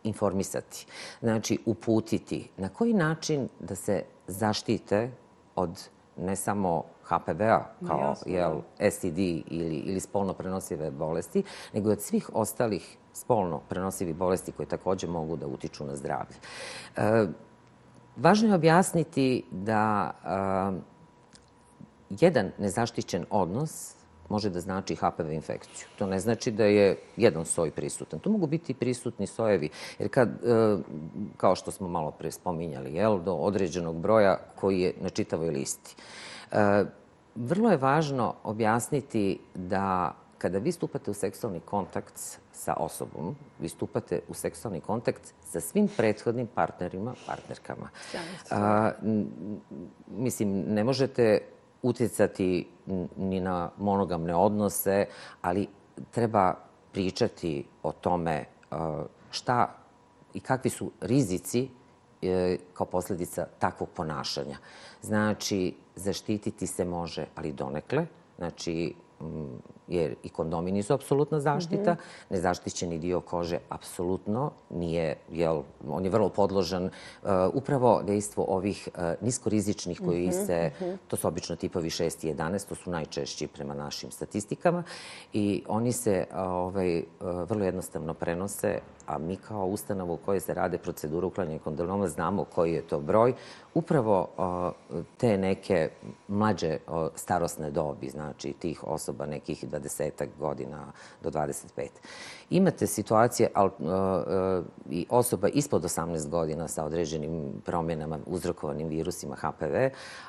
informisati. 0.02 0.86
Znači, 1.20 1.58
uputiti 1.66 2.50
na 2.56 2.68
koji 2.68 2.94
način 2.94 3.48
da 3.60 3.74
se 3.74 4.02
zaštite 4.26 5.10
od 5.56 5.88
ne 6.16 6.36
samo 6.36 6.84
HPV-a 7.04 7.64
kao 7.86 8.14
jel, 8.26 8.60
STD 8.90 9.18
ili, 9.18 9.76
ili 9.76 10.00
spolno 10.00 10.32
prenosive 10.32 10.90
bolesti, 10.90 11.42
nego 11.72 11.90
i 11.90 11.92
od 11.92 12.00
svih 12.00 12.30
ostalih 12.34 12.96
spolno 13.12 13.60
prenosivih 13.68 14.14
bolesti 14.14 14.52
koje 14.52 14.66
također 14.66 15.10
mogu 15.10 15.36
da 15.36 15.46
utiču 15.46 15.84
na 15.84 15.96
zdravlje. 15.96 16.36
E, 16.96 17.26
važno 18.16 18.48
je 18.48 18.54
objasniti 18.54 19.44
da 19.50 20.10
e, 20.24 20.92
jedan 22.20 22.50
nezaštićen 22.58 23.26
odnos 23.30 23.94
može 24.32 24.50
da 24.50 24.60
znači 24.60 24.96
HPV 24.96 25.32
infekciju. 25.32 25.88
To 25.98 26.06
ne 26.06 26.18
znači 26.18 26.50
da 26.50 26.64
je 26.64 26.96
jedan 27.16 27.44
soj 27.44 27.70
prisutan. 27.70 28.20
To 28.20 28.30
mogu 28.30 28.46
biti 28.46 28.74
prisutni 28.74 29.26
sojevi. 29.26 29.68
Jer 29.98 30.08
kad, 30.08 30.28
e, 30.28 30.78
kao 31.36 31.54
što 31.54 31.70
smo 31.70 31.88
malo 31.88 32.10
pre 32.10 32.30
spominjali, 32.30 32.94
jel, 32.94 33.20
do 33.20 33.34
određenog 33.34 34.00
broja 34.00 34.38
koji 34.56 34.80
je 34.80 34.94
na 35.00 35.08
čitavoj 35.08 35.50
listi. 35.50 35.96
E, 36.52 36.84
vrlo 37.34 37.70
je 37.70 37.76
važno 37.76 38.34
objasniti 38.44 39.38
da 39.54 40.14
kada 40.38 40.58
vi 40.58 40.72
stupate 40.72 41.10
u 41.10 41.14
seksualni 41.14 41.60
kontakt 41.60 42.18
sa 42.52 42.74
osobom, 42.76 43.36
vi 43.60 43.68
stupate 43.68 44.20
u 44.28 44.34
seksualni 44.34 44.80
kontakt 44.80 45.34
sa 45.44 45.60
svim 45.60 45.88
prethodnim 45.96 46.46
partnerima, 46.46 47.14
partnerkama. 47.26 47.88
A, 48.50 48.90
mislim, 50.08 50.64
ne 50.74 50.84
možete 50.84 51.40
uticati 51.82 52.68
ni 53.16 53.40
na 53.40 53.70
monogamne 53.78 54.34
odnose, 54.34 55.06
ali 55.42 55.68
treba 56.10 56.54
pričati 56.92 57.64
o 57.82 57.92
tome 57.92 58.32
e, 58.32 58.46
šta 59.30 59.74
i 60.34 60.40
kakvi 60.40 60.70
su 60.70 60.90
rizici 61.00 61.68
e, 62.22 62.56
kao 62.74 62.86
posljedica 62.86 63.46
takvog 63.58 63.88
ponašanja. 63.94 64.56
Znači, 65.02 65.74
zaštititi 65.96 66.66
se 66.66 66.84
može, 66.84 67.26
ali 67.34 67.52
donekle. 67.52 68.06
Znači, 68.38 68.94
jer 69.88 70.14
i 70.22 70.28
kondomi 70.28 70.72
nisu 70.72 70.94
apsolutna 70.94 71.40
zaštita. 71.40 71.92
Mm 71.92 71.96
-hmm. 71.96 72.30
Nezaštićeni 72.30 72.98
dio 72.98 73.20
kože 73.20 73.58
apsolutno 73.68 74.50
nije, 74.70 75.16
jel, 75.30 75.62
on 75.88 76.04
je 76.04 76.10
vrlo 76.10 76.28
podložan. 76.28 76.84
Uh, 76.84 77.30
upravo 77.54 78.02
dejstvo 78.02 78.44
ovih 78.48 78.88
uh, 78.94 79.02
niskorizičnih 79.20 80.00
koji 80.04 80.26
mm 80.26 80.30
-hmm. 80.30 80.46
se, 80.46 80.70
mhm. 80.80 80.94
to 81.08 81.16
su 81.16 81.28
obično 81.28 81.56
tipovi 81.56 81.90
6 81.90 82.26
i 82.26 82.34
11, 82.34 82.68
to 82.68 82.74
su 82.74 82.90
najčešći 82.90 83.46
prema 83.46 83.74
našim 83.74 84.10
statistikama. 84.10 84.82
I 85.32 85.64
oni 85.68 85.92
se 85.92 86.26
uh, 86.30 86.36
ovaj, 86.38 87.02
vrlo 87.20 87.64
jednostavno 87.64 88.14
prenose, 88.14 88.78
a 89.12 89.18
mi 89.18 89.36
kao 89.36 89.66
ustanova 89.66 90.12
u 90.12 90.16
kojoj 90.16 90.40
se 90.40 90.54
rade 90.54 90.78
procedure 90.78 91.26
uklanjanja 91.26 91.58
kondiloma 91.58 92.08
znamo 92.08 92.44
koji 92.44 92.72
je 92.72 92.82
to 92.82 93.00
broj. 93.00 93.34
Upravo 93.74 94.28
te 95.16 95.38
neke 95.38 95.90
mlađe 96.28 96.78
starosne 97.14 97.70
dobi, 97.70 98.08
znači 98.08 98.52
tih 98.52 98.84
osoba 98.84 99.26
nekih 99.26 99.64
20 99.64 100.28
godina 100.38 100.92
do 101.22 101.30
25. 101.30 101.88
Imate 102.50 102.86
situacije 102.86 103.50
i 104.90 105.06
osoba 105.10 105.48
ispod 105.48 105.82
18 105.82 106.28
godina 106.28 106.68
sa 106.68 106.84
određenim 106.84 107.62
promjenama 107.64 108.18
uzrokovanim 108.26 108.88
virusima 108.88 109.36
HPV, 109.36 109.74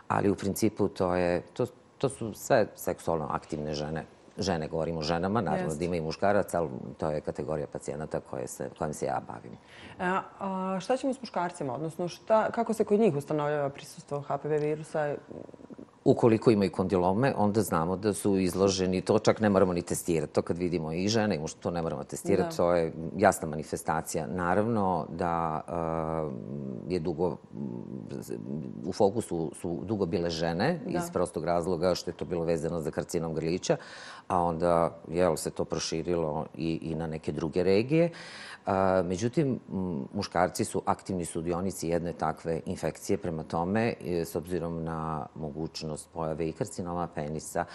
ali 0.07 0.29
u 0.29 0.35
principu 0.35 0.87
to, 0.87 1.15
je, 1.15 1.41
to, 1.41 1.65
to 1.97 2.09
su 2.09 2.33
sve 2.33 2.67
seksualno 2.75 3.27
aktivne 3.31 3.73
žene 3.73 4.05
žene, 4.37 4.67
govorimo 4.67 4.99
o 4.99 5.03
ženama, 5.03 5.41
naravno 5.41 5.75
da 5.75 5.85
ima 5.85 5.95
i 5.95 6.01
muškarac, 6.01 6.53
ali 6.53 6.69
to 6.97 7.09
je 7.09 7.21
kategorija 7.21 7.67
pacijenata 7.67 8.19
koje 8.19 8.47
se, 8.47 8.69
kojim 8.77 8.93
se 8.93 9.05
ja 9.05 9.21
bavim. 9.27 9.57
A, 9.99 10.05
e, 10.05 10.21
a 10.39 10.79
šta 10.79 10.97
ćemo 10.97 11.13
s 11.13 11.21
muškarcima? 11.21 11.73
Odnosno, 11.73 12.07
šta, 12.07 12.51
kako 12.51 12.73
se 12.73 12.83
kod 12.83 12.99
njih 12.99 13.15
ustanovljava 13.15 13.69
prisustvo 13.69 14.21
HPV 14.21 14.47
virusa? 14.47 15.15
Ukoliko 16.05 16.51
imaju 16.51 16.71
kondilome, 16.71 17.33
onda 17.37 17.61
znamo 17.61 17.95
da 17.95 18.13
su 18.13 18.37
izloženi, 18.37 19.01
to 19.01 19.19
čak 19.19 19.39
ne 19.39 19.49
moramo 19.49 19.73
ni 19.73 19.81
testirati. 19.81 20.33
To 20.33 20.41
kad 20.41 20.57
vidimo 20.57 20.93
i 20.93 21.07
žene, 21.07 21.39
to 21.59 21.71
ne 21.71 21.81
moramo 21.81 22.03
testirati, 22.03 22.57
to 22.57 22.73
je 22.73 22.93
jasna 23.17 23.47
manifestacija. 23.47 24.27
Naravno 24.27 25.07
da 25.09 25.61
uh, 25.67 26.91
je 26.91 26.99
dugo, 26.99 27.37
u 28.85 28.93
fokusu 28.93 29.51
su 29.55 29.79
dugo 29.83 30.05
bile 30.05 30.29
žene 30.29 30.79
da. 30.85 30.97
iz 30.97 31.11
prostog 31.13 31.45
razloga 31.45 31.95
što 31.95 32.09
je 32.09 32.15
to 32.15 32.25
bilo 32.25 32.45
vezano 32.45 32.81
za 32.81 32.91
karcinom 32.91 33.33
grlića, 33.33 33.77
a 34.27 34.39
onda 34.39 34.97
jel, 35.07 35.35
se 35.35 35.51
to 35.51 35.65
proširilo 35.65 36.45
i, 36.57 36.79
i 36.81 36.95
na 36.95 37.07
neke 37.07 37.31
druge 37.31 37.63
regije. 37.63 38.11
Međutim, 39.05 39.59
muškarci 40.13 40.65
su 40.65 40.81
aktivni 40.85 41.25
sudionici 41.25 41.87
jedne 41.87 42.13
takve 42.13 42.61
infekcije. 42.65 43.17
Prema 43.17 43.43
tome, 43.43 43.93
e, 44.05 44.25
s 44.25 44.35
obzirom 44.35 44.83
na 44.83 45.25
mogućnost 45.35 45.92
pojave 46.13 46.49
i 46.49 46.51
karcinoma 46.51 47.07
penisa, 47.07 47.65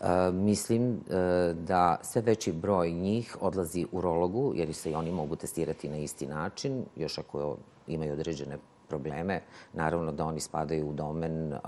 e, 0.00 0.04
mislim 0.32 0.92
e, 0.92 1.54
da 1.54 1.98
sve 2.02 2.22
veći 2.22 2.52
broj 2.52 2.90
njih 2.90 3.36
odlazi 3.40 3.86
urologu, 3.92 4.52
jer 4.54 4.74
se 4.74 4.90
i 4.90 4.94
oni 4.94 5.12
mogu 5.12 5.36
testirati 5.36 5.88
na 5.88 5.96
isti 5.96 6.26
način, 6.26 6.84
još 6.96 7.18
ako 7.18 7.56
imaju 7.86 8.12
određene 8.12 8.58
probleme, 8.88 9.40
naravno 9.72 10.12
da 10.12 10.24
oni 10.24 10.40
spadaju 10.40 10.88
u 10.88 10.92
domen 10.92 11.52
e, 11.52 11.58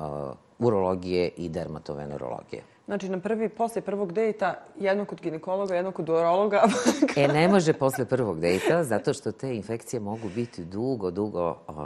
urologije 0.58 1.30
i 1.36 1.48
dermatovenerologije. 1.48 2.62
Znači, 2.91 3.09
na 3.09 3.20
prvi, 3.20 3.49
posle 3.49 3.82
prvog 3.82 4.12
dejta, 4.12 4.55
jedno 4.80 5.05
kod 5.05 5.20
ginekologa, 5.20 5.74
jedno 5.74 5.93
kod 5.93 6.09
urologa. 6.09 6.62
e, 7.16 7.28
ne 7.28 7.49
može 7.49 7.72
posle 7.72 8.05
prvog 8.05 8.41
dejta, 8.41 8.84
zato 8.84 9.12
što 9.12 9.32
te 9.32 9.57
infekcije 9.57 10.01
mogu 10.01 10.28
biti 10.34 10.64
dugo, 10.64 11.11
dugo 11.11 11.51
uh, 11.68 11.76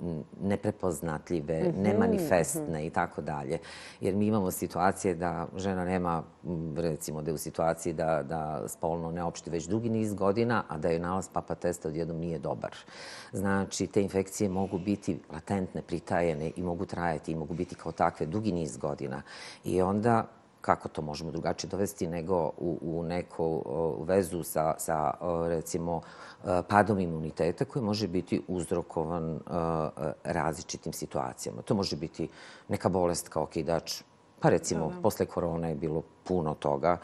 uh, 0.00 0.16
neprepoznatljive, 0.42 1.62
mm 1.62 1.66
-hmm. 1.66 1.82
nemanifestne 1.82 2.86
i 2.86 2.90
tako 2.90 3.22
dalje. 3.22 3.58
Jer 4.00 4.14
mi 4.14 4.26
imamo 4.26 4.50
situacije 4.50 5.14
da 5.14 5.46
žena 5.56 5.84
nema, 5.84 6.22
recimo, 6.76 7.22
da 7.22 7.30
je 7.30 7.34
u 7.34 7.38
situaciji 7.38 7.92
da, 7.92 8.22
da 8.22 8.68
spolno 8.68 9.10
ne 9.10 9.22
opšti 9.22 9.50
već 9.50 9.64
dugi 9.66 9.88
niz 9.88 10.14
godina, 10.14 10.64
a 10.68 10.78
da 10.78 10.88
je 10.88 10.98
nalaz 10.98 11.28
papa 11.28 11.54
testa 11.54 11.88
odjednom 11.88 12.16
nije 12.16 12.38
dobar. 12.38 12.74
Znači, 13.32 13.86
te 13.86 14.02
infekcije 14.02 14.48
mogu 14.48 14.78
biti 14.78 15.18
latentne, 15.32 15.82
pritajene 15.82 16.50
i 16.56 16.62
mogu 16.62 16.86
trajati 16.86 17.32
i 17.32 17.36
mogu 17.36 17.54
biti 17.54 17.74
kao 17.74 17.92
takve 17.92 18.26
dugi 18.26 18.52
niz 18.52 18.76
godina. 18.76 19.22
I 19.64 19.73
onda 19.82 20.26
kako 20.60 20.88
to 20.88 21.02
možemo 21.02 21.30
drugačije 21.30 21.70
dovesti 21.70 22.06
nego 22.06 22.50
u, 22.58 22.78
u 22.82 23.02
neku 23.02 23.62
vezu 24.04 24.42
sa, 24.42 24.74
sa 24.78 25.12
recimo, 25.48 26.00
padom 26.68 27.00
imuniteta 27.00 27.64
koji 27.64 27.82
može 27.82 28.08
biti 28.08 28.42
uzrokovan 28.48 29.40
različitim 30.24 30.92
situacijama. 30.92 31.62
To 31.62 31.74
može 31.74 31.96
biti 31.96 32.28
neka 32.68 32.88
bolest 32.88 33.28
kao 33.28 33.46
kidač, 33.46 34.02
pa 34.40 34.48
recimo 34.48 34.92
posle 35.02 35.26
korona 35.26 35.68
je 35.68 35.74
bilo 35.74 36.02
puno 36.24 36.54
toga 36.54 36.98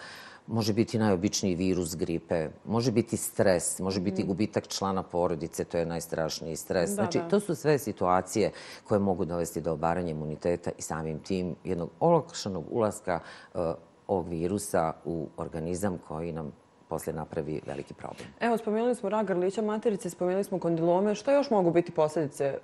može 0.51 0.72
biti 0.72 0.98
najobičniji 0.98 1.55
virus 1.55 1.96
gripe, 1.96 2.48
može 2.64 2.92
biti 2.92 3.16
stres, 3.16 3.78
može 3.78 4.01
biti 4.01 4.24
mm. 4.24 4.26
gubitak 4.26 4.68
člana 4.68 5.03
porodice, 5.03 5.64
to 5.64 5.78
je 5.78 5.86
najstrašniji 5.86 6.57
stres. 6.57 6.90
Znači, 6.90 7.20
to 7.30 7.40
su 7.40 7.55
sve 7.55 7.78
situacije 7.78 8.51
koje 8.84 8.98
mogu 8.98 9.24
dovesti 9.24 9.61
do 9.61 9.72
obaranja 9.72 10.11
imuniteta 10.11 10.70
i 10.78 10.82
samim 10.82 11.18
tim 11.18 11.55
jednog 11.64 11.90
olakšanog 12.01 12.64
ulaska 12.70 13.20
uh, 13.55 13.61
ovog 14.07 14.28
virusa 14.28 14.92
u 15.05 15.28
organizam 15.36 15.98
koji 16.09 16.32
nam 16.32 16.53
posle 16.88 17.12
napravi 17.12 17.61
veliki 17.66 17.94
problem. 17.94 18.28
Evo, 18.40 18.57
spomenuli 18.59 18.94
smo 18.94 19.09
rak 19.09 19.26
grlića 19.26 19.62
materice, 19.62 20.11
spomenuli 20.11 20.44
smo 20.44 20.59
kondilome. 20.59 21.14
Što 21.14 21.32
još 21.32 21.51
mogu 21.51 21.70
biti 21.70 21.92
posljedice 21.92 22.59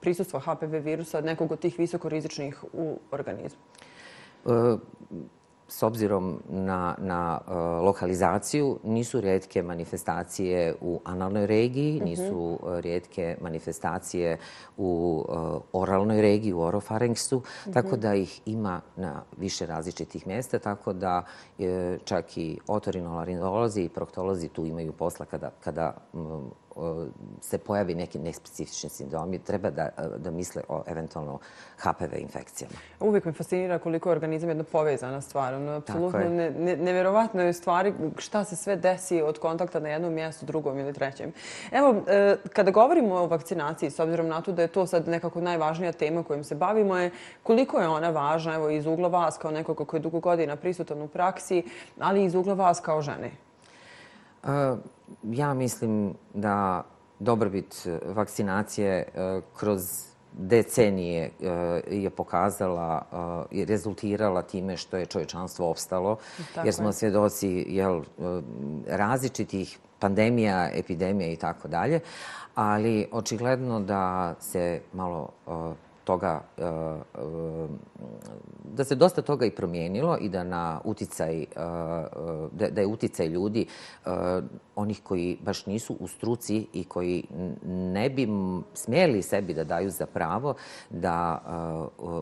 prisustva 0.00 0.40
HPV 0.40 0.76
virusa 0.84 1.18
od 1.18 1.24
nekog 1.24 1.52
od 1.52 1.58
tih 1.58 1.78
visokorizičnih 1.78 2.64
u 2.72 2.98
organizmu? 3.10 3.60
Uh, 4.44 4.80
s 5.68 5.82
obzirom 5.82 6.42
na, 6.48 6.94
na 6.98 7.40
uh, 7.46 7.54
lokalizaciju, 7.84 8.78
nisu 8.84 9.20
rijetke 9.20 9.62
manifestacije 9.62 10.74
u 10.80 11.00
analnoj 11.04 11.46
regiji, 11.46 12.00
-hmm. 12.00 12.04
nisu 12.04 12.58
uh, 12.62 12.78
rijetke 12.78 13.36
manifestacije 13.40 14.38
u 14.76 15.24
uh, 15.28 15.62
oralnoj 15.72 16.22
regiji, 16.22 16.52
u 16.52 16.60
orofaringsu, 16.60 17.36
mm 17.38 17.40
-hmm. 17.40 17.74
tako 17.74 17.96
da 17.96 18.14
ih 18.14 18.40
ima 18.46 18.80
na 18.96 19.22
više 19.36 19.66
različitih 19.66 20.26
mjesta, 20.26 20.58
tako 20.58 20.92
da 20.92 21.24
čak 22.04 22.38
i 22.38 22.58
otorinolaringolozi 22.66 23.82
i 23.82 23.88
proktolozi 23.88 24.48
tu 24.48 24.66
imaju 24.66 24.92
posla 24.92 25.26
kada, 25.26 25.50
kada 25.60 25.94
um, 26.12 26.50
se 27.40 27.58
pojavi 27.58 27.94
neki 27.94 28.18
nespecifični 28.18 28.90
sindromi, 28.90 29.38
treba 29.38 29.70
da, 29.70 29.88
da 30.16 30.30
misle 30.30 30.62
o 30.68 30.82
eventualno 30.86 31.38
HPV 31.78 32.18
infekcijama. 32.18 32.74
Uvijek 33.00 33.24
me 33.24 33.32
fascinira 33.32 33.78
koliko 33.78 34.08
je 34.08 34.12
organizam 34.12 34.48
jedna 34.48 34.64
povezana 34.64 35.20
stvar. 35.20 35.54
Ono, 35.54 35.72
apsolutno 35.72 36.18
ne, 36.18 36.50
ne, 36.50 36.76
neverovatno 36.76 37.42
je 37.42 37.52
stvari 37.52 37.94
šta 38.16 38.44
se 38.44 38.56
sve 38.56 38.76
desi 38.76 39.22
od 39.22 39.38
kontakta 39.38 39.80
na 39.80 39.88
jednom 39.88 40.12
mjestu, 40.12 40.46
drugom 40.46 40.78
ili 40.78 40.92
trećem. 40.92 41.32
Evo, 41.72 41.94
e, 42.06 42.36
kada 42.52 42.70
govorimo 42.70 43.14
o 43.14 43.26
vakcinaciji, 43.26 43.90
s 43.90 43.98
obzirom 43.98 44.28
na 44.28 44.40
to 44.40 44.52
da 44.52 44.62
je 44.62 44.68
to 44.68 44.86
sad 44.86 45.08
nekako 45.08 45.40
najvažnija 45.40 45.92
tema 45.92 46.22
kojim 46.22 46.44
se 46.44 46.54
bavimo, 46.54 46.98
je 46.98 47.10
koliko 47.42 47.80
je 47.80 47.88
ona 47.88 48.10
važna 48.10 48.54
evo, 48.54 48.70
iz 48.70 48.86
ugla 48.86 49.08
vas 49.08 49.38
kao 49.38 49.50
nekog 49.50 49.86
koji 49.86 49.98
je 49.98 50.02
dugo 50.02 50.20
godina 50.20 50.56
prisutan 50.56 51.02
u 51.02 51.08
praksi, 51.08 51.62
ali 51.98 52.24
iz 52.24 52.34
ugla 52.34 52.54
vas 52.54 52.80
kao 52.80 53.02
žene? 53.02 53.47
Ja 55.22 55.54
mislim 55.54 56.14
da 56.34 56.84
dobrobit 57.18 57.86
vakcinacije 58.04 59.04
kroz 59.56 59.80
decenije 60.32 61.30
je 61.90 62.10
pokazala 62.10 63.02
i 63.50 63.64
rezultirala 63.64 64.42
time 64.42 64.76
što 64.76 64.96
je 64.96 65.06
čovječanstvo 65.06 65.70
opstalo. 65.70 66.16
jer 66.64 66.74
smo 66.74 66.92
svjedoci 66.92 67.64
jel, 67.68 68.02
različitih 68.86 69.78
pandemija, 69.98 70.70
epidemija 70.74 71.32
i 71.32 71.36
tako 71.36 71.68
dalje. 71.68 72.00
Ali 72.54 73.08
očigledno 73.12 73.80
da 73.80 74.34
se 74.40 74.80
malo 74.92 75.28
toga, 76.08 76.40
e, 76.56 76.62
e, 76.62 76.68
da 78.64 78.84
se 78.84 78.94
dosta 78.94 79.22
toga 79.22 79.46
i 79.46 79.50
promijenilo 79.50 80.18
i 80.20 80.28
da 80.28 80.44
na 80.44 80.80
uticaj, 80.84 81.42
e, 81.42 81.46
da 82.52 82.80
je 82.80 82.86
uticaj 82.86 83.26
ljudi, 83.26 83.66
onih 84.76 85.00
koji 85.02 85.38
baš 85.44 85.66
nisu 85.66 85.96
u 86.00 86.08
struci 86.08 86.66
i 86.72 86.84
koji 86.84 87.24
ne 87.66 88.10
bi 88.10 88.28
smjeli 88.74 89.22
sebi 89.22 89.54
da 89.54 89.64
daju 89.64 89.90
za 89.90 90.06
pravo 90.06 90.54
da 90.90 91.42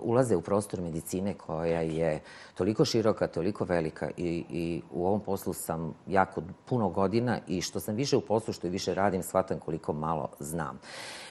ulaze 0.02 0.36
u 0.36 0.40
prostor 0.40 0.80
medicine 0.80 1.34
koja 1.34 1.80
je 1.80 2.20
toliko 2.56 2.84
široka, 2.84 3.26
toliko 3.26 3.64
velika 3.64 4.10
i, 4.16 4.44
i 4.50 4.82
u 4.92 5.06
ovom 5.06 5.20
poslu 5.20 5.52
sam 5.52 5.94
jako 6.06 6.42
puno 6.68 6.88
godina 6.88 7.38
i 7.46 7.60
što 7.60 7.80
sam 7.80 7.94
više 7.94 8.16
u 8.16 8.20
poslu, 8.20 8.52
što 8.52 8.66
i 8.66 8.70
više 8.70 8.94
radim, 8.94 9.22
shvatam 9.22 9.58
koliko 9.58 9.92
malo 9.92 10.28
znam. 10.38 10.78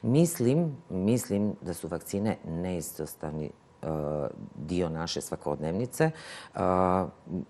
Mislim, 0.01 0.77
mislim 0.89 1.55
da 1.61 1.73
su 1.73 1.87
vakcine 1.87 2.37
neizostavni 2.45 3.51
Eh, 3.85 4.27
dio 4.55 4.89
naše 4.89 5.21
svakodnevnice. 5.21 6.03
Eh, 6.03 6.59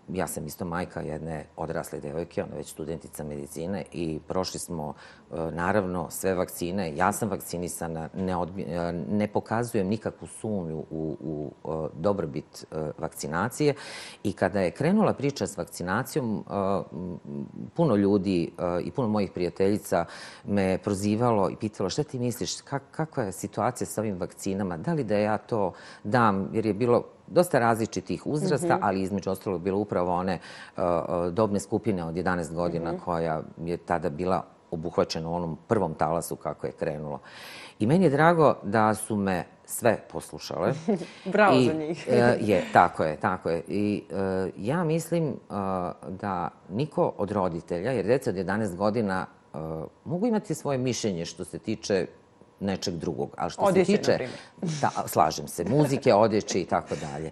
ja 0.09 0.27
sam 0.27 0.45
isto 0.45 0.65
majka 0.65 1.01
jedne 1.01 1.45
odrasle 1.55 1.99
devojke, 1.99 2.43
ona 2.43 2.55
već 2.55 2.71
studentica 2.71 3.23
medicine 3.23 3.83
i 3.91 4.19
prošli 4.27 4.59
smo 4.59 4.93
eh, 4.93 5.51
naravno 5.51 6.09
sve 6.09 6.35
vakcine. 6.35 6.95
Ja 6.95 7.11
sam 7.11 7.29
vakcinisana, 7.29 8.09
ne, 8.13 8.35
odbi, 8.35 8.65
ne 9.09 9.27
pokazujem 9.27 9.87
nikakvu 9.87 10.27
sumnju 10.27 10.77
u, 10.89 11.17
u 11.21 11.51
dobrobit 11.93 12.65
vakcinacije. 12.97 13.73
I 14.23 14.33
kada 14.33 14.61
je 14.61 14.71
krenula 14.71 15.13
priča 15.13 15.47
s 15.47 15.57
vakcinacijom, 15.57 16.45
puno 17.73 17.95
ljudi 17.95 18.51
i 18.83 18.91
puno 18.91 19.07
mojih 19.07 19.31
prijateljica 19.31 20.05
me 20.45 20.77
prozivalo 20.83 21.49
i 21.49 21.55
pitalo 21.55 21.89
šta 21.89 22.03
ti 22.03 22.19
misliš, 22.19 22.61
kak, 22.61 22.83
kakva 22.91 23.23
je 23.23 23.31
situacija 23.31 23.87
sa 23.87 24.01
ovim 24.01 24.19
vakcinama, 24.19 24.77
da 24.77 24.93
li 24.93 25.03
da 25.03 25.17
ja 25.17 25.37
to 25.37 25.73
dam, 26.25 26.49
jer 26.53 26.65
je 26.65 26.73
bilo 26.73 27.03
dosta 27.27 27.59
različitih 27.59 28.27
uzrasta, 28.27 28.75
mm 28.75 28.79
-hmm. 28.79 28.87
ali 28.87 29.01
između 29.01 29.29
ostalog 29.29 29.61
bilo 29.61 29.79
upravo 29.79 30.13
one 30.13 30.39
uh, 30.77 30.83
dobne 31.31 31.59
skupine 31.59 32.03
od 32.03 32.15
11 32.15 32.53
godina 32.53 32.91
mm 32.91 32.95
-hmm. 32.95 33.05
koja 33.05 33.41
je 33.57 33.77
tada 33.77 34.09
bila 34.09 34.43
obuhvaćeno 34.71 35.31
u 35.31 35.35
onom 35.35 35.57
prvom 35.67 35.93
talasu 35.93 36.35
kako 36.35 36.67
je 36.67 36.73
krenulo. 36.73 37.19
I 37.79 37.87
meni 37.87 38.05
je 38.05 38.09
drago 38.09 38.55
da 38.63 38.93
su 38.93 39.15
me 39.15 39.45
sve 39.65 39.97
poslušale. 40.11 40.73
Bravo 41.33 41.57
I, 41.57 41.65
za 41.65 41.73
njih. 41.73 42.07
E, 42.09 42.37
je, 42.41 42.63
tako 42.73 43.03
je, 43.03 43.17
tako 43.17 43.49
je. 43.49 43.63
I 43.67 44.03
uh, 44.09 44.17
ja 44.57 44.83
mislim 44.83 45.27
uh, 45.27 45.55
da 46.09 46.49
niko 46.69 47.13
od 47.17 47.31
roditelja, 47.31 47.91
jer 47.91 48.05
djeca 48.05 48.29
od 48.29 48.35
11 48.35 48.75
godina 48.75 49.25
uh, 49.53 49.59
mogu 50.05 50.27
imati 50.27 50.55
svoje 50.55 50.77
mišljenje 50.77 51.25
što 51.25 51.43
se 51.43 51.59
tiče 51.59 52.07
nečeg 52.59 52.93
drugog. 52.93 53.35
Ali 53.37 53.51
što 53.51 53.61
odjeće, 53.61 53.91
se 53.91 53.97
tiče, 53.97 54.27
da, 54.81 54.91
slažem 55.07 55.47
se, 55.47 55.65
muzike, 55.69 56.13
odjeće 56.13 56.61
i 56.61 56.65
tako 56.65 56.95
dalje. 56.95 57.31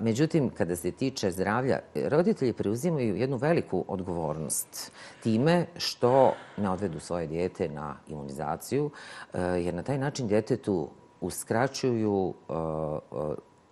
Međutim, 0.00 0.50
kada 0.50 0.76
se 0.76 0.90
tiče 0.90 1.30
zdravlja, 1.30 1.78
roditelji 1.94 2.52
preuzimaju 2.52 3.16
jednu 3.16 3.36
veliku 3.36 3.84
odgovornost 3.88 4.92
time 5.22 5.66
što 5.76 6.34
ne 6.56 6.70
odvedu 6.70 7.00
svoje 7.00 7.26
dijete 7.26 7.68
na 7.68 7.96
imunizaciju, 8.08 8.90
jer 9.34 9.74
na 9.74 9.82
taj 9.82 9.98
način 9.98 10.28
djetetu 10.28 10.88
uskraćuju 11.20 12.34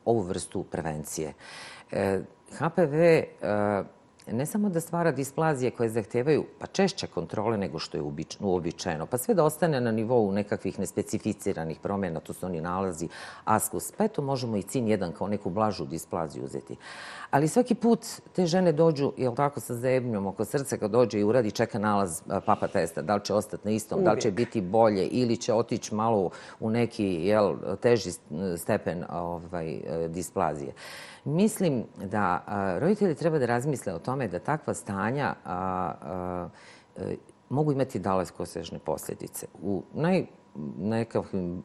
ovu 0.04 0.20
vrstu 0.20 0.62
prevencije. 0.62 1.32
E, 1.92 2.20
HPV 2.58 2.94
ne 4.26 4.46
samo 4.46 4.68
da 4.68 4.80
stvara 4.80 5.12
displazije 5.12 5.70
koje 5.70 5.88
zahtevaju 5.88 6.44
pa 6.58 6.66
češće 6.66 7.06
kontrole 7.06 7.58
nego 7.58 7.78
što 7.78 7.96
je 7.96 8.02
uobičajeno, 8.40 9.06
pa 9.06 9.18
sve 9.18 9.34
da 9.34 9.44
ostane 9.44 9.80
na 9.80 9.92
nivou 9.92 10.32
nekakvih 10.32 10.78
nespecificiranih 10.78 11.78
promjena, 11.80 12.20
to 12.20 12.32
su 12.32 12.46
oni 12.46 12.60
nalazi 12.60 13.08
askus, 13.44 13.92
pa 13.92 14.04
eto 14.04 14.22
možemo 14.22 14.56
i 14.56 14.62
cin 14.62 14.88
jedan 14.88 15.12
kao 15.12 15.28
neku 15.28 15.50
blažu 15.50 15.86
displaziju 15.86 16.44
uzeti. 16.44 16.76
Ali 17.30 17.48
svaki 17.48 17.74
put 17.74 18.06
te 18.32 18.46
žene 18.46 18.72
dođu, 18.72 19.12
jel 19.16 19.34
tako, 19.34 19.60
sa 19.60 19.74
zebnjom 19.74 20.26
oko 20.26 20.44
srca 20.44 20.76
kad 20.76 20.90
dođe 20.90 21.20
i 21.20 21.24
uradi 21.24 21.50
čeka 21.50 21.78
nalaz 21.78 22.22
papa 22.46 22.68
testa, 22.68 23.02
da 23.02 23.14
li 23.14 23.24
će 23.24 23.34
ostati 23.34 23.68
na 23.68 23.74
istom, 23.74 24.04
da 24.04 24.12
li 24.12 24.20
će 24.20 24.30
biti 24.30 24.60
bolje 24.60 25.06
ili 25.06 25.36
će 25.36 25.54
otići 25.54 25.94
malo 25.94 26.30
u 26.60 26.70
neki 26.70 27.04
jel, 27.04 27.56
teži 27.80 28.10
stepen 28.56 29.04
ovaj, 29.10 29.80
displazije. 30.08 30.72
Mislim 31.24 31.84
da 32.04 32.44
roditelji 32.80 33.14
treba 33.14 33.38
da 33.38 33.46
razmisle 33.46 33.94
o 33.94 33.98
tome 33.98 34.13
da 34.28 34.38
takva 34.38 34.74
stanja 34.74 35.34
mogu 37.48 37.72
imati 37.72 37.98
dalekosežne 37.98 38.78
posljedice. 38.78 39.46
U 39.62 39.82
naj 39.94 40.26
nekakvim 40.78 41.62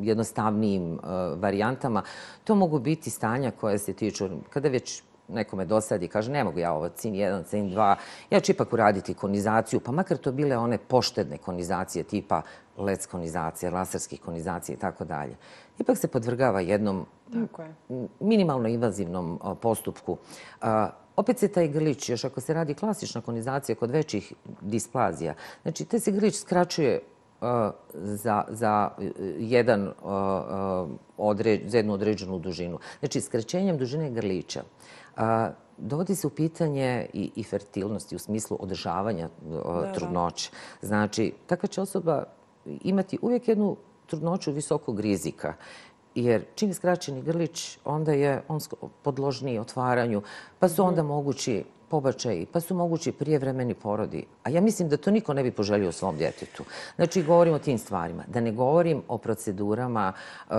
jednostavnijim 0.00 0.92
uh, 0.92 1.00
varijantama, 1.40 2.02
to 2.44 2.54
mogu 2.54 2.78
biti 2.78 3.10
stanja 3.10 3.50
koje 3.50 3.78
se 3.78 3.92
tiču, 3.92 4.28
kada 4.50 4.68
već 4.68 5.02
nekome 5.28 5.64
dosadi, 5.64 6.08
kaže 6.08 6.32
ne 6.32 6.44
mogu 6.44 6.58
ja 6.58 6.72
ovo 6.72 6.88
cin 6.88 7.14
1, 7.14 7.44
cin 7.44 7.70
2, 7.70 7.94
ja 8.30 8.40
ću 8.40 8.52
ipak 8.52 8.72
uraditi 8.72 9.14
konizaciju, 9.14 9.80
pa 9.80 9.92
makar 9.92 10.16
to 10.16 10.32
bile 10.32 10.56
one 10.56 10.78
poštedne 10.78 11.38
konizacije 11.38 12.04
tipa 12.04 12.42
lec 12.76 13.06
konizacije, 13.06 13.70
laserskih 13.70 14.20
konizacija 14.20 14.76
i 14.76 14.78
tako 14.78 15.04
dalje. 15.04 15.36
Ipak 15.78 15.98
se 15.98 16.08
podvrgava 16.08 16.60
jednom 16.60 17.06
tako 17.32 17.62
je. 17.62 17.74
minimalno 18.20 18.68
invazivnom 18.68 19.38
postupku. 19.62 20.12
Uh, 20.12 20.68
opet 21.20 21.38
se 21.38 21.48
taj 21.48 21.68
grlić, 21.68 22.08
još 22.08 22.24
ako 22.24 22.40
se 22.40 22.54
radi 22.54 22.74
klasična 22.74 23.20
konizacija 23.20 23.76
kod 23.76 23.90
većih 23.90 24.32
displazija, 24.60 25.34
znači 25.62 25.84
te 25.84 26.00
se 26.00 26.12
grlić 26.12 26.36
skraćuje 26.40 27.00
za, 27.94 28.44
za, 28.48 28.90
jedan, 29.38 29.92
određ, 31.16 31.60
za 31.66 31.76
jednu 31.76 31.92
određenu 31.92 32.38
dužinu. 32.38 32.78
Znači, 33.00 33.20
skraćenjem 33.20 33.78
dužine 33.78 34.10
grlića 34.10 34.62
dovodi 35.78 36.14
se 36.14 36.26
u 36.26 36.30
pitanje 36.30 37.06
i, 37.12 37.30
i 37.36 37.42
fertilnosti 37.42 38.16
u 38.16 38.18
smislu 38.18 38.56
održavanja 38.60 39.28
da, 39.50 39.92
trudnoće. 39.92 40.50
Znači, 40.82 41.32
takva 41.46 41.66
će 41.66 41.80
osoba 41.80 42.24
imati 42.64 43.18
uvijek 43.22 43.48
jednu 43.48 43.76
trudnoću 44.06 44.52
visokog 44.52 45.00
rizika. 45.00 45.54
Jer 46.14 46.44
čim 46.54 46.70
je 46.70 46.74
skraćeni 46.74 47.22
grlić, 47.22 47.78
onda 47.84 48.12
je 48.12 48.42
on 48.48 48.60
podložniji 49.02 49.58
otvaranju, 49.58 50.22
pa 50.58 50.68
su 50.68 50.84
onda 50.84 51.02
mogući 51.02 51.64
pobačaji, 51.90 52.46
pa 52.46 52.60
su 52.60 52.74
mogući 52.74 53.12
prijevremeni 53.12 53.74
porodi. 53.74 54.26
A 54.42 54.50
ja 54.50 54.60
mislim 54.60 54.88
da 54.88 54.96
to 54.96 55.10
niko 55.10 55.34
ne 55.34 55.42
bi 55.42 55.50
poželio 55.50 55.92
svom 55.92 56.16
djetetu. 56.16 56.64
Znači, 56.96 57.22
govorim 57.22 57.54
o 57.54 57.58
tim 57.58 57.78
stvarima. 57.78 58.24
Da 58.28 58.40
ne 58.40 58.52
govorim 58.52 59.02
o 59.08 59.18
procedurama 59.18 60.12
uh, 60.12 60.56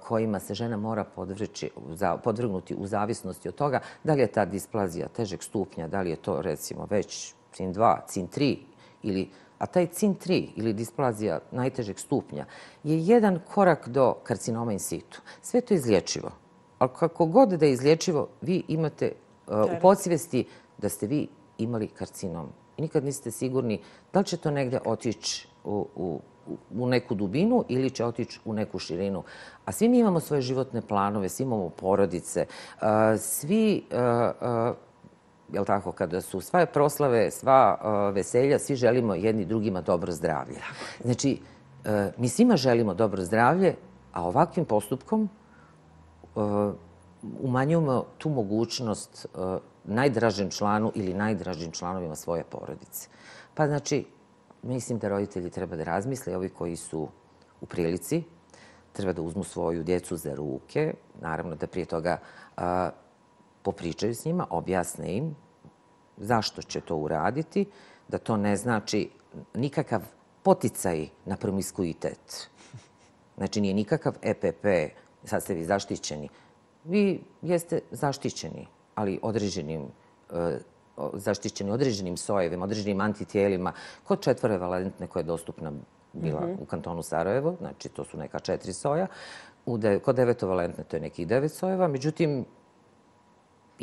kojima 0.00 0.40
se 0.40 0.54
žena 0.54 0.76
mora 0.76 1.04
podvrći, 1.04 1.70
za, 1.90 2.16
podvrgnuti 2.16 2.74
u 2.74 2.86
zavisnosti 2.86 3.48
od 3.48 3.54
toga 3.54 3.80
da 4.04 4.14
li 4.14 4.20
je 4.20 4.32
ta 4.32 4.44
displazija 4.44 5.08
težeg 5.08 5.42
stupnja, 5.42 5.88
da 5.88 6.00
li 6.00 6.10
je 6.10 6.16
to, 6.16 6.42
recimo, 6.42 6.86
već 6.90 7.34
CIN 7.52 7.74
2, 7.74 7.96
CIN 8.08 8.28
3 8.28 8.56
ili 9.02 9.28
a 9.62 9.66
taj 9.66 9.86
CIN 9.86 10.14
3 10.14 10.46
ili 10.56 10.72
displazija 10.72 11.38
najtežeg 11.52 11.98
stupnja 11.98 12.46
je 12.84 12.98
jedan 12.98 13.38
korak 13.54 13.88
do 13.88 14.14
karcinoma 14.22 14.72
in 14.72 14.78
situ. 14.78 15.20
Sve 15.42 15.60
to 15.60 15.74
je 15.74 15.78
izlječivo. 15.78 16.30
Ali 16.78 16.90
kako 16.98 17.26
god 17.26 17.48
da 17.48 17.66
je 17.66 17.72
izlječivo, 17.72 18.28
vi 18.40 18.62
imate 18.68 19.12
uh, 19.46 19.54
u 19.64 19.80
podsvijesti 19.82 20.44
da 20.78 20.88
ste 20.88 21.06
vi 21.06 21.28
imali 21.58 21.88
karcinom. 21.88 22.48
I 22.76 22.82
nikad 22.82 23.04
niste 23.04 23.30
sigurni 23.30 23.80
da 24.12 24.18
li 24.18 24.26
će 24.26 24.36
to 24.36 24.50
negdje 24.50 24.80
otići 24.84 25.48
u, 25.64 25.86
u, 25.96 26.20
u 26.74 26.86
neku 26.86 27.14
dubinu 27.14 27.64
ili 27.68 27.90
će 27.90 28.04
otići 28.04 28.40
u 28.44 28.52
neku 28.52 28.78
širinu. 28.78 29.22
A 29.64 29.72
svi 29.72 29.88
mi 29.88 29.98
imamo 29.98 30.20
svoje 30.20 30.42
životne 30.42 30.82
planove, 30.82 31.28
svi 31.28 31.44
imamo 31.44 31.68
porodice, 31.68 32.46
svi, 33.18 33.84
jel 35.52 35.64
tako, 35.64 35.92
kada 35.92 36.20
su 36.20 36.40
sva 36.40 36.66
proslave, 36.66 37.30
sva 37.30 37.78
e, 37.78 38.12
veselja, 38.12 38.58
svi 38.58 38.76
želimo 38.76 39.14
jedni 39.14 39.44
drugima 39.44 39.80
dobro 39.80 40.12
zdravlje. 40.12 40.58
Znači, 41.04 41.40
e, 41.84 42.12
mi 42.16 42.28
svima 42.28 42.56
želimo 42.56 42.94
dobro 42.94 43.22
zdravlje, 43.22 43.74
a 44.12 44.24
ovakvim 44.24 44.64
postupkom 44.64 45.28
e, 45.28 45.28
umanjujemo 47.42 48.04
tu 48.18 48.28
mogućnost 48.28 49.26
najdražem 49.84 50.50
članu 50.50 50.92
ili 50.94 51.14
najdražim 51.14 51.70
članovima 51.72 52.16
svoje 52.16 52.44
porodice. 52.44 53.08
Pa 53.54 53.66
znači, 53.66 54.06
mislim 54.62 54.98
da 54.98 55.08
roditelji 55.08 55.50
treba 55.50 55.76
da 55.76 55.84
razmisle, 55.84 56.36
ovi 56.36 56.48
koji 56.48 56.76
su 56.76 57.08
u 57.60 57.66
prilici, 57.66 58.22
treba 58.92 59.12
da 59.12 59.22
uzmu 59.22 59.44
svoju 59.44 59.82
djecu 59.82 60.16
za 60.16 60.34
ruke, 60.34 60.94
naravno 61.20 61.54
da 61.54 61.66
prije 61.66 61.86
toga 61.86 62.18
popričaju 63.62 64.14
s 64.14 64.24
njima, 64.24 64.46
objasne 64.50 65.16
im 65.16 65.36
zašto 66.16 66.62
će 66.62 66.80
to 66.80 66.96
uraditi, 66.96 67.66
da 68.08 68.18
to 68.18 68.36
ne 68.36 68.56
znači 68.56 69.10
nikakav 69.54 70.02
poticaj 70.42 71.08
na 71.24 71.36
promiskuitet. 71.36 72.48
Znači, 73.36 73.60
nije 73.60 73.74
nikakav 73.74 74.14
EPP, 74.22 74.66
sad 75.24 75.42
ste 75.42 75.54
vi 75.54 75.64
zaštićeni. 75.64 76.28
Vi 76.84 77.24
jeste 77.42 77.80
zaštićeni 77.90 78.66
ali 78.94 79.18
određenim 79.22 79.82
e, 80.30 80.58
zaštićeni 81.14 81.70
određenim 81.70 82.16
sojevima, 82.16 82.64
određenim 82.64 83.00
antitijelima 83.00 83.72
kod 84.04 84.20
četvore 84.20 84.58
valentne 84.58 85.06
koja 85.06 85.20
je 85.20 85.24
dostupna 85.24 85.72
bila 86.12 86.40
mm 86.40 86.44
-hmm. 86.44 86.62
u 86.62 86.64
kantonu 86.64 87.02
Sarajevo, 87.02 87.56
znači 87.58 87.88
to 87.88 88.04
su 88.04 88.16
neka 88.16 88.38
četiri 88.38 88.72
soja. 88.72 89.06
U 89.66 89.78
de, 89.78 89.98
kod 89.98 90.16
devetovalentne 90.16 90.84
to 90.84 90.96
je 90.96 91.00
nekih 91.00 91.26
devet 91.26 91.52
sojeva, 91.52 91.88
međutim 91.88 92.44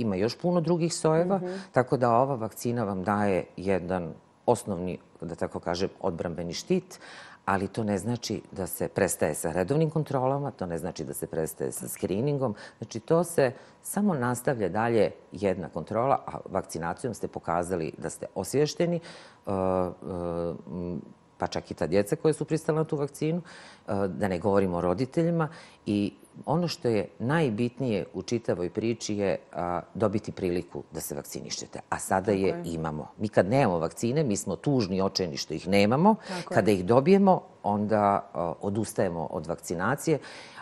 ima 0.02 0.16
još 0.16 0.38
puno 0.38 0.62
drugih 0.62 0.94
sojeva, 0.94 1.38
mm 1.38 1.42
-hmm. 1.42 1.58
tako 1.72 1.98
da 1.98 2.12
ova 2.12 2.36
vakcina 2.36 2.84
vam 2.84 3.04
daje 3.04 3.46
jedan 3.58 4.14
osnovni, 4.46 4.98
da 5.22 5.36
tako 5.36 5.60
kažem, 5.60 5.90
odbrambeni 6.02 6.54
štit, 6.54 7.00
ali 7.46 7.68
to 7.68 7.84
ne 7.84 7.98
znači 7.98 8.42
da 8.52 8.68
se 8.68 8.88
prestaje 8.88 9.36
sa 9.36 9.52
redovnim 9.52 9.90
kontrolama, 9.90 10.52
to 10.52 10.66
ne 10.66 10.78
znači 10.78 11.04
da 11.04 11.14
se 11.14 11.28
prestaje 11.28 11.72
sa 11.72 11.88
screeningom. 11.88 12.56
Znači, 12.78 13.00
to 13.00 13.24
se 13.24 13.52
samo 13.82 14.14
nastavlja 14.14 14.70
dalje 14.70 15.12
jedna 15.32 15.70
kontrola, 15.70 16.24
a 16.28 16.38
vakcinacijom 16.50 17.14
ste 17.14 17.28
pokazali 17.28 17.94
da 17.98 18.10
ste 18.10 18.26
osvješteni, 18.36 19.00
uh, 19.46 19.54
uh, 19.54 20.98
pa 21.38 21.48
čak 21.48 21.72
i 21.72 21.74
ta 21.74 21.88
djeca 21.88 22.16
koje 22.16 22.34
su 22.34 22.46
pristale 22.46 22.78
na 22.78 22.84
tu 22.84 22.98
vakcinu, 22.98 23.42
uh, 23.42 24.06
da 24.06 24.28
ne 24.28 24.40
govorimo 24.40 24.78
o 24.78 24.82
roditeljima. 24.82 25.50
I 25.86 26.14
ono 26.46 26.68
što 26.68 26.88
je 26.88 27.08
najbitnije 27.20 28.06
u 28.14 28.22
čitavoj 28.22 28.70
priči 28.70 29.16
je 29.16 29.38
a, 29.54 29.82
dobiti 29.94 30.32
priliku 30.32 30.84
da 30.92 31.02
se 31.02 31.16
vakcinišete. 31.16 31.80
A 31.90 32.00
sada 32.00 32.32
je, 32.32 32.48
je 32.48 32.62
imamo. 32.66 33.08
Mi 33.18 33.28
kad 33.28 33.50
nemamo 33.50 33.80
vakcine, 33.80 34.24
mi 34.24 34.38
smo 34.38 34.56
tužni 34.56 35.02
očeni 35.02 35.38
što 35.38 35.54
ih 35.54 35.68
nemamo. 35.68 36.16
Tako 36.28 36.54
Kada 36.54 36.72
je. 36.72 36.78
ih 36.78 36.86
dobijemo, 36.86 37.42
onda 37.64 38.30
a, 38.34 38.54
odustajemo 38.62 39.28
od 39.32 39.48
vakcinacije. 39.48 40.20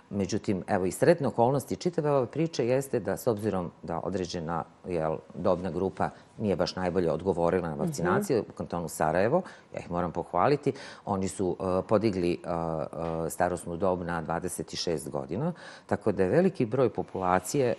Međutim, 0.10 0.64
evo 0.68 0.86
i 0.86 0.92
sretne 0.92 1.28
okolnosti 1.28 1.76
čitave 1.76 2.12
ove 2.12 2.26
priče 2.26 2.68
jeste 2.68 3.00
da 3.00 3.18
s 3.18 3.28
obzirom 3.28 3.72
da 3.84 4.00
određena 4.04 4.64
jel, 4.88 5.18
dobna 5.34 5.72
grupa 5.72 6.10
nije 6.38 6.56
baš 6.56 6.76
najbolje 6.76 7.12
odgovorila 7.12 7.68
na 7.70 7.76
mhm. 7.76 7.84
vakcinaciju 7.84 8.46
u 8.50 8.52
kantonu 8.52 8.88
Sarajevo, 8.88 9.42
ja 9.74 9.80
ih 9.80 9.92
moram 9.92 10.12
pohvaliti, 10.12 10.74
oni 11.06 11.28
su 11.28 11.48
uh, 11.48 11.86
podigli 11.88 12.40
uh, 12.44 12.52
uh, 12.52 13.32
starostnu 13.32 13.78
dobu 13.78 14.04
na 14.04 14.24
26 14.24 15.10
godina, 15.10 15.54
tako 15.86 16.12
da 16.12 16.24
je 16.24 16.30
veliki 16.30 16.66
broj 16.66 16.90
populacije 16.90 17.74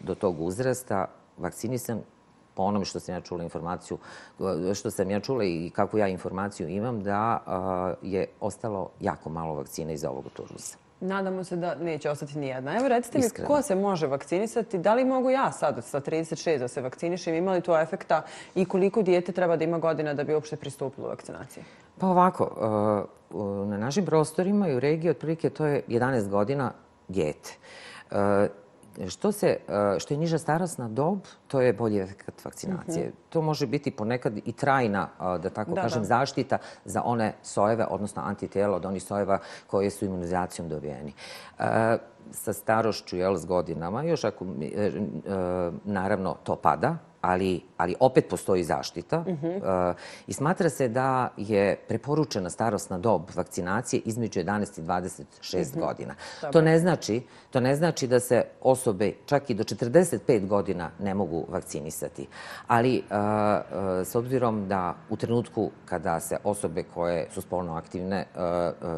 do 0.00 0.14
tog 0.14 0.40
uzrasta 0.40 1.06
vakcinisan 1.38 2.00
po 2.54 2.62
onome 2.62 2.84
što 2.84 3.00
sam 3.00 3.14
ja 3.14 3.20
čula 3.20 3.42
informaciju, 3.42 3.98
što 4.74 4.90
sam 4.90 5.10
ja 5.10 5.20
čula 5.20 5.44
i 5.44 5.70
kakvu 5.74 5.98
ja 5.98 6.08
informaciju 6.08 6.68
imam, 6.68 7.02
da 7.02 7.44
je 8.02 8.26
ostalo 8.40 8.90
jako 9.00 9.30
malo 9.30 9.54
vakcina 9.54 9.92
iz 9.92 10.04
ovog 10.04 10.24
turusa. 10.36 10.83
Nadamo 11.04 11.44
se 11.44 11.56
da 11.56 11.74
neće 11.74 12.10
ostati 12.10 12.38
ni 12.38 12.46
jedna. 12.46 12.76
Evo 12.76 12.88
recite 12.88 13.18
mi 13.18 13.46
ko 13.46 13.62
se 13.62 13.74
može 13.74 14.06
vakcinisati? 14.06 14.78
Da 14.78 14.94
li 14.94 15.04
mogu 15.04 15.30
ja 15.30 15.52
sad 15.52 15.84
sa 15.84 16.00
36 16.00 16.58
da 16.58 16.68
se 16.68 16.80
vakcinišem? 16.80 17.34
Ima 17.34 17.52
li 17.52 17.60
to 17.60 17.80
efekta 17.80 18.22
i 18.54 18.64
koliko 18.64 19.02
dijete 19.02 19.32
treba 19.32 19.56
da 19.56 19.64
ima 19.64 19.78
godina 19.78 20.14
da 20.14 20.24
bi 20.24 20.34
uopšte 20.34 20.56
pristupilo 20.56 21.08
vakcinaciji? 21.08 21.64
Pa 21.98 22.06
ovako, 22.06 23.06
uh, 23.30 23.68
na 23.68 23.78
našim 23.78 24.06
prostorima 24.06 24.68
i 24.68 24.74
u 24.74 24.80
regiji 24.80 25.10
otprilike 25.10 25.50
to 25.50 25.66
je 25.66 25.82
11 25.88 26.28
godina 26.28 26.72
dijete. 27.08 27.50
Što, 29.08 29.32
se, 29.32 29.56
uh, 29.68 29.74
što 29.98 30.14
je 30.14 30.18
niža 30.18 30.38
starostna 30.38 30.88
dob, 30.88 31.18
to 31.46 31.60
je 31.60 31.72
bolji 31.72 31.98
efekt 31.98 32.44
vakcinacije. 32.44 33.06
Mm 33.06 33.10
-hmm. 33.10 33.28
To 33.28 33.42
može 33.42 33.66
biti 33.66 33.90
ponekad 33.90 34.38
i 34.44 34.52
trajna, 34.52 35.08
da 35.18 35.50
tako 35.50 35.74
da, 35.74 35.82
kažem, 35.82 36.02
da. 36.02 36.06
zaštita 36.06 36.58
za 36.84 37.02
one 37.04 37.34
sojeve, 37.42 37.86
odnosno 37.90 38.22
antitijela 38.22 38.76
od 38.76 38.84
onih 38.84 39.02
sojeva 39.02 39.38
koje 39.66 39.90
su 39.90 40.04
imunizacijom 40.04 40.68
dobijeni. 40.68 41.12
Sa 42.30 42.52
starošću, 42.52 43.16
jel, 43.16 43.36
s 43.36 43.46
godinama, 43.46 44.02
još 44.02 44.24
ako, 44.24 44.44
e, 44.44 44.66
e, 44.66 44.90
naravno, 45.84 46.36
to 46.44 46.56
pada, 46.56 46.96
ali, 47.24 47.60
ali 47.76 47.94
opet 48.00 48.28
postoji 48.28 48.64
zaštita. 48.64 49.18
Uh 49.18 49.26
-huh. 49.26 49.90
uh, 49.90 49.96
I 50.26 50.32
smatra 50.32 50.70
se 50.70 50.88
da 50.88 51.28
je 51.36 51.76
preporučena 51.88 52.50
starostna 52.50 52.98
dob 52.98 53.22
vakcinacije 53.34 54.02
između 54.04 54.40
11 54.40 54.78
i 54.78 54.82
26 54.82 55.20
uh 55.60 55.82
-huh. 55.82 55.86
godina. 55.86 56.14
To 56.52 56.60
ne, 56.60 56.78
znači, 56.78 57.22
to 57.54 57.60
ne 57.60 57.76
znači 57.76 58.06
da 58.06 58.20
se 58.20 58.44
osobe 58.60 59.12
čak 59.26 59.50
i 59.50 59.54
do 59.54 59.64
45 59.64 60.46
godina 60.46 60.90
ne 60.98 61.14
mogu 61.14 61.46
vakcinisati. 61.48 62.26
Ali 62.66 62.98
uh, 62.98 63.04
uh, 63.04 64.06
s 64.06 64.14
obzirom 64.14 64.68
da 64.68 64.94
u 65.10 65.16
trenutku 65.16 65.70
kada 65.84 66.20
se 66.20 66.36
osobe 66.44 66.82
koje 66.82 67.28
su 67.30 67.40
spolno 67.40 67.76
aktivne 67.76 68.26
uh, 68.34 68.40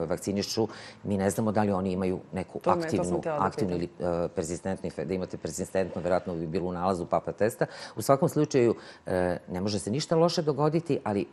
vakcinišu, 0.09 0.68
mi 1.04 1.16
ne 1.16 1.30
znamo 1.30 1.52
da 1.52 1.62
li 1.62 1.72
oni 1.72 1.92
imaju 1.92 2.20
neku 2.32 2.59
to 2.59 2.70
aktivnu, 2.70 3.20
aktivnu 3.26 3.76
ili 3.76 3.88
uh, 3.98 4.30
persistentnu, 4.34 4.90
da 5.04 5.14
imate 5.14 5.36
persistentno, 5.36 6.00
vjerojatno 6.00 6.34
bi 6.34 6.46
bilo 6.46 6.68
u 6.68 6.72
nalazu 6.72 7.07
papa 7.07 7.32
testa. 7.32 7.66
U 7.96 8.02
svakom 8.02 8.28
slučaju 8.28 8.74
e, 9.07 9.38
ne 9.48 9.61
može 9.61 9.78
se 9.78 9.90
ništa 9.90 10.16
loše 10.16 10.42
dogoditi, 10.42 10.98
ali 11.04 11.20
e, 11.20 11.26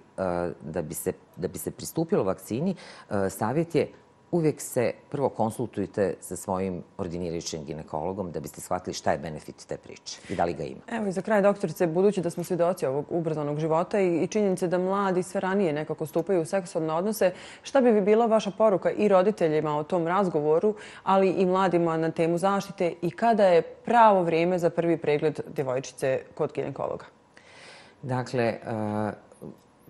da 0.61 0.82
bi 0.82 0.93
se, 0.93 1.13
da 1.36 1.47
bi 1.47 1.57
se 1.57 1.71
pristupilo 1.71 2.24
vakcini, 2.24 2.76
e, 3.09 3.30
savjet 3.30 3.76
je 3.76 3.91
uvijek 4.34 4.62
se 4.62 4.92
prvo 5.10 5.30
konsultujte 5.30 6.14
sa 6.20 6.36
svojim 6.36 6.84
ordinirajućim 6.98 7.64
ginekologom 7.66 8.32
da 8.32 8.40
biste 8.40 8.62
shvatili 8.62 8.94
šta 8.94 9.12
je 9.12 9.18
benefit 9.18 9.66
te 9.68 9.78
priče 9.78 10.20
i 10.30 10.36
da 10.36 10.46
li 10.46 10.54
ga 10.54 10.64
ima. 10.64 10.82
Evo 10.92 11.08
i 11.08 11.12
za 11.12 11.22
kraj, 11.22 11.42
doktorice, 11.42 11.88
budući 11.88 12.22
da 12.22 12.30
smo 12.30 12.44
svedoci 12.44 12.86
ovog 12.86 13.06
ubrzanog 13.10 13.60
života 13.60 14.00
i, 14.00 14.24
i 14.24 14.28
činjenice 14.28 14.68
da 14.68 14.78
mladi 14.78 15.24
sve 15.24 15.42
ranije 15.42 15.74
nekako 15.74 16.06
stupaju 16.06 16.42
u 16.42 16.46
seksualne 16.46 16.94
odnose, 16.94 17.32
šta 17.64 17.82
bi 17.82 18.02
bila 18.02 18.26
vaša 18.26 18.52
poruka 18.52 18.92
i 18.92 19.08
roditeljima 19.08 19.78
o 19.78 19.84
tom 19.84 20.08
razgovoru, 20.08 20.76
ali 21.04 21.30
i 21.30 21.46
mladima 21.46 21.98
na 21.98 22.12
temu 22.12 22.38
zaštite 22.38 22.94
i 23.02 23.12
kada 23.12 23.46
je 23.46 23.62
pravo 23.62 24.24
vrijeme 24.24 24.60
za 24.60 24.70
prvi 24.70 24.98
pregled 24.98 25.40
djevojčice 25.56 26.20
kod 26.36 26.54
ginekologa? 26.54 27.06
Dakle, 28.02 28.58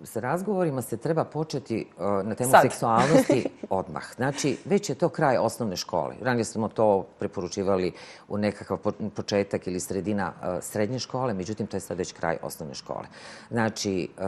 sa 0.04 0.20
razgovorima 0.20 0.82
se 0.82 0.96
treba 0.96 1.24
početi 1.24 1.86
uh, 1.96 2.26
na 2.26 2.34
temu 2.34 2.50
Sad. 2.50 2.62
seksualnosti 2.62 3.46
odmah. 3.70 4.14
Znači, 4.16 4.56
već 4.64 4.88
je 4.88 4.94
to 4.94 5.08
kraj 5.08 5.36
osnovne 5.36 5.76
škole. 5.76 6.14
Ranije 6.20 6.44
smo 6.44 6.68
to 6.68 7.06
preporučivali 7.18 7.92
u 8.28 8.38
nekakav 8.38 8.78
početak 9.14 9.66
ili 9.66 9.80
sredina 9.80 10.32
uh, 10.32 10.48
srednje 10.60 10.98
škole, 10.98 11.34
međutim, 11.34 11.66
to 11.66 11.76
je 11.76 11.80
sad 11.80 11.98
već 11.98 12.12
kraj 12.12 12.36
osnovne 12.42 12.74
škole. 12.74 13.06
Znači, 13.50 14.08
uh, 14.18 14.24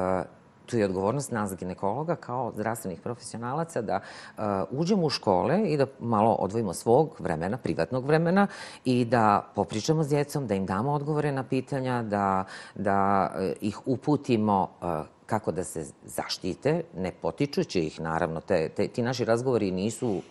tu 0.67 0.77
je 0.77 0.85
odgovornost 0.85 1.31
nas 1.31 1.57
ginekologa 1.57 2.17
kao 2.17 2.53
zdravstvenih 2.55 3.01
profesionalaca 3.01 3.83
da 3.83 4.01
uh, 4.01 4.45
uđemo 4.71 5.07
u 5.07 5.11
škole 5.11 5.63
i 5.63 5.77
da 5.77 5.87
malo 6.01 6.33
odvojimo 6.33 6.73
svog 6.73 7.17
vremena, 7.19 7.57
privatnog 7.57 8.07
vremena 8.07 8.47
i 8.85 9.05
da 9.05 9.53
popričamo 9.55 10.05
s 10.05 10.09
djecom, 10.09 10.47
da 10.47 10.55
im 10.55 10.67
damo 10.67 10.93
odgovore 10.93 11.33
na 11.33 11.43
pitanja, 11.43 12.03
da, 12.03 12.45
da 12.75 13.31
uh, 13.35 13.53
ih 13.61 13.79
uputimo 13.87 14.69
uh, 14.81 15.16
kako 15.27 15.53
da 15.53 15.65
se 15.65 15.85
zaštite, 16.05 16.83
ne 16.97 17.13
potičući 17.23 17.81
ih, 17.81 18.01
naravno, 18.01 18.41
te, 18.41 18.69
te, 18.69 18.89
ti 18.89 19.03
naši 19.03 19.25
razgovori 19.25 19.71
nisu 19.71 20.23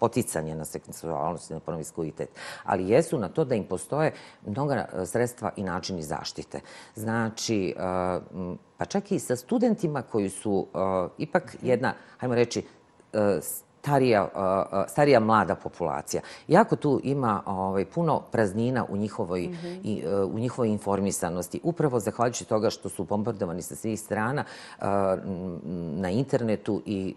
poticanje 0.00 0.54
na 0.54 0.64
seksualnost 0.64 1.50
i 1.50 1.54
na 1.54 1.60
promiskuitet, 1.60 2.28
ali 2.64 2.88
jesu 2.88 3.18
na 3.18 3.28
to 3.28 3.44
da 3.44 3.54
im 3.54 3.64
postoje 3.64 4.12
mnoga 4.46 4.74
e, 4.74 5.06
sredstva 5.06 5.52
i 5.56 5.62
načini 5.62 6.02
zaštite. 6.02 6.60
Znači, 6.94 7.68
e, 7.68 7.74
pa 8.78 8.84
čak 8.84 9.12
i 9.12 9.18
sa 9.18 9.36
studentima 9.36 10.02
koji 10.02 10.28
su 10.28 10.66
e, 10.66 10.78
ipak 11.18 11.56
jedna, 11.62 11.94
hajmo 12.18 12.34
reći, 12.34 12.64
starija, 13.82 14.28
starija 14.88 15.20
mlada 15.20 15.54
populacija. 15.54 16.22
Jako 16.48 16.76
tu 16.76 17.00
ima 17.02 17.42
ovaj, 17.46 17.84
puno 17.84 18.20
praznina 18.32 18.86
u 18.88 18.96
njihovoj, 18.96 19.40
mm 19.40 19.52
-hmm. 19.52 19.80
i, 19.84 20.04
u 20.24 20.38
njihovoj 20.38 20.68
informisanosti. 20.68 21.60
Upravo 21.62 22.00
zahvaljujući 22.00 22.44
toga 22.44 22.70
što 22.70 22.88
su 22.88 23.04
bombardovani 23.04 23.62
sa 23.62 23.74
svih 23.74 24.00
strana 24.00 24.44
na 26.02 26.10
internetu 26.10 26.82
i 26.86 27.14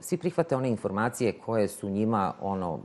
svi 0.00 0.16
prihvate 0.16 0.56
one 0.56 0.68
informacije 0.68 1.32
koje 1.32 1.68
su 1.68 1.88
njima 1.88 2.32
ono... 2.40 2.78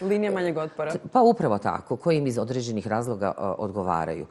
Linija 0.00 0.32
manjeg 0.32 0.56
otpora. 0.56 0.92
Pa 1.12 1.20
upravo 1.20 1.58
tako, 1.58 1.96
koji 1.96 2.18
im 2.18 2.26
iz 2.26 2.38
određenih 2.38 2.86
razloga 2.86 3.32
odgovaraju. 3.58 4.26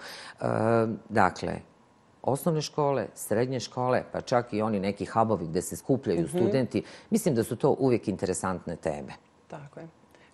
Dakle, 1.10 1.60
osnovne 2.28 2.62
škole, 2.62 3.08
srednje 3.16 3.60
škole, 3.60 4.04
pa 4.12 4.22
čak 4.22 4.54
i 4.54 4.62
oni 4.62 4.80
neki 4.80 5.06
hubovi 5.06 5.48
gde 5.48 5.62
se 5.62 5.76
skupljaju 5.76 6.22
mm 6.22 6.26
-hmm. 6.26 6.38
studenti. 6.38 6.84
Mislim 7.10 7.36
da 7.36 7.44
su 7.44 7.56
to 7.56 7.76
uvijek 7.80 8.08
interesantne 8.08 8.76
teme. 8.76 9.14
Tako 9.48 9.80
je. 9.80 9.88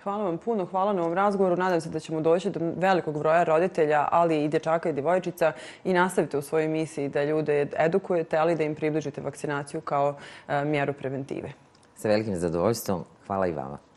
Hvala 0.04 0.24
vam 0.24 0.38
puno, 0.38 0.66
hvala 0.66 0.94
na 0.94 1.02
ovom 1.02 1.14
razgovoru. 1.14 1.56
Nadam 1.56 1.82
se 1.82 1.90
da 1.90 2.00
ćemo 2.00 2.22
doći 2.22 2.50
do 2.50 2.60
velikog 2.78 3.20
broja 3.20 3.44
roditelja, 3.44 4.08
ali 4.12 4.44
i 4.44 4.48
dječaka 4.48 4.90
i 4.90 4.94
djevojčica 4.94 5.52
i 5.84 5.94
nastavite 5.94 6.38
u 6.38 6.42
svojoj 6.42 6.68
misiji 6.68 7.10
da 7.10 7.24
ljude 7.24 7.68
edukujete, 7.78 8.38
ali 8.38 8.56
da 8.56 8.64
im 8.64 8.76
približite 8.76 9.22
vakcinaciju 9.22 9.82
kao 9.82 10.16
e, 10.48 10.66
mjeru 10.66 10.94
preventive. 10.94 11.52
Sa 11.96 12.08
velikim 12.08 12.36
zadovoljstvom. 12.36 13.04
Hvala 13.28 13.48
i 13.48 13.52
vama. 13.52 13.93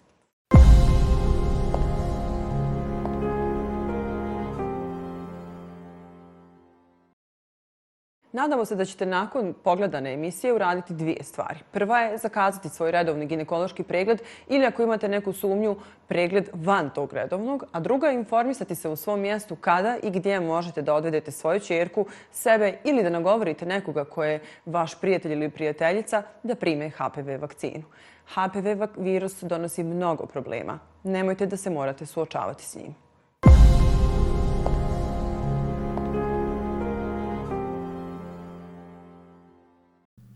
Nadamo 8.37 8.65
se 8.65 8.77
da 8.77 8.85
ćete 8.85 9.07
nakon 9.07 9.55
pogledane 9.65 10.13
emisije 10.13 10.53
uraditi 10.53 10.95
dvije 10.95 11.23
stvari. 11.23 11.59
Prva 11.73 12.01
je 12.01 12.19
zakazati 12.19 12.69
svoj 12.69 12.91
redovni 12.91 13.27
ginekološki 13.27 13.83
pregled 13.83 14.23
ili 14.49 14.67
ako 14.67 14.83
imate 14.83 15.09
neku 15.09 15.33
sumnju, 15.33 15.77
pregled 16.07 16.49
van 16.53 16.91
tog 16.91 17.13
redovnog. 17.13 17.65
A 17.73 17.81
druga 17.81 18.07
je 18.07 18.15
informisati 18.15 18.75
se 18.75 18.89
u 18.89 18.97
svom 18.97 19.21
mjestu 19.21 19.57
kada 19.57 19.97
i 20.03 20.11
gdje 20.11 20.41
možete 20.41 20.83
da 20.83 20.95
odvedete 20.95 21.31
svoju 21.31 21.61
čerku, 21.61 22.07
sebe 22.33 22.79
ili 22.85 23.03
da 23.03 23.11
nagovorite 23.11 23.67
nekoga 23.67 24.05
ko 24.05 24.25
je 24.25 24.41
vaš 24.67 25.01
prijatelj 25.01 25.33
ili 25.33 25.51
prijateljica 25.51 26.23
da 26.43 26.55
prime 26.55 26.91
HPV 26.91 27.41
vakcinu. 27.41 27.85
HPV 28.27 28.85
virus 28.97 29.43
donosi 29.43 29.85
mnogo 29.85 30.27
problema. 30.27 30.79
Nemojte 31.03 31.47
da 31.47 31.57
se 31.57 31.71
morate 31.71 32.07
suočavati 32.07 32.65
s 32.65 32.75
njim. 32.75 33.06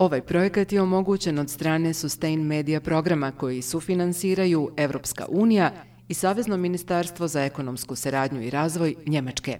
Ovaj 0.00 0.20
projekat 0.20 0.72
je 0.72 0.82
omogućen 0.82 1.38
od 1.38 1.50
strane 1.50 1.94
Sustain 1.94 2.40
Media 2.42 2.80
programa 2.80 3.32
koji 3.32 3.62
sufinansiraju 3.62 4.70
Evropska 4.76 5.26
unija 5.28 5.72
i 6.08 6.14
Savezno 6.14 6.56
ministarstvo 6.56 7.28
za 7.28 7.44
ekonomsku 7.44 7.96
saradnju 7.96 8.42
i 8.42 8.50
razvoj 8.50 8.94
Njemačke. 9.06 9.58